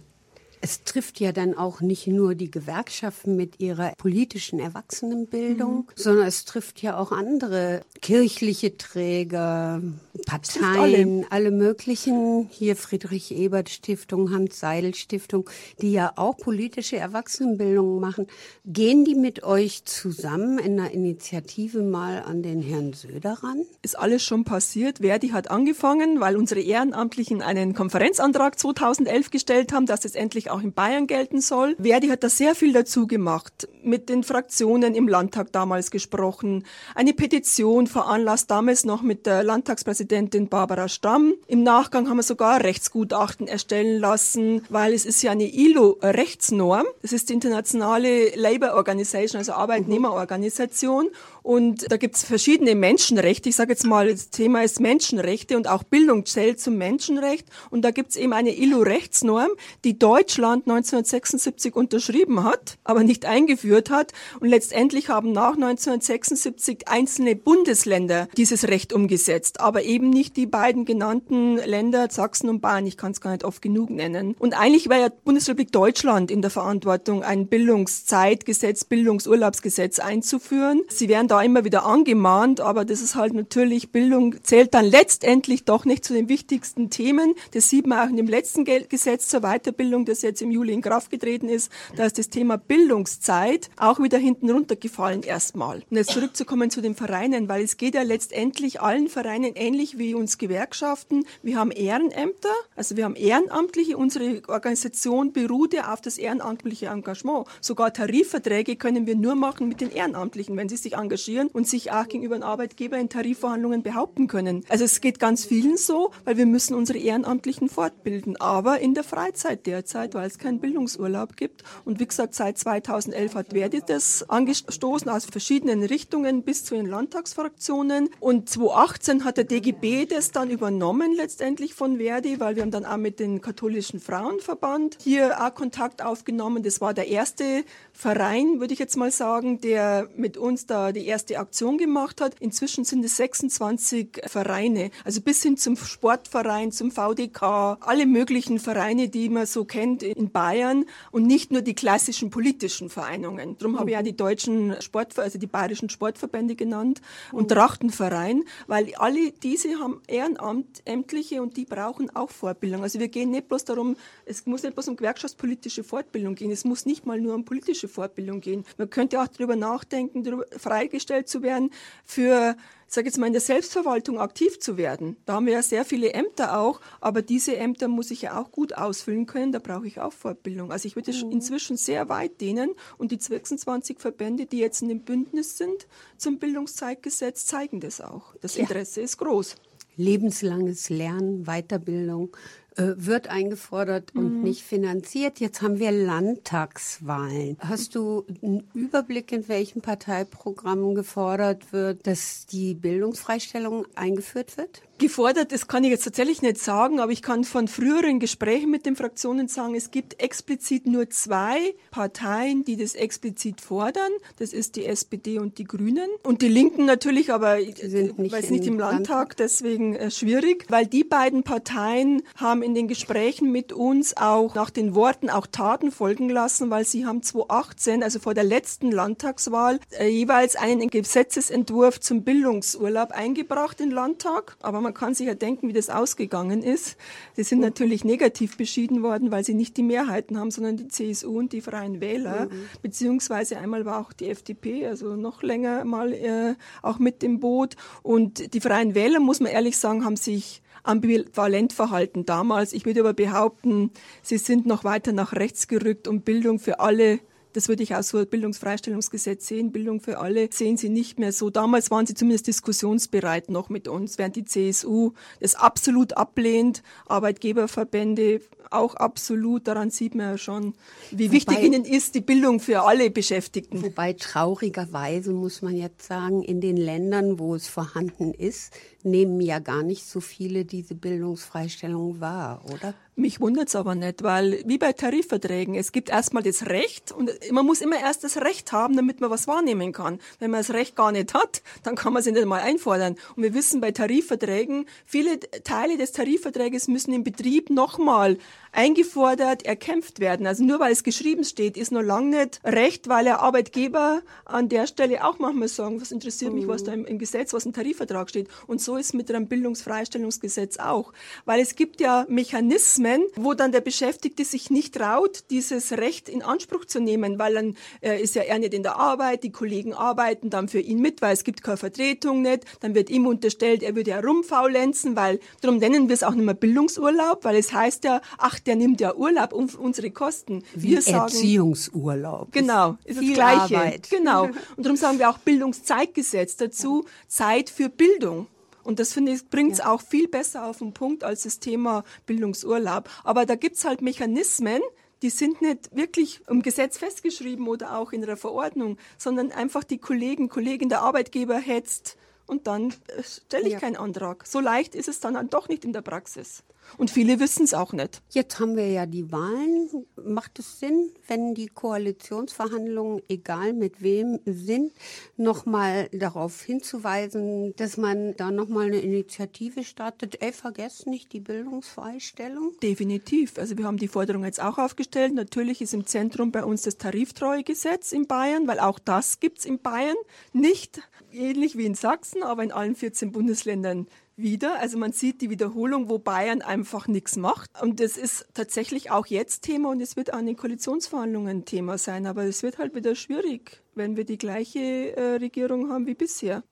Es 0.61 0.85
trifft 0.85 1.21
ja 1.21 1.33
dann 1.33 1.57
auch 1.57 1.81
nicht 1.81 2.07
nur 2.07 2.35
die 2.35 2.51
Gewerkschaften 2.51 3.37
mit 3.37 3.61
ihrer 3.61 3.92
politischen 3.97 4.59
Erwachsenenbildung, 4.59 5.88
sondern 5.94 6.27
es 6.27 6.44
trifft 6.44 6.83
ja 6.83 6.99
auch 6.99 7.12
andere 7.12 7.83
kirchliche 8.01 8.77
Träger, 8.77 9.83
Parteien, 10.27 11.27
alle. 11.31 11.51
möglichen. 11.51 12.49
Hier 12.51 12.77
Friedrich 12.77 13.33
Ebert 13.33 13.68
Stiftung, 13.68 14.31
Hans 14.31 14.61
Seidel 14.61 14.94
Stiftung, 14.94 15.49
die 15.81 15.92
ja 15.92 16.12
auch 16.16 16.37
politische 16.37 16.97
Erwachsenenbildung 16.97 18.01
machen. 18.01 18.27
Gehen 18.64 19.05
die 19.05 19.14
mit 19.14 19.42
euch 19.44 19.85
zusammen 19.85 20.59
in 20.59 20.79
einer 20.79 20.90
Initiative 20.90 21.83
mal 21.83 22.23
an 22.23 22.42
den 22.42 22.61
Herrn 22.61 22.92
Söder 22.92 23.38
ran? 23.42 23.64
ist 23.83 23.99
alles 23.99 24.23
schon 24.23 24.44
passiert. 24.44 24.99
Verdi 24.99 25.29
hat 25.29 25.51
angefangen, 25.51 26.21
weil 26.21 26.37
unsere 26.37 26.61
Ehrenamtlichen 26.61 27.40
einen 27.40 27.75
Konferenzantrag 27.75 28.59
2011 28.59 29.31
gestellt 29.31 29.73
haben, 29.73 29.87
dass 29.87 30.05
es 30.05 30.14
endlich 30.14 30.51
auch 30.51 30.58
auch 30.59 30.62
in 30.62 30.73
Bayern 30.73 31.07
gelten 31.07 31.40
soll. 31.40 31.77
Verdi 31.81 32.09
hat 32.09 32.23
da 32.23 32.29
sehr 32.29 32.55
viel 32.55 32.73
dazu 32.73 33.07
gemacht, 33.07 33.68
mit 33.83 34.09
den 34.09 34.23
Fraktionen 34.23 34.94
im 34.94 35.09
Landtag 35.09 35.53
damals 35.53 35.90
gesprochen, 35.90 36.64
eine 36.94 37.12
Petition 37.12 37.87
veranlasst, 37.87 38.51
damals 38.51 38.85
noch 38.85 39.03
mit 39.03 39.26
der 39.26 39.43
Landtagspräsidentin 39.43 40.49
Barbara 40.49 40.89
Stamm. 40.89 41.35
Im 41.47 41.62
Nachgang 41.62 42.09
haben 42.09 42.16
wir 42.16 42.22
sogar 42.22 42.62
Rechtsgutachten 42.62 43.47
erstellen 43.47 44.01
lassen, 44.01 44.62
weil 44.68 44.93
es 44.93 45.07
ist 45.07 45.22
ja 45.22 45.30
eine 45.30 45.49
ILO-Rechtsnorm. 45.49 46.87
Das 47.03 47.12
ist 47.12 47.28
die 47.28 47.35
internationale 47.35 48.35
Labour 48.35 48.74
Organization, 48.74 49.39
also 49.39 49.53
Arbeitnehmerorganisation. 49.53 51.11
Und 51.49 51.90
da 51.90 51.96
gibt 51.96 52.16
es 52.16 52.24
verschiedene 52.24 52.74
Menschenrechte. 52.74 53.49
Ich 53.49 53.57
sage 53.57 53.70
jetzt 53.70 53.86
mal, 53.86 54.11
das 54.11 54.28
Thema 54.28 54.64
ist 54.64 54.80
Menschenrechte 54.80 55.57
und 55.57 55.66
auch 55.66 55.82
Bildung 55.82 56.26
zählt 56.26 56.61
zum 56.61 56.76
Menschenrecht. 56.76 57.46
Und 57.70 57.86
da 57.86 57.90
gibt 57.90 58.11
es 58.11 58.16
eben 58.16 58.34
eine 58.34 58.55
ILO-Rechtsnorm, 58.55 59.49
die 59.82 59.99
Deutschland 59.99 60.68
1976 60.68 61.74
unterschrieben 61.74 62.44
hat, 62.44 62.76
aber 62.84 63.03
nicht 63.03 63.24
eingeführt 63.24 63.88
hat. 63.88 64.12
Und 64.40 64.49
letztendlich 64.49 65.09
haben 65.09 65.32
nach 65.32 65.55
1976 65.55 66.86
einzelne 66.86 67.34
Bundesländer 67.34 68.28
dieses 68.36 68.68
Recht 68.68 68.92
umgesetzt, 68.92 69.59
aber 69.59 69.84
eben 69.84 70.11
nicht 70.11 70.36
die 70.36 70.44
beiden 70.44 70.84
genannten 70.84 71.57
Länder 71.57 72.11
Sachsen 72.11 72.51
und 72.51 72.61
Bayern. 72.61 72.86
Ich 72.86 72.99
kann 72.99 73.12
es 73.12 73.22
gar 73.22 73.30
nicht 73.30 73.44
oft 73.44 73.62
genug 73.62 73.88
nennen. 73.88 74.36
Und 74.38 74.53
eigentlich 74.53 74.90
wäre 74.90 75.01
ja 75.01 75.09
Bundesrepublik 75.24 75.72
Deutschland 75.72 76.30
in 76.30 76.42
der 76.42 76.51
Verantwortung, 76.51 77.22
ein 77.22 77.46
Bildungszeitgesetz, 77.46 78.84
Bildungsurlaubsgesetz 78.84 79.99
einzuführen. 79.99 80.82
Sie 80.90 81.09
wären 81.09 81.26
da 81.26 81.38
immer 81.45 81.64
wieder 81.64 81.84
angemahnt, 81.84 82.61
aber 82.61 82.84
das 82.84 83.01
ist 83.01 83.14
halt 83.14 83.34
natürlich, 83.34 83.93
Bildung 83.93 84.43
zählt 84.43 84.74
dann 84.74 84.84
letztendlich 84.84 85.64
doch 85.64 85.84
nicht 85.84 86.05
zu 86.05 86.12
den 86.12 86.28
wichtigsten 86.28 86.91
Themen. 86.91 87.34
Das 87.53 87.68
sieht 87.68 87.86
man 87.86 87.99
auch 87.99 88.11
in 88.11 88.16
dem 88.16 88.26
letzten 88.26 88.64
Gesetz 88.64 89.28
zur 89.28 89.41
Weiterbildung, 89.41 90.05
das 90.05 90.22
jetzt 90.22 90.43
im 90.43 90.51
Juli 90.51 90.72
in 90.72 90.82
Kraft 90.82 91.11
getreten 91.11 91.49
ist. 91.49 91.70
Da 91.97 92.05
ist 92.05 92.18
das 92.18 92.28
Thema 92.28 92.59
Bildungszeit 92.59 93.70
auch 93.76 94.01
wieder 94.01 94.18
hinten 94.18 94.51
runtergefallen 94.51 95.22
erstmal. 95.22 95.82
Und 95.91 95.97
jetzt 95.97 96.11
zurückzukommen 96.11 96.70
zu 96.70 96.80
den 96.80 96.95
Vereinen, 96.95 97.49
weil 97.49 97.62
es 97.62 97.76
geht 97.76 97.95
ja 97.95 98.03
letztendlich 98.03 98.80
allen 98.80 99.09
Vereinen 99.09 99.55
ähnlich 99.55 99.99
wie 99.99 100.14
uns 100.14 100.39
Gewerkschaften. 100.39 101.24
Wir 101.43 101.57
haben 101.57 101.70
Ehrenämter, 101.70 102.55
also 102.74 102.97
wir 102.97 103.05
haben 103.05 103.16
Ehrenamtliche. 103.16 103.97
Unsere 103.97 104.43
Organisation 104.49 105.32
beruht 105.32 105.74
ja 105.74 105.93
auf 105.93 106.01
das 106.01 106.18
ehrenamtliche 106.18 106.86
Engagement. 106.86 107.47
Sogar 107.61 107.93
Tarifverträge 107.93 108.76
können 108.76 109.07
wir 109.07 109.14
nur 109.14 109.34
machen 109.34 109.68
mit 109.68 109.80
den 109.80 109.91
Ehrenamtlichen, 109.91 110.57
wenn 110.57 110.68
sie 110.68 110.76
sich 110.76 110.95
engagieren 110.95 111.28
engagieren 111.29 111.49
und 111.49 111.68
sich 111.68 111.93
auch 111.93 112.09
gegenüber 112.09 112.35
einem 112.35 112.45
Arbeitgeber 112.45 112.99
in 112.99 113.09
Tarifverhandlungen 113.09 113.83
behaupten 113.83 114.26
können. 114.26 114.64
Also 114.68 114.85
es 114.85 115.01
geht 115.01 115.18
ganz 115.18 115.45
vielen 115.45 115.76
so, 115.76 116.11
weil 116.24 116.37
wir 116.37 116.47
müssen 116.47 116.74
unsere 116.74 116.99
Ehrenamtlichen 116.99 117.68
fortbilden, 117.68 118.41
aber 118.41 118.81
in 118.81 118.95
der 118.95 119.05
Freizeit 119.05 119.66
derzeit, 119.66 120.14
weil 120.14 120.26
es 120.26 120.39
keinen 120.39 120.61
Bildungsurlaub 120.61 121.37
gibt. 121.37 121.62
Und 121.85 122.01
wie 122.01 122.07
gesagt, 122.07 122.35
seit 122.35 122.59
2011 122.59 123.35
hat 123.35 123.47
Verdi 123.53 123.83
das 123.87 124.29
angestoßen 124.29 125.11
aus 125.11 125.26
verschiedenen 125.26 125.83
Richtungen 125.83 126.43
bis 126.43 126.64
zu 126.64 126.74
den 126.74 126.87
Landtagsfraktionen. 126.87 128.11
Und 128.20 128.49
2018 128.49 129.24
hat 129.24 129.37
der 129.37 129.45
DGB 129.45 130.07
das 130.07 130.33
dann 130.33 130.51
übernommen 130.51 131.14
letztendlich 131.14 131.74
von 131.74 131.99
Verdi, 131.99 132.41
weil 132.41 132.57
wir 132.57 132.62
haben 132.62 132.70
dann 132.70 132.85
auch 132.85 132.97
mit 132.97 133.20
dem 133.20 133.41
katholischen 133.41 134.01
Frauenverband 134.01 134.99
hier 135.03 135.45
auch 135.45 135.55
Kontakt 135.55 136.03
aufgenommen. 136.05 136.62
Das 136.62 136.81
war 136.81 136.95
der 136.95 137.09
erste 137.09 137.64
Verein, 137.93 138.61
würde 138.61 138.72
ich 138.72 138.79
jetzt 138.79 138.97
mal 138.97 139.11
sagen, 139.11 139.61
der 139.61 140.09
mit 140.16 140.37
uns 140.37 140.66
da 140.66 140.93
die 140.93 141.07
erste 141.09 141.39
Aktion 141.39 141.79
gemacht 141.79 142.21
hat. 142.21 142.37
Inzwischen 142.39 142.85
sind 142.85 143.05
es 143.05 143.17
26 143.17 144.23
Vereine, 144.27 144.91
also 145.05 145.21
bis 145.21 145.43
hin 145.43 145.57
zum 145.57 145.77
Sportverein, 145.77 146.71
zum 146.71 146.91
VDK, 146.91 147.79
alle 147.81 148.07
möglichen 148.07 148.59
Vereine, 148.59 149.09
die 149.09 149.29
man 149.29 149.47
so 149.47 149.65
kennt 149.65 150.03
in 150.03 150.31
Bayern 150.31 150.85
und 151.11 151.27
nicht 151.27 151.51
nur 151.51 151.63
die 151.63 151.75
klassischen 151.75 152.31
politischen 152.31 152.91
Vereinungen. 152.91 153.57
Darum 153.59 153.79
habe 153.79 153.91
ich 153.91 153.95
ja 153.95 154.03
die 154.03 154.17
deutschen 154.17 154.81
Sport, 154.83 155.19
also 155.19 155.39
die 155.39 155.47
bayerischen 155.47 155.89
Sportverbände 155.89 156.55
genannt 156.55 157.01
und 157.33 157.49
Trachtenverein, 157.49 158.45
weil 158.67 158.95
alle 158.97 159.33
diese 159.33 159.79
haben 159.79 160.03
Ehrenamtliche 160.07 161.41
und 161.41 161.57
die 161.57 161.65
brauchen 161.65 162.15
auch 162.15 162.31
Fortbildung. 162.31 162.83
Also 162.83 163.01
wir 163.01 163.09
gehen 163.09 163.31
nicht 163.31 163.49
bloß 163.49 163.65
darum, 163.65 163.97
es 164.27 164.45
muss 164.45 164.63
nicht 164.63 164.75
bloß 164.75 164.89
um 164.89 164.97
gewerkschaftspolitische 164.97 165.85
Fortbildung 165.85 166.35
gehen, 166.35 166.51
es 166.51 166.65
muss 166.65 166.85
nicht 166.85 167.07
mal 167.07 167.19
nur 167.19 167.35
um 167.35 167.45
politische 167.45 167.89
Fortbildung 167.89 168.41
gehen. 168.43 168.65
Man 168.77 168.91
könnte 168.91 169.21
auch 169.23 169.29
darüber 169.29 169.57
nachdenken, 169.57 170.23
darüber, 170.23 170.45
freigestellt 170.57 170.97
freigestellt 170.99 171.28
zu 171.28 171.42
werden, 171.42 171.70
für, 172.05 172.57
ich 172.86 172.94
sage 172.94 173.07
jetzt 173.07 173.18
mal, 173.18 173.26
in 173.26 173.32
der 173.32 173.40
Selbstverwaltung 173.40 174.18
aktiv 174.18 174.59
zu 174.59 174.76
werden. 174.76 175.16
Da 175.26 175.34
haben 175.34 175.46
wir 175.46 175.55
ja 175.55 175.62
sehr 175.62 175.84
viele 175.84 176.12
Ämter 176.12 176.59
auch, 176.59 176.80
aber 177.01 177.22
diese 177.22 177.57
Ämter 177.57 177.88
muss 177.88 178.11
ich 178.11 178.22
ja 178.22 178.40
auch 178.40 178.51
gut 178.51 178.74
ausfüllen 178.74 179.26
können, 179.26 179.53
da 179.53 179.59
brauche 179.59 179.86
ich 179.86 180.01
auch 180.01 180.12
Fortbildung. 180.12 180.72
Also 180.72 180.88
ich 180.88 180.96
würde 180.96 181.12
mhm. 181.12 181.30
inzwischen 181.30 181.76
sehr 181.76 182.09
weit 182.09 182.40
dehnen 182.40 182.74
und 182.96 183.12
die 183.12 183.18
26 183.20 184.01
Verbände, 184.01 184.46
die 184.46 184.59
jetzt 184.59 184.82
in 184.82 184.88
dem 184.88 185.01
Bündnis 185.01 185.57
sind 185.57 185.86
zum 186.16 186.38
Bildungszeitgesetz, 186.38 187.46
zeigen 187.46 187.80
das 187.80 188.01
auch. 188.01 188.34
Das 188.40 188.57
Interesse 188.57 189.01
ja. 189.01 189.05
ist 189.05 189.18
groß. 189.18 189.57
Lebenslanges 189.96 190.90
Lernen, 190.90 191.44
Weiterbildung, 191.44 192.36
wird 192.79 193.29
eingefordert 193.29 194.14
und 194.14 194.39
mhm. 194.39 194.43
nicht 194.43 194.62
finanziert. 194.62 195.41
Jetzt 195.41 195.62
haben 195.62 195.79
wir 195.79 195.91
Landtagswahlen. 195.91 197.57
Hast 197.61 197.95
du 197.95 198.24
einen 198.43 198.68
Überblick, 198.72 199.33
in 199.33 199.49
welchen 199.49 199.83
Parteiprogrammen 199.83 200.95
gefordert 200.95 201.72
wird, 201.72 202.07
dass 202.07 202.47
die 202.47 202.74
Bildungsfreistellung 202.74 203.87
eingeführt 203.95 204.57
wird? 204.57 204.83
Gefordert, 204.99 205.53
das 205.53 205.68
kann 205.68 205.84
ich 205.84 205.90
jetzt 205.90 206.05
tatsächlich 206.05 206.42
nicht 206.42 206.59
sagen, 206.59 206.99
aber 206.99 207.12
ich 207.12 207.22
kann 207.22 207.44
von 207.44 207.68
früheren 207.68 208.18
Gesprächen 208.18 208.70
mit 208.70 208.84
den 208.84 208.96
Fraktionen 208.96 209.46
sagen, 209.46 209.74
es 209.74 209.90
gibt 209.90 210.20
explizit 210.20 210.86
nur 210.86 211.09
zwei 211.11 211.74
Parteien, 211.90 212.64
die 212.64 212.76
das 212.76 212.94
explizit 212.94 213.61
fordern. 213.61 214.11
Das 214.38 214.53
ist 214.53 214.76
die 214.76 214.86
SPD 214.86 215.38
und 215.38 215.59
die 215.59 215.64
Grünen. 215.64 216.09
Und 216.24 216.42
die 216.42 216.49
Linken 216.49 216.84
natürlich, 216.84 217.32
aber 217.32 217.59
sind 217.61 218.18
nicht, 218.18 218.32
weiß 218.32 218.51
nicht 218.51 218.66
im 218.66 218.78
Landtag, 218.78 219.16
Landtag. 219.18 219.36
deswegen 219.36 219.94
äh, 219.94 220.11
schwierig, 220.11 220.66
weil 220.68 220.86
die 220.86 221.05
beiden 221.05 221.44
Parteien 221.44 222.22
haben 222.36 222.62
in 222.62 222.74
den 222.74 222.88
Gesprächen 222.88 223.53
mit 223.53 223.72
uns 223.72 224.16
auch 224.16 224.55
nach 224.55 224.70
den 224.70 224.94
Worten 224.94 225.30
auch 225.30 225.46
Taten 225.46 225.92
folgen 225.92 226.28
lassen, 226.28 226.70
weil 226.70 226.84
sie 226.84 227.07
haben 227.07 227.22
2018, 227.22 228.03
also 228.03 228.18
vor 228.18 228.34
der 228.34 228.44
letzten 228.44 228.90
Landtagswahl, 228.90 229.78
äh, 229.99 230.09
jeweils 230.09 230.57
einen 230.57 230.90
Gesetzesentwurf 230.90 232.01
zum 232.01 232.24
Bildungsurlaub 232.24 233.12
eingebracht 233.12 233.80
in 233.80 233.90
den 233.90 233.94
Landtag. 233.94 234.57
Aber 234.61 234.80
man 234.89 234.95
kann 234.95 235.12
sich 235.12 235.26
ja 235.26 235.34
denken, 235.34 235.68
wie 235.68 235.74
das 235.74 235.91
ausgegangen 235.91 236.62
ist. 236.62 236.97
Sie 237.34 237.43
sind 237.43 237.61
natürlich 237.61 238.07
negativ 238.07 238.57
beschieden 238.57 239.03
worden, 239.03 239.30
weil 239.30 239.45
sie 239.45 239.53
nicht 239.53 239.76
die 239.76 239.82
Mehrheiten 239.82 240.39
haben, 240.39 240.51
sondern 240.51 240.78
die 240.78 240.89
CSU 240.89 241.39
und 241.39 241.53
die 241.53 241.61
Freien 241.61 242.01
Wähler. 242.01 242.47
Mhm. 242.47 242.68
Beziehungsweise 242.80 243.59
einmal 243.59 243.84
war 243.84 244.01
auch 244.01 244.14
die 244.14 244.30
FDP, 244.30 244.86
also 244.86 245.14
noch 245.14 245.43
länger 245.43 245.84
mal 245.84 246.14
äh, 246.14 246.55
auch 246.80 246.99
mit 246.99 247.20
dem 247.20 247.39
Boot. 247.39 247.76
Und 248.03 248.55
die 248.55 248.61
Freien 248.62 248.95
Wähler, 248.95 249.20
muss 249.20 249.41
man 249.41 249.53
ehrlich 249.53 249.76
sagen, 249.76 250.07
haben 250.07 250.16
sich 250.16 250.62
ambivalent 250.84 251.74
verhalten 251.74 252.24
damals. 252.24 252.72
Ich 252.72 252.86
würde 252.86 253.01
aber 253.01 253.12
behaupten, 253.12 253.91
sie 254.22 254.39
sind 254.39 254.64
noch 254.64 254.84
weiter 254.84 255.12
nach 255.12 255.34
rechts 255.34 255.68
gerückt 255.68 256.09
und 256.09 256.24
Bildung 256.24 256.59
für 256.61 256.80
alle 256.80 257.20
das 257.53 257.68
würde 257.68 257.82
ich 257.82 257.94
auch 257.94 258.03
so 258.03 258.24
Bildungsfreistellungsgesetz 258.24 259.46
sehen. 259.46 259.72
Bildung 259.72 260.01
für 260.01 260.18
alle 260.18 260.49
sehen 260.53 260.76
sie 260.76 260.88
nicht 260.88 261.18
mehr 261.18 261.32
so. 261.32 261.51
Damals 261.51 261.90
waren 261.90 262.07
sie 262.07 262.14
zumindest 262.14 262.46
diskussionsbereit 262.46 263.51
noch 263.51 263.68
mit 263.68 263.88
uns, 263.88 264.18
während 264.18 264.36
die 264.36 264.44
CSU 264.44 265.12
das 265.40 265.55
absolut 265.55 266.16
ablehnt. 266.16 266.82
Arbeitgeberverbände 267.07 268.40
auch 268.70 268.94
absolut. 268.94 269.66
Daran 269.66 269.90
sieht 269.90 270.14
man 270.14 270.30
ja 270.30 270.38
schon, 270.38 270.74
wie 271.11 271.26
wobei, 271.26 271.32
wichtig 271.36 271.62
ihnen 271.62 271.84
ist, 271.84 272.14
die 272.14 272.20
Bildung 272.20 272.61
für 272.61 272.82
alle 272.82 273.11
Beschäftigten. 273.11 273.82
Wobei 273.82 274.12
traurigerweise 274.12 275.32
muss 275.32 275.62
man 275.62 275.76
jetzt 275.76 276.07
sagen, 276.07 276.42
in 276.42 276.61
den 276.61 276.76
Ländern, 276.76 277.38
wo 277.38 277.55
es 277.55 277.66
vorhanden 277.66 278.34
ist, 278.34 278.72
nehmen 279.03 279.40
ja 279.40 279.59
gar 279.59 279.82
nicht 279.82 280.05
so 280.05 280.20
viele 280.20 280.64
diese 280.64 280.94
Bildungsfreistellung 280.94 282.20
wahr, 282.20 282.62
oder? 282.72 282.94
Mich 283.19 283.41
wundert 283.41 283.66
es 283.66 283.75
aber 283.75 283.97
nicht, 283.97 284.23
weil 284.23 284.62
wie 284.64 284.79
bei 284.79 284.93
Tarifverträgen, 284.93 285.75
es 285.75 285.91
gibt 285.91 286.09
erstmal 286.09 286.45
das 286.45 286.66
Recht 286.66 287.11
und 287.11 287.33
man 287.51 287.66
muss 287.66 287.81
immer 287.81 287.99
erst 287.99 288.23
das 288.23 288.37
Recht 288.37 288.71
haben, 288.71 288.95
damit 288.95 289.21
man 289.21 289.29
was 289.29 289.49
wahrnehmen 289.49 289.93
kann. 289.93 290.21
Wenn 290.39 290.53
man 290.53 290.61
das 290.61 290.71
Recht 290.71 290.95
gar 290.95 291.11
nicht 291.11 291.35
hat, 291.35 291.62
dann 291.83 291.97
kann 291.97 292.12
man 292.12 292.21
es 292.21 292.27
nicht 292.27 292.47
mal 292.47 292.61
einfordern. 292.61 293.16
Und 293.35 293.43
wir 293.43 293.55
wissen 293.55 293.81
bei 293.81 293.91
Tarifverträgen, 293.91 294.87
viele 295.05 295.41
Teile 295.64 295.99
des 295.99 296.12
Tarifvertrages 296.12 296.87
müssen 296.87 297.12
im 297.12 297.25
Betrieb 297.25 297.71
nochmal 297.71 298.39
eingefordert, 298.71 299.64
erkämpft 299.64 300.21
werden. 300.21 300.47
Also 300.47 300.62
nur 300.62 300.79
weil 300.79 300.93
es 300.93 301.03
geschrieben 301.03 301.43
steht, 301.43 301.77
ist 301.77 301.91
noch 301.91 302.03
lange 302.03 302.39
nicht 302.39 302.61
recht, 302.62 303.09
weil 303.09 303.25
der 303.25 303.41
Arbeitgeber 303.41 304.23
an 304.45 304.69
der 304.69 304.87
Stelle 304.87 305.25
auch 305.25 305.41
manchmal 305.41 305.66
sagen, 305.66 306.01
was 306.01 306.12
interessiert 306.12 306.53
mich, 306.53 306.69
was 306.69 306.85
da 306.85 306.93
im, 306.93 307.05
im 307.05 307.19
Gesetz, 307.19 307.53
was 307.53 307.66
im 307.66 307.73
Tarifvertrag 307.73 308.29
steht. 308.31 308.47
Und 308.69 308.81
so 308.81 308.97
ist 308.97 309.12
mit 309.12 309.29
einem 309.29 309.49
Bildungsfreistellungsgesetz 309.49 310.79
auch. 310.79 311.12
Weil 311.47 311.61
es 311.61 311.75
gibt 311.75 312.01
ja 312.01 312.25
Mechanismen, 312.29 313.08
Mechanismen, 313.09 313.27
wo 313.37 313.55
dann 313.55 313.73
der 313.73 313.81
Beschäftigte 313.81 314.45
sich 314.45 314.71
nicht 314.71 314.95
traut, 314.95 315.45
dieses 315.51 315.93
Recht 315.93 316.29
in 316.29 316.43
Anspruch 316.43 316.85
zu 316.85 317.01
nehmen, 317.01 317.39
weil 317.39 317.55
dann 317.55 317.77
äh, 318.01 318.21
ist 318.21 318.35
ja 318.35 318.43
er 318.43 318.59
nicht 318.59 318.75
in 318.75 318.83
der 318.83 318.97
Arbeit, 318.97 319.43
die 319.45 319.53
Kollegen 319.53 319.95
arbeiten 319.95 320.51
dann 320.51 320.69
für 320.69 320.81
ihn 320.81 321.01
mit, 321.01 321.23
weil 321.23 321.33
es 321.33 321.45
gibt 321.45 321.63
keine 321.63 321.77
Vertretung 321.77 322.43
nicht, 322.43 322.65
dann 322.81 322.95
wird 322.95 323.11
ihm 323.11 323.27
unterstellt, 323.27 323.83
er 323.83 323.95
würde 323.95 324.11
ja 324.11 324.21
rumfaulenzen, 324.21 325.17
weil 325.17 325.41
darum 325.61 325.79
nennen 325.79 326.09
wir 326.09 326.15
es 326.15 326.23
auch 326.23 326.35
nicht 326.35 326.45
mehr 326.45 326.55
Bildungsurlaub, 326.55 327.45
weil 327.45 327.57
es 327.57 327.73
heißt 327.73 328.05
ja, 328.05 328.21
ach, 328.39 328.59
der 328.59 328.77
nimmt 328.77 329.01
ja 329.01 329.15
Urlaub 329.15 329.53
um 329.53 329.69
unsere 329.79 330.11
Kosten. 330.11 330.65
Wie 330.75 330.91
wir 330.91 331.03
sagen, 331.03 331.33
Erziehungsurlaub. 331.33 332.53
Genau, 332.53 332.97
ist 333.05 333.21
das 333.21 333.35
Gleiche. 333.35 333.79
Arbeit. 333.79 334.11
Genau. 334.11 334.45
Und 334.77 334.87
darum 334.87 334.97
sagen 334.97 335.19
wir 335.19 335.31
auch 335.31 335.39
Bildungszeitgesetz 335.39 336.57
dazu, 336.57 337.05
Zeit 337.27 337.71
für 337.71 337.89
Bildung. 337.89 338.47
Und 338.89 339.01
das 339.01 339.12
finde 339.12 339.32
ich, 339.32 339.51
bringt 339.51 339.72
es 339.72 339.78
ja. 339.80 339.93
auch 339.93 340.01
viel 340.01 340.28
besser 340.28 340.64
auf 340.64 340.78
den 340.78 340.95
Punkt 340.95 341.22
als 341.22 341.43
das 341.43 341.59
Thema 341.59 342.05
Bildungsurlaub. 342.24 343.11
Aber 343.22 343.45
da 343.45 343.55
gibt 343.55 343.76
es 343.76 343.84
halt 343.84 344.01
Mechanismen, 344.01 344.80
die 345.20 345.28
sind 345.28 345.61
nicht 345.61 345.95
wirklich 345.95 346.41
im 346.49 346.62
Gesetz 346.62 346.97
festgeschrieben 346.97 347.68
oder 347.68 347.99
auch 347.99 348.12
in 348.12 348.24
einer 348.24 348.39
Verordnung, 348.39 348.97
sondern 349.18 349.53
einfach 349.53 349.84
die 349.84 349.99
Kollegen, 349.99 350.49
Kollegen, 350.49 350.89
der 350.89 351.03
Arbeitgeber 351.03 351.59
hetzt 351.59 352.16
und 352.47 352.66
dann 352.66 352.95
äh, 353.09 353.22
stelle 353.22 353.66
ich 353.66 353.74
ja. 353.74 353.78
keinen 353.78 353.97
Antrag. 353.97 354.47
So 354.47 354.59
leicht 354.59 354.95
ist 354.95 355.09
es 355.09 355.20
dann 355.20 355.36
halt 355.36 355.53
doch 355.53 355.68
nicht 355.68 355.84
in 355.84 355.93
der 355.93 356.01
Praxis. 356.01 356.64
Und 356.97 357.11
viele 357.11 357.41
wissen 357.41 357.64
es 357.64 357.74
auch 357.74 357.93
nicht. 357.93 358.22
Jetzt 358.30 358.59
haben 358.59 358.76
wir 358.76 358.91
ja 358.91 359.07
die 359.07 359.30
Wahlen. 359.30 360.07
Macht 360.16 360.59
es 360.59 360.80
Sinn, 360.80 361.11
wenn 361.26 361.55
die 361.55 361.68
Koalitionsverhandlungen, 361.68 363.22
egal 363.28 363.72
mit 363.72 364.03
wem 364.03 364.41
sind, 364.47 364.93
nochmal 365.36 366.09
darauf 366.12 366.62
hinzuweisen, 366.62 367.74
dass 367.76 367.97
man 367.97 368.34
da 368.36 368.51
nochmal 368.51 368.86
eine 368.86 369.01
Initiative 369.01 369.84
startet? 369.84 370.41
Ey, 370.41 370.53
vergesst 370.53 371.07
nicht 371.07 371.32
die 371.32 371.41
Bildungsfreistellung? 371.41 372.72
Definitiv. 372.82 373.59
Also 373.59 373.76
wir 373.76 373.84
haben 373.84 373.99
die 373.99 374.09
Forderung 374.09 374.45
jetzt 374.45 374.62
auch 374.62 374.78
aufgestellt. 374.78 375.34
Natürlich 375.34 375.80
ist 375.82 375.95
im 375.95 376.07
Zentrum 376.07 376.53
bei 376.53 376.64
uns 376.64 376.82
das 376.82 376.97
Tariftreuegesetz 376.97 378.12
in 378.12 378.26
Bayern, 378.26 378.66
weil 378.66 378.80
auch 378.80 378.99
das 378.99 379.41
gibt 379.41 379.59
es 379.59 379.64
in 379.64 379.80
Bayern. 379.80 380.16
Nicht 380.53 381.03
ähnlich 381.32 381.76
wie 381.76 381.86
in 381.86 381.95
Sachsen, 381.95 382.43
aber 382.43 382.62
in 382.62 382.72
allen 382.72 382.95
14 382.95 383.32
Bundesländern 383.32 384.07
wieder. 384.39 384.78
Also 384.78 384.99
man 384.99 385.12
sieht 385.12 385.41
die 385.41 385.51
Wiederholung, 385.51 386.09
wo 386.09 386.18
Bayern 386.18 386.62
einfach 386.62 387.09
nichts 387.09 387.36
macht. 387.36 387.70
Und 387.82 388.01
das 388.01 388.16
ist 388.16 388.47
tatsächlich 388.55 389.11
auch 389.11 389.26
jetzt 389.26 389.62
Thema 389.62 389.91
und 389.91 390.01
es 390.01 390.16
wird 390.16 390.32
an 390.32 390.47
den 390.47 390.57
Koalitionsverhandlungen 390.57 391.64
Thema 391.64 391.99
sein. 391.99 392.26
Aber 392.26 392.45
es 392.45 392.62
wird 392.62 392.78
halt 392.78 392.95
wieder 392.95 393.14
schwierig, 393.14 393.82
wenn 393.95 394.16
wir 394.16 394.24
die 394.24 394.39
gleiche 394.39 395.16
äh, 395.16 395.36
Regierung 395.36 395.91
haben 395.91 396.07
wie 396.07 396.14
bisher. 396.14 396.62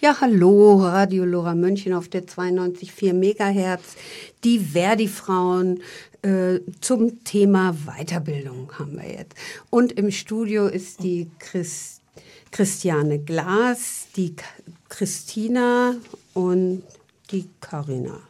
Ja, 0.00 0.20
hallo, 0.20 0.80
Radio 0.82 1.24
Lora 1.24 1.54
München 1.54 1.92
auf 1.94 2.08
der 2.08 2.26
92,4 2.26 3.12
Megahertz. 3.12 3.94
Die 4.42 4.58
Verdi-Frauen 4.58 5.80
äh, 6.24 6.60
zum 6.80 7.22
Thema 7.22 7.76
Weiterbildung 7.86 8.72
haben 8.78 8.96
wir 8.96 9.10
jetzt. 9.10 9.34
Und 9.70 9.92
im 9.92 10.10
Studio 10.10 10.66
ist 10.66 11.02
die 11.02 11.30
Chris, 11.38 12.00
Christiane 12.50 13.18
Glas, 13.18 14.06
die 14.16 14.34
Christina 14.88 15.94
und 16.32 16.82
die 17.30 17.48
Karina 17.60 18.20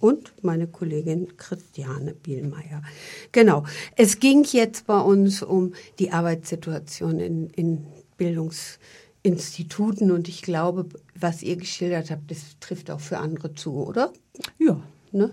und 0.00 0.32
meine 0.42 0.66
Kollegin 0.66 1.36
Christiane 1.36 2.12
Bielmeier. 2.12 2.82
Genau. 3.32 3.64
Es 3.96 4.20
ging 4.20 4.44
jetzt 4.44 4.86
bei 4.86 5.00
uns 5.00 5.42
um 5.42 5.74
die 5.98 6.12
Arbeitssituation 6.12 7.18
in, 7.18 7.50
in 7.50 7.86
Bildungs 8.16 8.78
Instituten 9.22 10.12
und 10.12 10.28
ich 10.28 10.42
glaube, 10.42 10.86
was 11.18 11.42
ihr 11.42 11.56
geschildert 11.56 12.12
habt, 12.12 12.30
das 12.30 12.58
trifft 12.60 12.92
auch 12.92 13.00
für 13.00 13.18
andere 13.18 13.54
zu, 13.54 13.74
oder? 13.74 14.12
Ja. 14.58 14.80
Ne? 15.12 15.30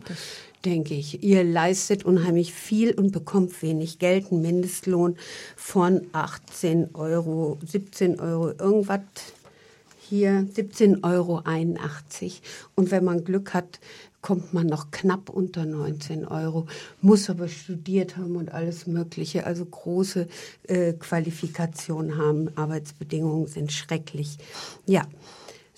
Denke 0.66 0.94
ich. 0.94 1.24
Ihr 1.24 1.44
leistet 1.44 2.06
unheimlich 2.06 2.54
viel 2.54 2.94
und 2.94 3.12
bekommt 3.12 3.62
wenig 3.62 4.00
Geld, 4.00 4.32
einen 4.32 4.42
Mindestlohn 4.42 5.18
von 5.56 6.08
18 6.14 6.96
Euro, 6.96 7.58
17 7.66 8.20
Euro, 8.20 8.52
irgendwas 8.58 9.02
hier 10.08 10.48
17,81 10.56 11.04
Euro. 11.04 11.44
Und 12.76 12.92
wenn 12.92 13.04
man 13.04 13.24
Glück 13.24 13.54
hat, 13.54 13.80
kommt 14.22 14.54
man 14.54 14.68
noch 14.68 14.90
knapp 14.92 15.30
unter 15.30 15.66
19 15.66 16.26
Euro, 16.26 16.66
muss 17.02 17.30
aber 17.30 17.48
studiert 17.50 18.16
haben 18.18 18.38
und 18.38 18.54
alles 18.54 18.88
Mögliche, 18.88 19.46
also 19.46 19.66
große 19.66 20.28
äh, 20.68 20.94
Qualifikation 20.94 22.18
haben. 22.18 22.50
Arbeitsbedingungen 22.56 23.48
sind 23.48 23.72
schrecklich. 23.72 24.38
Ja. 24.86 25.04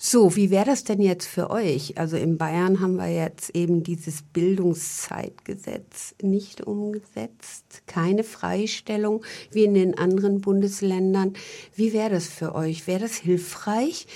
So, 0.08 0.36
wie 0.36 0.50
wäre 0.50 0.66
das 0.66 0.84
denn 0.84 1.00
jetzt 1.02 1.26
für 1.26 1.50
euch? 1.50 1.98
Also 1.98 2.16
in 2.16 2.38
Bayern 2.38 2.78
haben 2.80 2.94
wir 2.94 3.08
jetzt 3.08 3.56
eben 3.56 3.82
dieses 3.82 4.22
Bildungszeitgesetz 4.22 6.14
nicht 6.22 6.60
umgesetzt, 6.60 7.82
keine 7.88 8.22
Freistellung 8.22 9.24
wie 9.50 9.64
in 9.64 9.74
den 9.74 9.98
anderen 9.98 10.40
Bundesländern. 10.42 11.34
Wie 11.74 11.92
wäre 11.92 12.10
das 12.10 12.28
für 12.28 12.54
euch? 12.54 12.86
Wäre 12.86 13.00
das 13.00 13.16
hilfreich, 13.16 14.06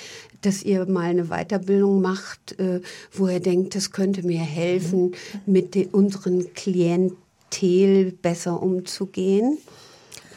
dass 0.42 0.62
ihr 0.62 0.86
mal 0.86 1.10
eine 1.10 1.24
Weiterbildung 1.24 2.00
macht, 2.00 2.56
äh, 2.60 2.82
wo 3.10 3.26
ihr 3.26 3.40
denkt, 3.40 3.74
das 3.74 3.90
könnte 3.90 4.24
mir 4.24 4.38
helfen, 4.38 5.16
mit 5.44 5.74
unseren 5.92 6.54
Klientel 6.54 8.12
besser 8.12 8.62
umzugehen? 8.62 9.58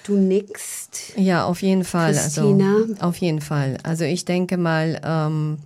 Du 0.03 0.15
nickst. 0.15 1.13
Ja, 1.15 1.45
auf 1.45 1.61
jeden 1.61 1.83
Fall. 1.83 2.17
Also, 2.17 2.41
Christina. 2.41 2.75
Also, 2.75 2.95
auf 3.01 3.17
jeden 3.17 3.41
Fall. 3.41 3.77
Also 3.83 4.03
ich 4.03 4.25
denke 4.25 4.57
mal, 4.57 4.99
ähm, 5.03 5.57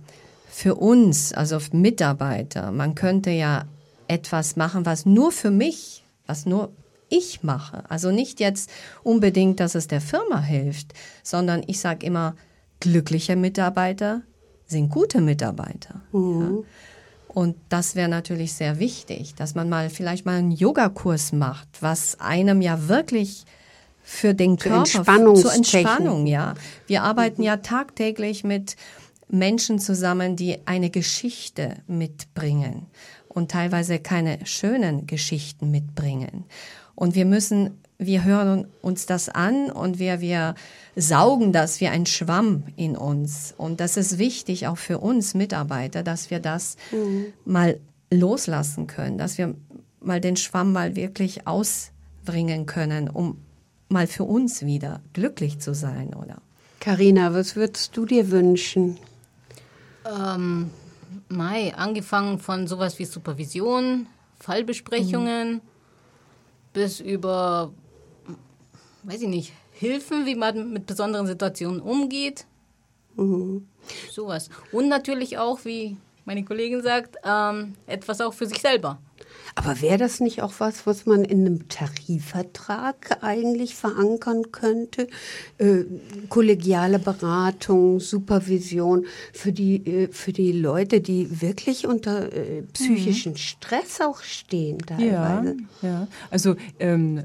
für 0.48 0.74
uns, 0.74 1.32
also 1.32 1.58
Mitarbeiter, 1.72 2.72
man 2.72 2.94
könnte 2.94 3.30
ja 3.30 3.64
etwas 4.08 4.56
machen, 4.56 4.86
was 4.86 5.06
nur 5.06 5.32
für 5.32 5.50
mich, 5.50 6.04
was 6.26 6.46
nur 6.46 6.70
ich 7.08 7.42
mache. 7.42 7.88
Also 7.88 8.10
nicht 8.10 8.40
jetzt 8.40 8.70
unbedingt, 9.02 9.60
dass 9.60 9.74
es 9.74 9.88
der 9.88 10.00
Firma 10.00 10.40
hilft, 10.40 10.94
sondern 11.22 11.62
ich 11.66 11.80
sage 11.80 12.06
immer, 12.06 12.34
glückliche 12.80 13.36
Mitarbeiter 13.36 14.22
sind 14.66 14.90
gute 14.90 15.20
Mitarbeiter. 15.20 16.02
Mhm. 16.12 16.40
Ja. 16.40 16.64
Und 17.28 17.56
das 17.68 17.94
wäre 17.94 18.08
natürlich 18.08 18.54
sehr 18.54 18.78
wichtig, 18.78 19.34
dass 19.34 19.54
man 19.54 19.68
mal 19.68 19.90
vielleicht 19.90 20.26
mal 20.26 20.38
einen 20.38 20.50
Yogakurs 20.50 21.32
macht, 21.32 21.68
was 21.80 22.18
einem 22.20 22.60
ja 22.62 22.88
wirklich 22.88 23.44
für 24.08 24.32
den 24.32 24.56
Körper 24.56 25.34
zur 25.34 25.52
Entspannung, 25.52 26.26
ja. 26.26 26.54
Wir 26.86 27.02
arbeiten 27.02 27.42
ja 27.42 27.58
tagtäglich 27.58 28.42
mit 28.42 28.76
Menschen 29.28 29.78
zusammen, 29.78 30.34
die 30.34 30.66
eine 30.66 30.88
Geschichte 30.88 31.74
mitbringen 31.86 32.86
und 33.28 33.50
teilweise 33.50 33.98
keine 33.98 34.38
schönen 34.46 35.06
Geschichten 35.06 35.70
mitbringen. 35.70 36.46
Und 36.94 37.14
wir 37.14 37.26
müssen 37.26 37.78
wir 37.98 38.22
hören 38.24 38.68
uns 38.80 39.06
das 39.06 39.28
an 39.28 39.72
und 39.72 39.98
wir, 39.98 40.20
wir 40.20 40.54
saugen 40.94 41.52
das 41.52 41.80
wie 41.80 41.88
ein 41.88 42.06
Schwamm 42.06 42.62
in 42.76 42.96
uns. 42.96 43.52
Und 43.58 43.80
das 43.80 43.96
ist 43.96 44.18
wichtig 44.18 44.68
auch 44.68 44.78
für 44.78 44.98
uns 44.98 45.34
Mitarbeiter, 45.34 46.04
dass 46.04 46.30
wir 46.30 46.38
das 46.38 46.76
mhm. 46.92 47.26
mal 47.44 47.80
loslassen 48.12 48.86
können, 48.86 49.18
dass 49.18 49.36
wir 49.36 49.56
mal 50.00 50.20
den 50.20 50.36
Schwamm 50.36 50.72
mal 50.72 50.94
wirklich 50.94 51.48
ausbringen 51.48 52.66
können, 52.66 53.10
um 53.10 53.38
mal 53.88 54.06
für 54.06 54.24
uns 54.24 54.64
wieder 54.64 55.00
glücklich 55.12 55.58
zu 55.60 55.74
sein, 55.74 56.14
oder? 56.14 56.40
Karina, 56.80 57.34
was 57.34 57.56
würdest 57.56 57.96
du 57.96 58.06
dir 58.06 58.30
wünschen? 58.30 58.98
Ähm, 60.04 60.70
Mai, 61.28 61.74
angefangen 61.74 62.38
von 62.38 62.66
sowas 62.66 62.98
wie 62.98 63.04
Supervision, 63.04 64.06
Fallbesprechungen, 64.38 65.54
mhm. 65.54 65.60
bis 66.72 67.00
über 67.00 67.72
weiß 69.08 69.22
ich 69.22 69.28
nicht, 69.28 69.52
Hilfen, 69.72 70.26
wie 70.26 70.34
man 70.34 70.72
mit 70.72 70.86
besonderen 70.86 71.26
Situationen 71.26 71.80
umgeht. 71.80 72.46
Mhm. 73.16 73.66
Sowas. 74.10 74.50
Und 74.72 74.88
natürlich 74.88 75.38
auch, 75.38 75.64
wie 75.64 75.96
meine 76.24 76.44
Kollegin 76.44 76.82
sagt, 76.82 77.16
ähm, 77.24 77.74
etwas 77.86 78.20
auch 78.20 78.34
für 78.34 78.46
sich 78.46 78.60
selber. 78.60 78.98
Aber 79.58 79.80
wäre 79.82 79.98
das 79.98 80.20
nicht 80.20 80.40
auch 80.40 80.52
was, 80.58 80.86
was 80.86 81.04
man 81.04 81.24
in 81.24 81.44
einem 81.44 81.68
Tarifvertrag 81.68 83.18
eigentlich 83.22 83.74
verankern 83.74 84.52
könnte? 84.52 85.08
Äh, 85.58 85.82
kollegiale 86.28 87.00
Beratung, 87.00 87.98
Supervision 87.98 89.06
für 89.32 89.50
die, 89.50 89.84
äh, 89.84 90.08
für 90.12 90.32
die 90.32 90.52
Leute, 90.52 91.00
die 91.00 91.42
wirklich 91.42 91.88
unter 91.88 92.32
äh, 92.32 92.62
psychischen 92.72 93.32
mhm. 93.32 93.36
Stress 93.38 94.00
auch 94.00 94.22
stehen 94.22 94.78
teilweise. 94.78 95.56
Ja, 95.82 95.88
ja. 95.88 96.08
also 96.30 96.54
ähm, 96.78 97.18
äh, 97.18 97.22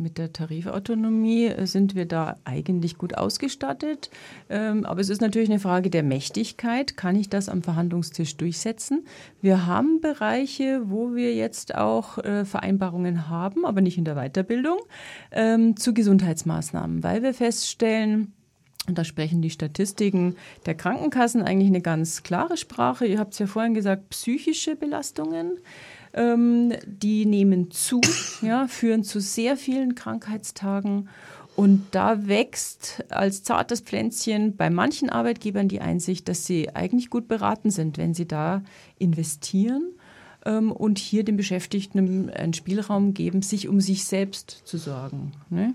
mit 0.00 0.18
der 0.18 0.32
Tarifautonomie 0.32 1.46
äh, 1.46 1.66
sind 1.66 1.96
wir 1.96 2.06
da 2.06 2.36
eigentlich 2.44 2.98
gut 2.98 3.18
ausgestattet. 3.18 4.10
Ähm, 4.48 4.86
aber 4.86 5.00
es 5.00 5.08
ist 5.08 5.20
natürlich 5.20 5.50
eine 5.50 5.58
Frage 5.58 5.90
der 5.90 6.04
Mächtigkeit. 6.04 6.96
Kann 6.96 7.16
ich 7.16 7.28
das 7.28 7.48
am 7.48 7.64
Verhandlungstisch 7.64 8.36
durchsetzen? 8.36 9.04
Wir 9.40 9.66
haben 9.66 10.00
Bereiche, 10.00 10.82
wo 10.84 11.16
wir 11.16 11.31
jetzt 11.34 11.74
auch 11.74 12.18
äh, 12.18 12.44
Vereinbarungen 12.44 13.28
haben, 13.28 13.64
aber 13.64 13.80
nicht 13.80 13.98
in 13.98 14.04
der 14.04 14.14
Weiterbildung, 14.14 14.78
ähm, 15.30 15.76
zu 15.76 15.94
Gesundheitsmaßnahmen, 15.94 17.02
weil 17.02 17.22
wir 17.22 17.34
feststellen, 17.34 18.32
und 18.88 18.98
da 18.98 19.04
sprechen 19.04 19.42
die 19.42 19.50
Statistiken 19.50 20.36
der 20.66 20.74
Krankenkassen 20.74 21.42
eigentlich 21.42 21.68
eine 21.68 21.82
ganz 21.82 22.24
klare 22.24 22.56
Sprache. 22.56 23.06
Ihr 23.06 23.18
habt 23.18 23.32
es 23.32 23.38
ja 23.38 23.46
vorhin 23.46 23.74
gesagt, 23.74 24.10
psychische 24.10 24.74
Belastungen, 24.74 25.58
ähm, 26.14 26.72
die 26.84 27.24
nehmen 27.26 27.70
zu, 27.70 28.00
ja, 28.42 28.66
führen 28.66 29.04
zu 29.04 29.20
sehr 29.20 29.56
vielen 29.56 29.94
Krankheitstagen. 29.94 31.08
Und 31.54 31.88
da 31.92 32.26
wächst 32.26 33.04
als 33.10 33.42
zartes 33.42 33.80
Pflänzchen 33.80 34.56
bei 34.56 34.70
manchen 34.70 35.10
Arbeitgebern 35.10 35.68
die 35.68 35.82
Einsicht, 35.82 36.28
dass 36.28 36.46
sie 36.46 36.74
eigentlich 36.74 37.10
gut 37.10 37.28
beraten 37.28 37.70
sind, 37.70 37.98
wenn 37.98 38.14
sie 38.14 38.26
da 38.26 38.62
investieren 38.98 39.92
ähm, 40.44 40.72
und 40.72 40.98
hier 40.98 41.24
den 41.24 41.36
Beschäftigten 41.36 42.30
einen 42.30 42.54
Spielraum 42.54 43.14
geben, 43.14 43.42
sich 43.42 43.68
um 43.68 43.80
sich 43.80 44.04
selbst 44.04 44.62
zu 44.64 44.78
sorgen. 44.78 45.32
Ne? 45.50 45.74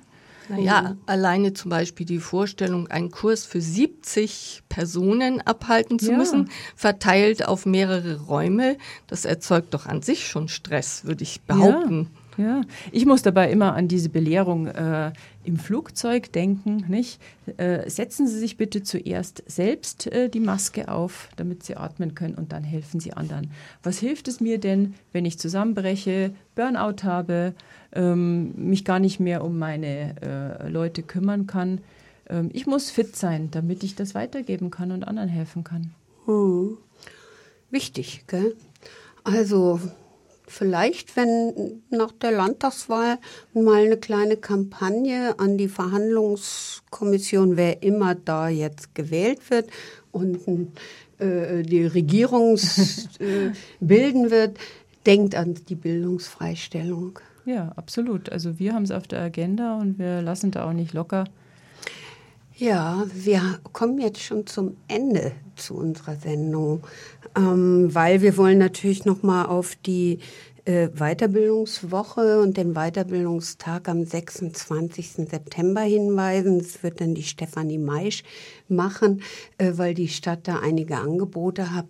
Naja, 0.50 0.96
alleine 1.06 1.54
zum 1.54 1.70
Beispiel 1.70 2.06
die 2.06 2.20
Vorstellung, 2.20 2.88
einen 2.88 3.12
Kurs 3.12 3.46
für 3.46 3.60
70 3.60 4.64
Personen 4.70 5.42
abhalten 5.42 6.00
zu 6.00 6.12
ja. 6.12 6.18
müssen, 6.18 6.50
verteilt 6.76 7.46
auf 7.46 7.66
mehrere 7.66 8.22
Räume, 8.22 8.78
das 9.08 9.26
erzeugt 9.26 9.74
doch 9.74 9.86
an 9.86 10.02
sich 10.02 10.28
schon 10.28 10.48
Stress, 10.48 11.04
würde 11.04 11.24
ich 11.24 11.42
behaupten. 11.42 12.04
Ja. 12.04 12.22
Ja, 12.38 12.62
ich 12.92 13.08
muss 13.08 13.24
dabei 13.24 13.52
immer 13.52 13.74
an 13.74 13.88
diese 13.88 14.10
Belehrung 14.10 14.68
äh, 14.68 15.12
im 15.44 15.58
Flugzeug 15.58 16.32
denken. 16.32 16.86
Nicht? 16.88 17.20
Äh, 17.58 17.90
setzen 17.90 18.28
Sie 18.28 18.38
sich 18.38 18.58
bitte 18.58 18.84
zuerst 18.84 19.44
selbst 19.48 20.06
äh, 20.08 20.30
die 20.30 20.40
Maske 20.40 20.88
auf, 20.88 21.30
damit 21.36 21.64
Sie 21.64 21.76
atmen 21.76 22.14
können 22.14 22.36
und 22.36 22.52
dann 22.52 22.64
helfen 22.64 23.00
Sie 23.00 23.14
anderen. 23.14 23.50
Was 23.82 23.98
hilft 23.98 24.28
es 24.28 24.40
mir 24.40 24.60
denn, 24.60 24.94
wenn 25.14 25.26
ich 25.26 25.40
zusammenbreche, 25.40 26.32
Burnout 26.54 27.04
habe, 27.04 27.56
ähm, 27.94 28.54
mich 28.56 28.86
gar 28.86 29.00
nicht 29.00 29.20
mehr 29.20 29.44
um 29.44 29.58
meine 29.58 30.16
äh, 30.22 30.70
Leute 30.70 31.02
kümmern 31.02 31.48
kann? 31.48 31.82
Ähm, 32.30 32.52
ich 32.54 32.68
muss 32.68 32.92
fit 32.92 33.16
sein, 33.16 33.50
damit 33.50 33.84
ich 33.84 33.96
das 33.96 34.14
weitergeben 34.14 34.70
kann 34.70 34.92
und 34.92 35.08
anderen 35.08 35.30
helfen 35.30 35.64
kann. 35.64 35.92
Hm. 36.26 36.78
Wichtig, 37.72 38.26
gell? 38.28 38.56
Also 39.24 39.80
vielleicht, 40.48 41.16
wenn 41.16 41.82
nach 41.90 42.12
der 42.14 42.32
Landtagswahl 42.32 43.18
mal 43.54 43.84
eine 43.84 43.98
kleine 43.98 44.38
Kampagne 44.38 45.38
an 45.40 45.58
die 45.58 45.68
Verhandlungskommission, 45.68 47.58
wer 47.58 47.84
immer 47.84 48.16
da 48.16 48.50
jetzt 48.50 48.96
gewählt 48.96 49.50
wird 49.50 49.70
und 50.12 50.72
äh, 51.20 51.64
die 51.64 51.86
Regierung 51.86 52.58
äh, 53.20 53.52
bilden 53.80 54.32
wird, 54.32 54.58
denkt 55.06 55.36
an 55.36 55.56
die 55.68 55.76
Bildungsfreistellung. 55.76 57.20
Ja, 57.46 57.72
absolut. 57.76 58.30
Also 58.30 58.60
wir 58.60 58.74
haben 58.74 58.84
es 58.84 58.92
auf 58.92 59.08
der 59.08 59.22
Agenda 59.22 59.78
und 59.78 60.00
wir 60.00 60.22
lassen 60.22 60.52
da 60.52 60.68
auch 60.68 60.74
nicht 60.74 60.94
locker. 60.94 61.26
Ja, 62.60 63.06
wir 63.14 63.60
kommen 63.72 64.00
jetzt 64.00 64.20
schon 64.20 64.48
zum 64.48 64.78
Ende 64.88 65.34
zu 65.56 65.76
unserer 65.76 66.16
Sendung, 66.16 66.82
ähm, 67.36 67.94
weil 67.94 68.24
wir 68.24 68.36
wollen 68.36 68.58
natürlich 68.58 69.06
noch 69.06 69.22
mal 69.22 69.46
auf 69.46 69.76
die 69.76 70.18
äh, 70.66 70.88
Weiterbildungswoche 70.88 72.42
und 72.42 72.58
den 72.58 72.74
Weiterbildungstag 72.74 73.88
am 73.88 74.04
26. 74.04 75.28
September 75.30 75.82
hinweisen. 75.82 76.58
Das 76.58 76.82
wird 76.82 77.00
dann 77.00 77.14
die 77.14 77.22
Stefanie 77.22 77.78
Maisch 77.78 78.24
machen, 78.68 79.22
äh, 79.60 79.74
weil 79.76 79.94
die 79.94 80.08
Stadt 80.08 80.48
da 80.48 80.58
einige 80.58 80.98
Angebote 80.98 81.76
hat. 81.76 81.86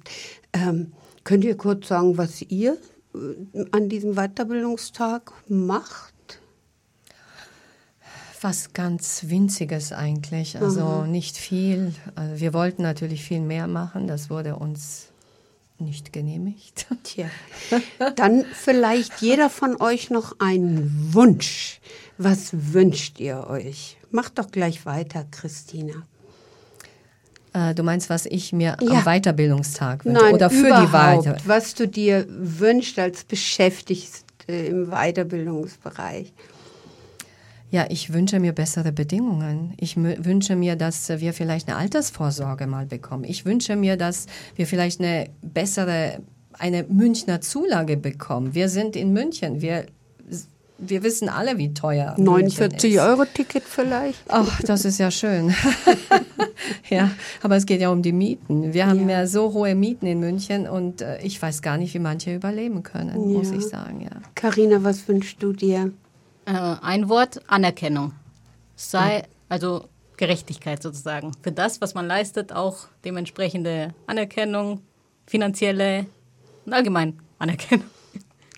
Ähm, 0.52 0.92
könnt 1.24 1.46
ihr 1.46 1.56
kurz 1.56 1.88
sagen, 1.88 2.18
was 2.18 2.42
ihr 2.42 2.76
äh, 3.16 3.64
an 3.72 3.88
diesem 3.88 4.16
Weiterbildungstag 4.16 5.32
macht? 5.48 6.17
Was 8.42 8.74
ganz 8.74 9.26
Winziges 9.28 9.92
eigentlich, 9.92 10.60
also 10.60 11.04
mhm. 11.04 11.12
nicht 11.12 11.38
viel. 11.38 11.94
Also 12.16 12.40
wir 12.40 12.54
wollten 12.54 12.82
natürlich 12.82 13.24
viel 13.24 13.42
mehr 13.42 13.68
machen, 13.68 14.08
das 14.08 14.30
wurde 14.30 14.56
uns 14.56 15.08
nicht 15.80 16.14
genehmigt. 16.14 16.88
Tja, 17.04 17.30
dann 18.16 18.46
vielleicht 18.54 19.22
jeder 19.22 19.50
von 19.50 19.80
euch 19.80 20.10
noch 20.10 20.36
einen 20.40 21.14
Wunsch. 21.14 21.80
Was 22.18 22.50
wünscht 22.74 23.20
ihr 23.20 23.48
euch? 23.48 23.98
Macht 24.10 24.40
doch 24.40 24.50
gleich 24.50 24.86
weiter, 24.86 25.26
Christina. 25.30 26.06
Äh, 27.54 27.76
du 27.76 27.84
meinst, 27.84 28.10
was 28.10 28.26
ich 28.26 28.54
mir 28.54 28.78
ja. 28.82 28.92
am 28.92 29.04
Weiterbildungstag 29.04 30.06
wünsche? 30.06 30.22
Nein, 30.22 30.34
oder 30.34 30.50
für 30.50 30.66
die 30.82 30.92
Weiter 30.92 31.38
Was 31.46 31.76
du 31.76 31.88
dir 31.88 32.26
wünschst 32.28 32.98
als 33.00 33.24
Beschäftigte 33.24 34.52
im 34.52 34.90
Weiterbildungsbereich? 34.90 36.34
Ja, 37.70 37.86
ich 37.90 38.14
wünsche 38.14 38.40
mir 38.40 38.54
bessere 38.54 38.92
Bedingungen. 38.92 39.74
Ich 39.78 39.98
wünsche 39.98 40.56
mir, 40.56 40.76
dass 40.76 41.10
wir 41.10 41.34
vielleicht 41.34 41.68
eine 41.68 41.78
Altersvorsorge 41.78 42.66
mal 42.66 42.86
bekommen. 42.86 43.26
Ich 43.26 43.46
wünsche 43.46 43.76
mir, 43.76 43.98
dass 43.98 44.28
wir 44.56 44.68
vielleicht 44.68 45.02
eine 45.02 45.30
bessere, 45.42 46.20
eine 46.54 46.84
Münchner 46.84 47.42
Zulage 47.42 47.98
bekommen. 47.98 48.56
Wir 48.56 48.70
sind 48.70 48.96
in 48.96 49.12
München. 49.12 49.62
Wir 49.62 49.86
wir 50.80 51.04
wissen 51.04 51.30
alle, 51.30 51.58
wie 51.58 51.74
teuer 51.74 52.16
49 52.18 53.00
Euro 53.02 53.26
Ticket 53.26 53.64
vielleicht. 53.64 54.20
Ach, 54.28 54.62
das 54.62 54.86
ist 54.86 55.00
ja 55.00 55.10
schön. 55.10 55.54
ja, 56.90 57.12
aber 57.42 57.56
es 57.58 57.66
geht 57.66 57.82
ja 57.82 57.90
um 57.90 58.02
die 58.02 58.12
Mieten. 58.12 58.74
Wir 58.74 58.88
haben 58.88 59.10
ja, 59.10 59.22
ja 59.22 59.28
so 59.28 59.54
hohe 59.54 59.74
Mieten 59.76 60.06
in 60.06 60.20
München 60.20 60.68
und 60.68 61.02
äh, 61.02 61.20
ich 61.22 61.42
weiß 61.42 61.62
gar 61.62 61.78
nicht, 61.78 61.94
wie 61.94 62.00
manche 62.00 62.36
überleben 62.36 62.84
können, 62.84 63.32
ja. 63.32 63.38
muss 63.38 63.52
ich 63.52 63.66
sagen. 63.66 64.02
Ja. 64.02 64.22
Carina, 64.36 64.84
was 64.84 65.08
wünschst 65.08 65.42
du 65.42 65.54
dir? 65.54 65.92
Äh, 66.48 66.76
ein 66.82 67.10
Wort, 67.10 67.42
Anerkennung. 67.48 68.14
Sei, 68.76 69.24
also 69.50 69.90
Gerechtigkeit 70.18 70.82
sozusagen. 70.82 71.32
Für 71.42 71.52
das, 71.52 71.82
was 71.82 71.94
man 71.94 72.08
leistet, 72.08 72.54
auch 72.54 72.88
dementsprechende 73.04 73.94
Anerkennung, 74.08 74.82
finanzielle 75.26 76.06
und 76.66 76.74
allgemein 76.74 77.20
Anerkennung. 77.38 77.86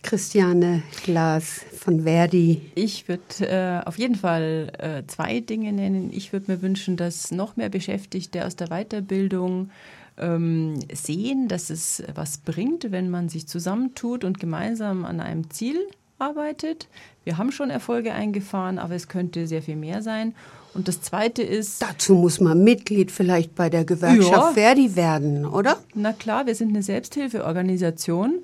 Christiane 0.02 0.84
Glas 1.04 1.62
von 1.78 2.04
Verdi. 2.04 2.72
Ich 2.76 3.08
würde 3.08 3.24
äh, 3.42 3.86
auf 3.86 3.98
jeden 3.98 4.16
Fall 4.16 4.72
äh, 4.78 5.04
zwei 5.08 5.42
Dinge 5.42 5.74
nennen. 5.74 6.10
Ich 6.14 6.32
würde 6.32 6.52
mir 6.52 6.62
wünschen, 6.62 6.96
dass 6.96 7.32
noch 7.32 7.58
mehr 7.58 7.70
Beschäftigte 7.70 8.46
aus 8.46 8.56
der 8.56 8.68
Weiterbildung 8.68 9.72
ähm, 10.18 10.80
sehen, 10.94 11.48
dass 11.48 11.70
es 11.70 12.04
was 12.14 12.38
bringt, 12.38 12.92
wenn 12.92 13.10
man 13.10 13.30
sich 13.30 13.48
zusammentut 13.48 14.24
und 14.24 14.40
gemeinsam 14.40 15.06
an 15.06 15.20
einem 15.20 15.50
Ziel 15.50 15.86
arbeitet. 16.20 16.88
Wir 17.24 17.38
haben 17.38 17.52
schon 17.52 17.70
Erfolge 17.70 18.14
eingefahren, 18.14 18.80
aber 18.80 18.96
es 18.96 19.08
könnte 19.08 19.48
sehr 19.48 19.62
viel 19.62 19.76
mehr 19.76 20.02
sein. 20.02 20.34
Und 20.74 20.88
das 20.88 21.02
Zweite 21.02 21.42
ist. 21.42 21.82
Dazu 21.82 22.14
muss 22.14 22.40
man 22.40 22.64
Mitglied 22.64 23.12
vielleicht 23.12 23.56
bei 23.56 23.70
der 23.70 23.86
Gewerkschaft 23.86 24.32
ja, 24.32 24.52
Verdi 24.54 24.96
werden, 24.96 25.46
oder? 25.46 25.78
Na 25.96 26.14
klar, 26.14 26.46
wir 26.46 26.56
sind 26.56 26.70
eine 26.70 26.84
Selbsthilfeorganisation 26.84 28.40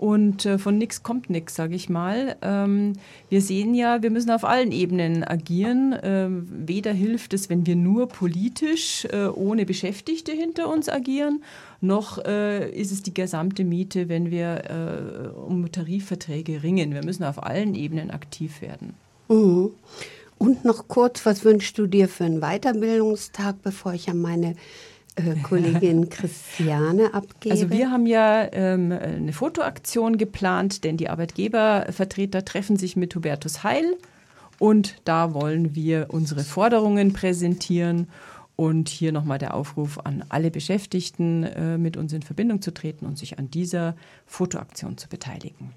und 0.00 0.46
äh, 0.46 0.56
von 0.56 0.78
nichts 0.78 1.02
kommt 1.02 1.28
nichts, 1.28 1.54
sage 1.54 1.74
ich 1.74 1.90
mal. 1.90 2.34
Ähm, 2.40 2.94
wir 3.28 3.42
sehen 3.42 3.74
ja, 3.74 4.02
wir 4.02 4.10
müssen 4.10 4.30
auf 4.30 4.46
allen 4.46 4.72
Ebenen 4.72 5.24
agieren. 5.24 5.94
Ähm, 6.02 6.48
weder 6.50 6.94
hilft 6.94 7.34
es, 7.34 7.50
wenn 7.50 7.66
wir 7.66 7.76
nur 7.76 8.08
politisch 8.08 9.04
äh, 9.12 9.26
ohne 9.26 9.66
Beschäftigte 9.66 10.32
hinter 10.32 10.72
uns 10.72 10.88
agieren, 10.88 11.42
noch 11.82 12.16
äh, 12.24 12.70
ist 12.70 12.92
es 12.92 13.02
die 13.02 13.12
gesamte 13.12 13.62
Miete, 13.62 14.08
wenn 14.08 14.30
wir 14.30 15.34
um 15.46 15.70
Tarifverträge 15.70 16.62
ringen. 16.62 16.94
Wir 16.94 17.04
müssen 17.04 17.24
auf 17.24 17.42
allen 17.42 17.74
Ebenen 17.74 18.10
aktiv 18.10 18.62
werden. 18.62 18.94
Mhm. 19.28 19.70
Und 20.38 20.64
noch 20.64 20.88
kurz, 20.88 21.26
was 21.26 21.44
wünschst 21.44 21.76
du 21.76 21.86
dir 21.86 22.08
für 22.08 22.24
einen 22.24 22.40
Weiterbildungstag, 22.40 23.56
bevor 23.62 23.92
ich 23.92 24.08
an 24.08 24.22
meine 24.22 24.56
Kollegin 25.42 26.08
Christiane 26.10 27.12
abgebe? 27.14 27.54
Also 27.54 27.70
wir 27.70 27.90
haben 27.90 28.06
ja 28.06 28.48
ähm, 28.52 28.92
eine 28.92 29.32
Fotoaktion 29.32 30.18
geplant, 30.18 30.84
denn 30.84 30.96
die 30.96 31.08
Arbeitgebervertreter 31.08 32.44
treffen 32.44 32.76
sich 32.76 32.96
mit 32.96 33.14
Hubertus 33.14 33.64
Heil 33.64 33.96
Und 34.58 34.96
da 35.04 35.34
wollen 35.34 35.74
wir 35.74 36.06
unsere 36.08 36.40
Forderungen 36.40 37.12
präsentieren 37.12 38.08
und 38.56 38.90
hier 38.90 39.10
nochmal 39.10 39.38
der 39.38 39.54
Aufruf 39.54 39.98
an 40.04 40.22
alle 40.28 40.50
Beschäftigten, 40.50 41.44
äh, 41.44 41.78
mit 41.78 41.96
uns 41.96 42.12
in 42.12 42.20
Verbindung 42.20 42.60
zu 42.60 42.74
treten 42.74 43.06
und 43.06 43.16
sich 43.16 43.38
an 43.38 43.50
dieser 43.50 43.96
Fotoaktion 44.26 44.98
zu 44.98 45.08
beteiligen. 45.08 45.72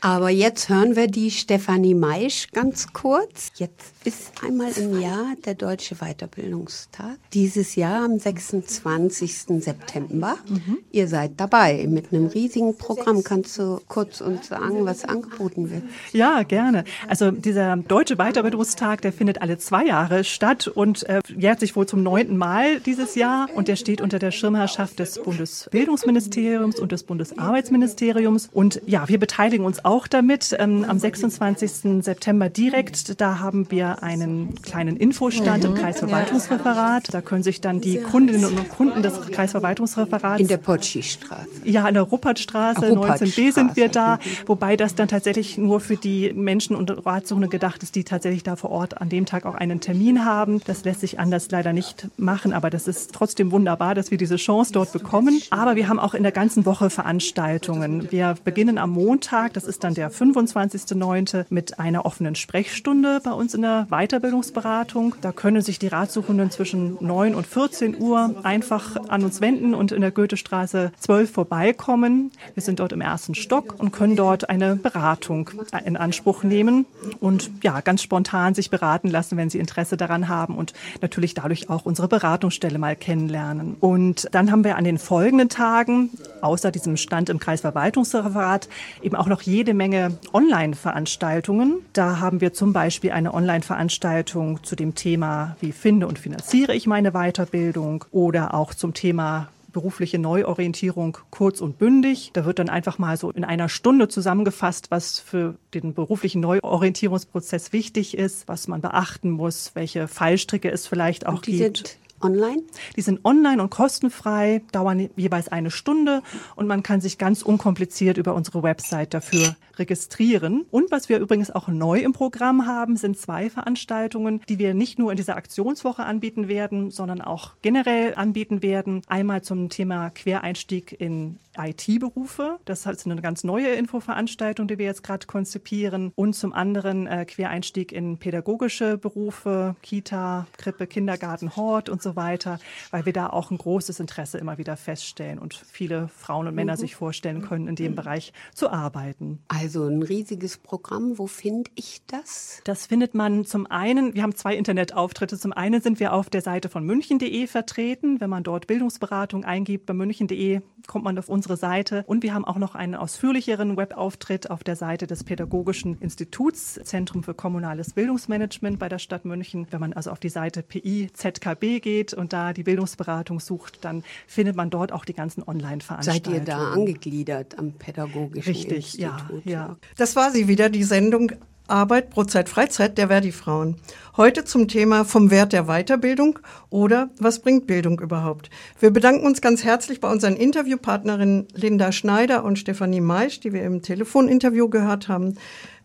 Aber 0.00 0.30
jetzt 0.30 0.68
hören 0.68 0.94
wir 0.94 1.08
die 1.08 1.30
Stefanie 1.30 1.94
Maisch 1.94 2.48
ganz 2.52 2.92
kurz. 2.92 3.50
Jetzt 3.56 3.94
ist 4.04 4.30
einmal 4.44 4.70
im 4.76 5.00
Jahr 5.00 5.34
der 5.44 5.54
Deutsche 5.54 5.96
Weiterbildungstag. 5.96 7.16
Dieses 7.32 7.74
Jahr 7.74 8.04
am 8.04 8.18
26. 8.18 9.60
September. 9.60 10.36
Mhm. 10.48 10.78
Ihr 10.92 11.08
seid 11.08 11.32
dabei 11.36 11.86
mit 11.88 12.12
einem 12.12 12.26
riesigen 12.26 12.76
Programm. 12.78 13.24
Kannst 13.24 13.58
du 13.58 13.80
kurz 13.88 14.20
uns 14.20 14.46
sagen, 14.48 14.84
was 14.86 15.04
angeboten 15.04 15.70
wird? 15.70 15.82
Ja, 16.12 16.44
gerne. 16.44 16.84
Also 17.08 17.32
dieser 17.32 17.76
Deutsche 17.76 18.16
Weiterbildungstag, 18.16 19.02
der 19.02 19.12
findet 19.12 19.42
alle 19.42 19.58
zwei 19.58 19.84
Jahre 19.84 20.22
statt 20.22 20.68
und 20.68 21.08
äh, 21.08 21.20
jährt 21.36 21.58
sich 21.58 21.74
wohl 21.74 21.86
zum 21.86 22.04
neunten 22.04 22.36
Mal 22.36 22.78
dieses 22.80 23.16
Jahr. 23.16 23.48
Und 23.52 23.66
der 23.66 23.76
steht 23.76 24.00
unter 24.00 24.20
der 24.20 24.30
Schirmherrschaft 24.30 25.00
des 25.00 25.20
Bundesbildungsministeriums 25.22 26.78
und 26.78 26.92
des 26.92 27.02
Bundesarbeitsministeriums. 27.02 28.48
Und 28.52 28.80
ja, 28.86 29.08
wir 29.08 29.18
beteiligen 29.18 29.64
uns 29.64 29.84
auch 29.84 29.87
damit. 30.06 30.54
Ähm, 30.58 30.84
am 30.86 30.98
26. 30.98 32.04
September 32.04 32.50
direkt, 32.50 33.20
da 33.20 33.38
haben 33.38 33.70
wir 33.70 34.02
einen 34.02 34.60
kleinen 34.60 34.96
Infostand 34.96 35.64
mhm. 35.64 35.70
im 35.70 35.74
Kreisverwaltungsreferat. 35.76 37.14
Da 37.14 37.22
können 37.22 37.42
sich 37.42 37.60
dann 37.60 37.80
die 37.80 37.98
Kundinnen 37.98 38.44
und 38.44 38.68
Kunden 38.68 39.02
des 39.02 39.18
Kreisverwaltungsreferats... 39.30 40.40
In 40.40 40.48
der 40.48 40.58
Potschi-Straße. 40.58 41.48
Ja, 41.64 41.88
in 41.88 41.94
der 41.94 42.02
Ruppertstraße, 42.02 42.86
19b 42.86 43.52
sind 43.52 43.76
wir 43.76 43.88
da. 43.88 44.18
Wobei 44.46 44.76
das 44.76 44.94
dann 44.94 45.08
tatsächlich 45.08 45.56
nur 45.56 45.80
für 45.80 45.96
die 45.96 46.32
Menschen 46.34 46.76
und 46.76 47.06
Ratsuchende 47.06 47.48
gedacht 47.48 47.82
ist, 47.82 47.94
die 47.94 48.04
tatsächlich 48.04 48.42
da 48.42 48.56
vor 48.56 48.70
Ort 48.70 49.00
an 49.00 49.08
dem 49.08 49.24
Tag 49.24 49.46
auch 49.46 49.54
einen 49.54 49.80
Termin 49.80 50.24
haben. 50.24 50.60
Das 50.66 50.84
lässt 50.84 51.00
sich 51.00 51.18
anders 51.18 51.50
leider 51.50 51.72
nicht 51.72 52.08
machen, 52.18 52.52
aber 52.52 52.68
das 52.68 52.88
ist 52.88 53.14
trotzdem 53.14 53.52
wunderbar, 53.52 53.94
dass 53.94 54.10
wir 54.10 54.18
diese 54.18 54.36
Chance 54.36 54.72
dort 54.72 54.92
bekommen. 54.92 55.40
Aber 55.48 55.76
wir 55.76 55.88
haben 55.88 55.98
auch 55.98 56.12
in 56.12 56.22
der 56.22 56.32
ganzen 56.32 56.66
Woche 56.66 56.90
Veranstaltungen. 56.90 58.12
Wir 58.12 58.34
beginnen 58.44 58.76
am 58.76 58.90
Montag, 58.90 59.54
das 59.54 59.64
ist 59.64 59.77
ist 59.78 59.84
dann 59.84 59.94
der 59.94 60.10
25.09. 60.10 61.44
mit 61.50 61.78
einer 61.78 62.04
offenen 62.04 62.34
Sprechstunde 62.34 63.20
bei 63.22 63.30
uns 63.30 63.54
in 63.54 63.62
der 63.62 63.86
Weiterbildungsberatung. 63.90 65.14
Da 65.20 65.30
können 65.30 65.62
sich 65.62 65.78
die 65.78 65.86
Ratsuchenden 65.86 66.50
zwischen 66.50 66.96
9 67.00 67.36
und 67.36 67.46
14 67.46 68.00
Uhr 68.00 68.34
einfach 68.42 68.96
an 69.06 69.22
uns 69.22 69.40
wenden 69.40 69.74
und 69.74 69.92
in 69.92 70.00
der 70.00 70.10
Goethestraße 70.10 70.90
12 70.98 71.30
vorbeikommen. 71.30 72.32
Wir 72.54 72.62
sind 72.64 72.80
dort 72.80 72.90
im 72.90 73.00
ersten 73.00 73.36
Stock 73.36 73.76
und 73.78 73.92
können 73.92 74.16
dort 74.16 74.50
eine 74.50 74.74
Beratung 74.74 75.48
in 75.84 75.96
Anspruch 75.96 76.42
nehmen 76.42 76.84
und 77.20 77.48
ja, 77.62 77.80
ganz 77.80 78.02
spontan 78.02 78.54
sich 78.54 78.70
beraten 78.70 79.06
lassen, 79.06 79.36
wenn 79.36 79.48
sie 79.48 79.60
Interesse 79.60 79.96
daran 79.96 80.26
haben 80.26 80.56
und 80.56 80.72
natürlich 81.02 81.34
dadurch 81.34 81.70
auch 81.70 81.84
unsere 81.84 82.08
Beratungsstelle 82.08 82.80
mal 82.80 82.96
kennenlernen. 82.96 83.76
Und 83.78 84.26
dann 84.32 84.50
haben 84.50 84.64
wir 84.64 84.74
an 84.74 84.82
den 84.82 84.98
folgenden 84.98 85.48
Tagen, 85.48 86.10
außer 86.40 86.72
diesem 86.72 86.96
Stand 86.96 87.28
im 87.28 87.38
Kreisverwaltungsreferat, 87.38 88.68
eben 89.02 89.14
auch 89.14 89.28
noch 89.28 89.42
jede 89.42 89.67
jede 89.68 89.76
Menge 89.76 90.18
Online-Veranstaltungen. 90.32 91.82
Da 91.92 92.20
haben 92.20 92.40
wir 92.40 92.54
zum 92.54 92.72
Beispiel 92.72 93.10
eine 93.10 93.34
Online-Veranstaltung 93.34 94.64
zu 94.64 94.76
dem 94.76 94.94
Thema, 94.94 95.58
wie 95.60 95.72
finde 95.72 96.06
und 96.06 96.18
finanziere 96.18 96.74
ich 96.74 96.86
meine 96.86 97.12
Weiterbildung 97.12 98.06
oder 98.10 98.54
auch 98.54 98.72
zum 98.72 98.94
Thema 98.94 99.48
berufliche 99.70 100.18
Neuorientierung 100.18 101.18
kurz 101.28 101.60
und 101.60 101.76
bündig. 101.78 102.30
Da 102.32 102.46
wird 102.46 102.58
dann 102.60 102.70
einfach 102.70 102.98
mal 102.98 103.18
so 103.18 103.30
in 103.30 103.44
einer 103.44 103.68
Stunde 103.68 104.08
zusammengefasst, 104.08 104.90
was 104.90 105.20
für 105.20 105.56
den 105.74 105.92
beruflichen 105.92 106.40
Neuorientierungsprozess 106.40 107.74
wichtig 107.74 108.16
ist, 108.16 108.48
was 108.48 108.68
man 108.68 108.80
beachten 108.80 109.28
muss, 109.28 109.72
welche 109.74 110.08
Fallstricke 110.08 110.70
es 110.70 110.86
vielleicht 110.86 111.26
auch 111.26 111.42
gibt 111.42 111.97
online? 112.20 112.62
Die 112.96 113.02
sind 113.02 113.24
online 113.24 113.62
und 113.62 113.70
kostenfrei, 113.70 114.62
dauern 114.72 115.10
jeweils 115.16 115.48
eine 115.48 115.70
Stunde 115.70 116.22
und 116.56 116.66
man 116.66 116.82
kann 116.82 117.00
sich 117.00 117.18
ganz 117.18 117.42
unkompliziert 117.42 118.18
über 118.18 118.34
unsere 118.34 118.62
Website 118.62 119.14
dafür 119.14 119.56
registrieren. 119.76 120.66
Und 120.70 120.90
was 120.90 121.08
wir 121.08 121.18
übrigens 121.18 121.50
auch 121.50 121.68
neu 121.68 122.00
im 122.00 122.12
Programm 122.12 122.66
haben, 122.66 122.96
sind 122.96 123.18
zwei 123.18 123.50
Veranstaltungen, 123.50 124.40
die 124.48 124.58
wir 124.58 124.74
nicht 124.74 124.98
nur 124.98 125.10
in 125.10 125.16
dieser 125.16 125.36
Aktionswoche 125.36 126.04
anbieten 126.04 126.48
werden, 126.48 126.90
sondern 126.90 127.20
auch 127.20 127.52
generell 127.62 128.14
anbieten 128.14 128.62
werden. 128.62 129.02
Einmal 129.06 129.42
zum 129.42 129.68
Thema 129.68 130.10
Quereinstieg 130.10 130.96
in 130.98 131.38
IT-Berufe. 131.58 132.58
Das 132.64 132.86
ist 132.86 133.06
eine 133.06 133.20
ganz 133.20 133.44
neue 133.44 133.68
Infoveranstaltung, 133.74 134.68
die 134.68 134.78
wir 134.78 134.86
jetzt 134.86 135.02
gerade 135.02 135.26
konzipieren. 135.26 136.12
Und 136.14 136.34
zum 136.34 136.52
anderen 136.52 137.06
äh, 137.06 137.24
Quereinstieg 137.24 137.92
in 137.92 138.18
pädagogische 138.18 138.98
Berufe, 138.98 139.76
Kita, 139.82 140.46
Krippe, 140.56 140.86
Kindergarten, 140.86 141.56
Hort 141.56 141.88
und 141.88 142.02
so 142.02 142.16
weiter, 142.16 142.58
weil 142.90 143.06
wir 143.06 143.12
da 143.12 143.28
auch 143.28 143.50
ein 143.50 143.58
großes 143.58 144.00
Interesse 144.00 144.38
immer 144.38 144.58
wieder 144.58 144.76
feststellen 144.76 145.38
und 145.38 145.54
viele 145.54 146.08
Frauen 146.08 146.46
und 146.46 146.54
Männer 146.54 146.74
mhm. 146.74 146.78
sich 146.78 146.96
vorstellen 146.96 147.42
können, 147.42 147.68
in 147.68 147.74
dem 147.74 147.94
Bereich 147.94 148.32
zu 148.54 148.70
arbeiten. 148.70 149.40
Also 149.48 149.86
ein 149.86 150.02
riesiges 150.02 150.58
Programm. 150.58 151.18
Wo 151.18 151.26
finde 151.26 151.70
ich 151.74 152.02
das? 152.06 152.60
Das 152.64 152.86
findet 152.86 153.14
man 153.14 153.44
zum 153.44 153.66
einen, 153.66 154.14
wir 154.14 154.22
haben 154.22 154.34
zwei 154.34 154.56
Internetauftritte. 154.56 155.38
Zum 155.38 155.52
einen 155.52 155.80
sind 155.80 156.00
wir 156.00 156.12
auf 156.12 156.30
der 156.30 156.42
Seite 156.42 156.68
von 156.68 156.84
münchen.de 156.84 157.46
vertreten. 157.46 158.20
Wenn 158.20 158.30
man 158.30 158.42
dort 158.42 158.66
Bildungsberatung 158.66 159.44
eingibt 159.44 159.86
bei 159.86 159.94
münchen.de, 159.94 160.60
kommt 160.86 161.04
man 161.04 161.18
auf 161.18 161.28
unsere 161.28 161.47
unsere 161.48 161.56
Seite. 161.56 162.04
Und 162.06 162.22
wir 162.22 162.34
haben 162.34 162.44
auch 162.44 162.58
noch 162.58 162.74
einen 162.74 162.94
ausführlicheren 162.94 163.76
Webauftritt 163.76 164.50
auf 164.50 164.62
der 164.64 164.76
Seite 164.76 165.06
des 165.06 165.24
Pädagogischen 165.24 165.98
Instituts, 166.00 166.78
Zentrum 166.84 167.22
für 167.22 167.34
kommunales 167.34 167.94
Bildungsmanagement 167.94 168.78
bei 168.78 168.88
der 168.88 168.98
Stadt 168.98 169.24
München. 169.24 169.66
Wenn 169.70 169.80
man 169.80 169.92
also 169.94 170.10
auf 170.10 170.20
die 170.20 170.28
Seite 170.28 170.62
PIZKB 170.62 171.80
geht 171.80 172.12
und 172.12 172.32
da 172.32 172.52
die 172.52 172.64
Bildungsberatung 172.64 173.40
sucht, 173.40 173.84
dann 173.84 174.04
findet 174.26 174.56
man 174.56 174.68
dort 174.68 174.92
auch 174.92 175.04
die 175.04 175.14
ganzen 175.14 175.42
Online-Veranstaltungen. 175.42 176.38
Seid 176.38 176.48
ihr 176.48 176.52
da 176.52 176.72
angegliedert 176.72 177.58
am 177.58 177.72
Pädagogischen 177.72 178.52
Richtig, 178.52 178.98
Institut? 178.98 179.32
Richtig, 179.32 179.52
ja, 179.52 179.68
ja. 179.68 179.76
Das 179.96 180.16
war 180.16 180.30
sie 180.30 180.48
wieder, 180.48 180.68
die 180.68 180.84
Sendung 180.84 181.32
Arbeit, 181.68 182.10
Brotzeit, 182.10 182.48
Freizeit 182.48 182.98
der 182.98 183.08
Verdi-Frauen. 183.08 183.76
Heute 184.16 184.44
zum 184.44 184.68
Thema 184.68 185.04
vom 185.04 185.30
Wert 185.30 185.52
der 185.52 185.64
Weiterbildung 185.64 186.38
oder 186.70 187.10
was 187.18 187.40
bringt 187.40 187.66
Bildung 187.66 188.00
überhaupt? 188.00 188.48
Wir 188.80 188.90
bedanken 188.90 189.26
uns 189.26 189.40
ganz 189.40 189.64
herzlich 189.64 190.00
bei 190.00 190.10
unseren 190.10 190.36
Interviewpartnerinnen 190.36 191.46
Linda 191.54 191.92
Schneider 191.92 192.42
und 192.42 192.58
Stefanie 192.58 193.02
Meisch, 193.02 193.40
die 193.40 193.52
wir 193.52 193.62
im 193.62 193.82
Telefoninterview 193.82 194.68
gehört 194.68 195.08
haben. 195.08 195.34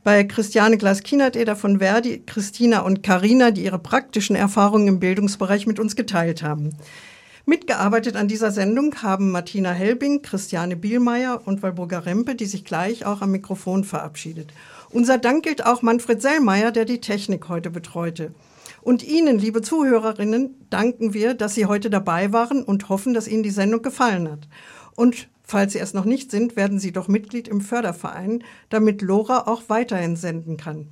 Bei 0.03 0.23
Christiane 0.23 0.77
Glas-Kienert-Eder 0.77 1.55
von 1.55 1.79
Verdi, 1.79 2.23
Christina 2.25 2.79
und 2.79 3.03
Karina, 3.03 3.51
die 3.51 3.63
ihre 3.63 3.79
praktischen 3.79 4.35
Erfahrungen 4.35 4.87
im 4.87 4.99
Bildungsbereich 4.99 5.67
mit 5.67 5.79
uns 5.79 5.95
geteilt 5.95 6.43
haben. 6.43 6.71
Mitgearbeitet 7.45 8.15
an 8.15 8.29
dieser 8.29 8.51
Sendung 8.51 8.95
haben 9.01 9.31
Martina 9.31 9.71
Helbing, 9.71 10.21
Christiane 10.21 10.77
Bielmeier 10.77 11.41
und 11.43 11.61
Walburga 11.61 11.99
Rempe, 11.99 12.35
die 12.35 12.45
sich 12.45 12.63
gleich 12.63 13.05
auch 13.05 13.21
am 13.21 13.31
Mikrofon 13.31 13.83
verabschiedet. 13.83 14.53
Unser 14.93 15.17
Dank 15.17 15.43
gilt 15.43 15.65
auch 15.65 15.81
Manfred 15.81 16.21
Sellmeier, 16.21 16.71
der 16.71 16.85
die 16.85 17.01
Technik 17.01 17.49
heute 17.49 17.71
betreute. 17.71 18.31
Und 18.83 19.01
Ihnen, 19.01 19.39
liebe 19.39 19.63
Zuhörerinnen, 19.63 20.67
danken 20.69 21.15
wir, 21.15 21.33
dass 21.33 21.55
Sie 21.55 21.65
heute 21.65 21.89
dabei 21.89 22.31
waren 22.31 22.63
und 22.63 22.89
hoffen, 22.89 23.15
dass 23.15 23.27
Ihnen 23.27 23.41
die 23.41 23.49
Sendung 23.49 23.81
gefallen 23.81 24.29
hat. 24.29 24.47
Und 24.95 25.29
falls 25.41 25.73
Sie 25.73 25.79
es 25.79 25.95
noch 25.95 26.05
nicht 26.05 26.29
sind, 26.29 26.55
werden 26.55 26.77
Sie 26.77 26.91
doch 26.91 27.07
Mitglied 27.07 27.47
im 27.47 27.59
Förderverein, 27.59 28.43
damit 28.69 29.01
Lora 29.01 29.47
auch 29.47 29.63
weiterhin 29.67 30.15
senden 30.15 30.57
kann. 30.57 30.89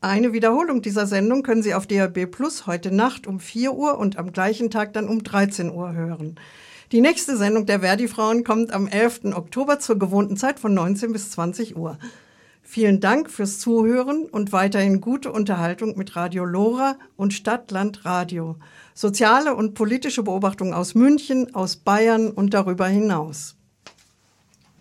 Eine 0.00 0.32
Wiederholung 0.32 0.80
dieser 0.80 1.06
Sendung 1.06 1.42
können 1.42 1.62
Sie 1.62 1.74
auf 1.74 1.86
DAB 1.86 2.24
Plus 2.24 2.66
heute 2.66 2.90
Nacht 2.94 3.26
um 3.26 3.40
4 3.40 3.74
Uhr 3.74 3.98
und 3.98 4.16
am 4.16 4.32
gleichen 4.32 4.70
Tag 4.70 4.94
dann 4.94 5.06
um 5.06 5.22
13 5.22 5.70
Uhr 5.70 5.92
hören. 5.92 6.36
Die 6.92 7.02
nächste 7.02 7.36
Sendung 7.36 7.66
der 7.66 7.80
Verdi-Frauen 7.80 8.42
kommt 8.42 8.72
am 8.72 8.86
11. 8.86 9.34
Oktober 9.34 9.80
zur 9.80 9.98
gewohnten 9.98 10.38
Zeit 10.38 10.58
von 10.58 10.72
19 10.72 11.12
bis 11.12 11.30
20 11.32 11.76
Uhr. 11.76 11.98
Vielen 12.74 12.98
Dank 12.98 13.30
fürs 13.30 13.60
Zuhören 13.60 14.24
und 14.24 14.50
weiterhin 14.50 15.00
gute 15.00 15.30
Unterhaltung 15.30 15.96
mit 15.96 16.16
Radio 16.16 16.44
Lora 16.44 16.98
und 17.14 17.32
Stadtland 17.32 18.04
Radio. 18.04 18.56
Soziale 18.94 19.54
und 19.54 19.74
politische 19.74 20.24
Beobachtungen 20.24 20.74
aus 20.74 20.96
München, 20.96 21.54
aus 21.54 21.76
Bayern 21.76 22.32
und 22.32 22.52
darüber 22.52 22.88
hinaus. 22.88 23.54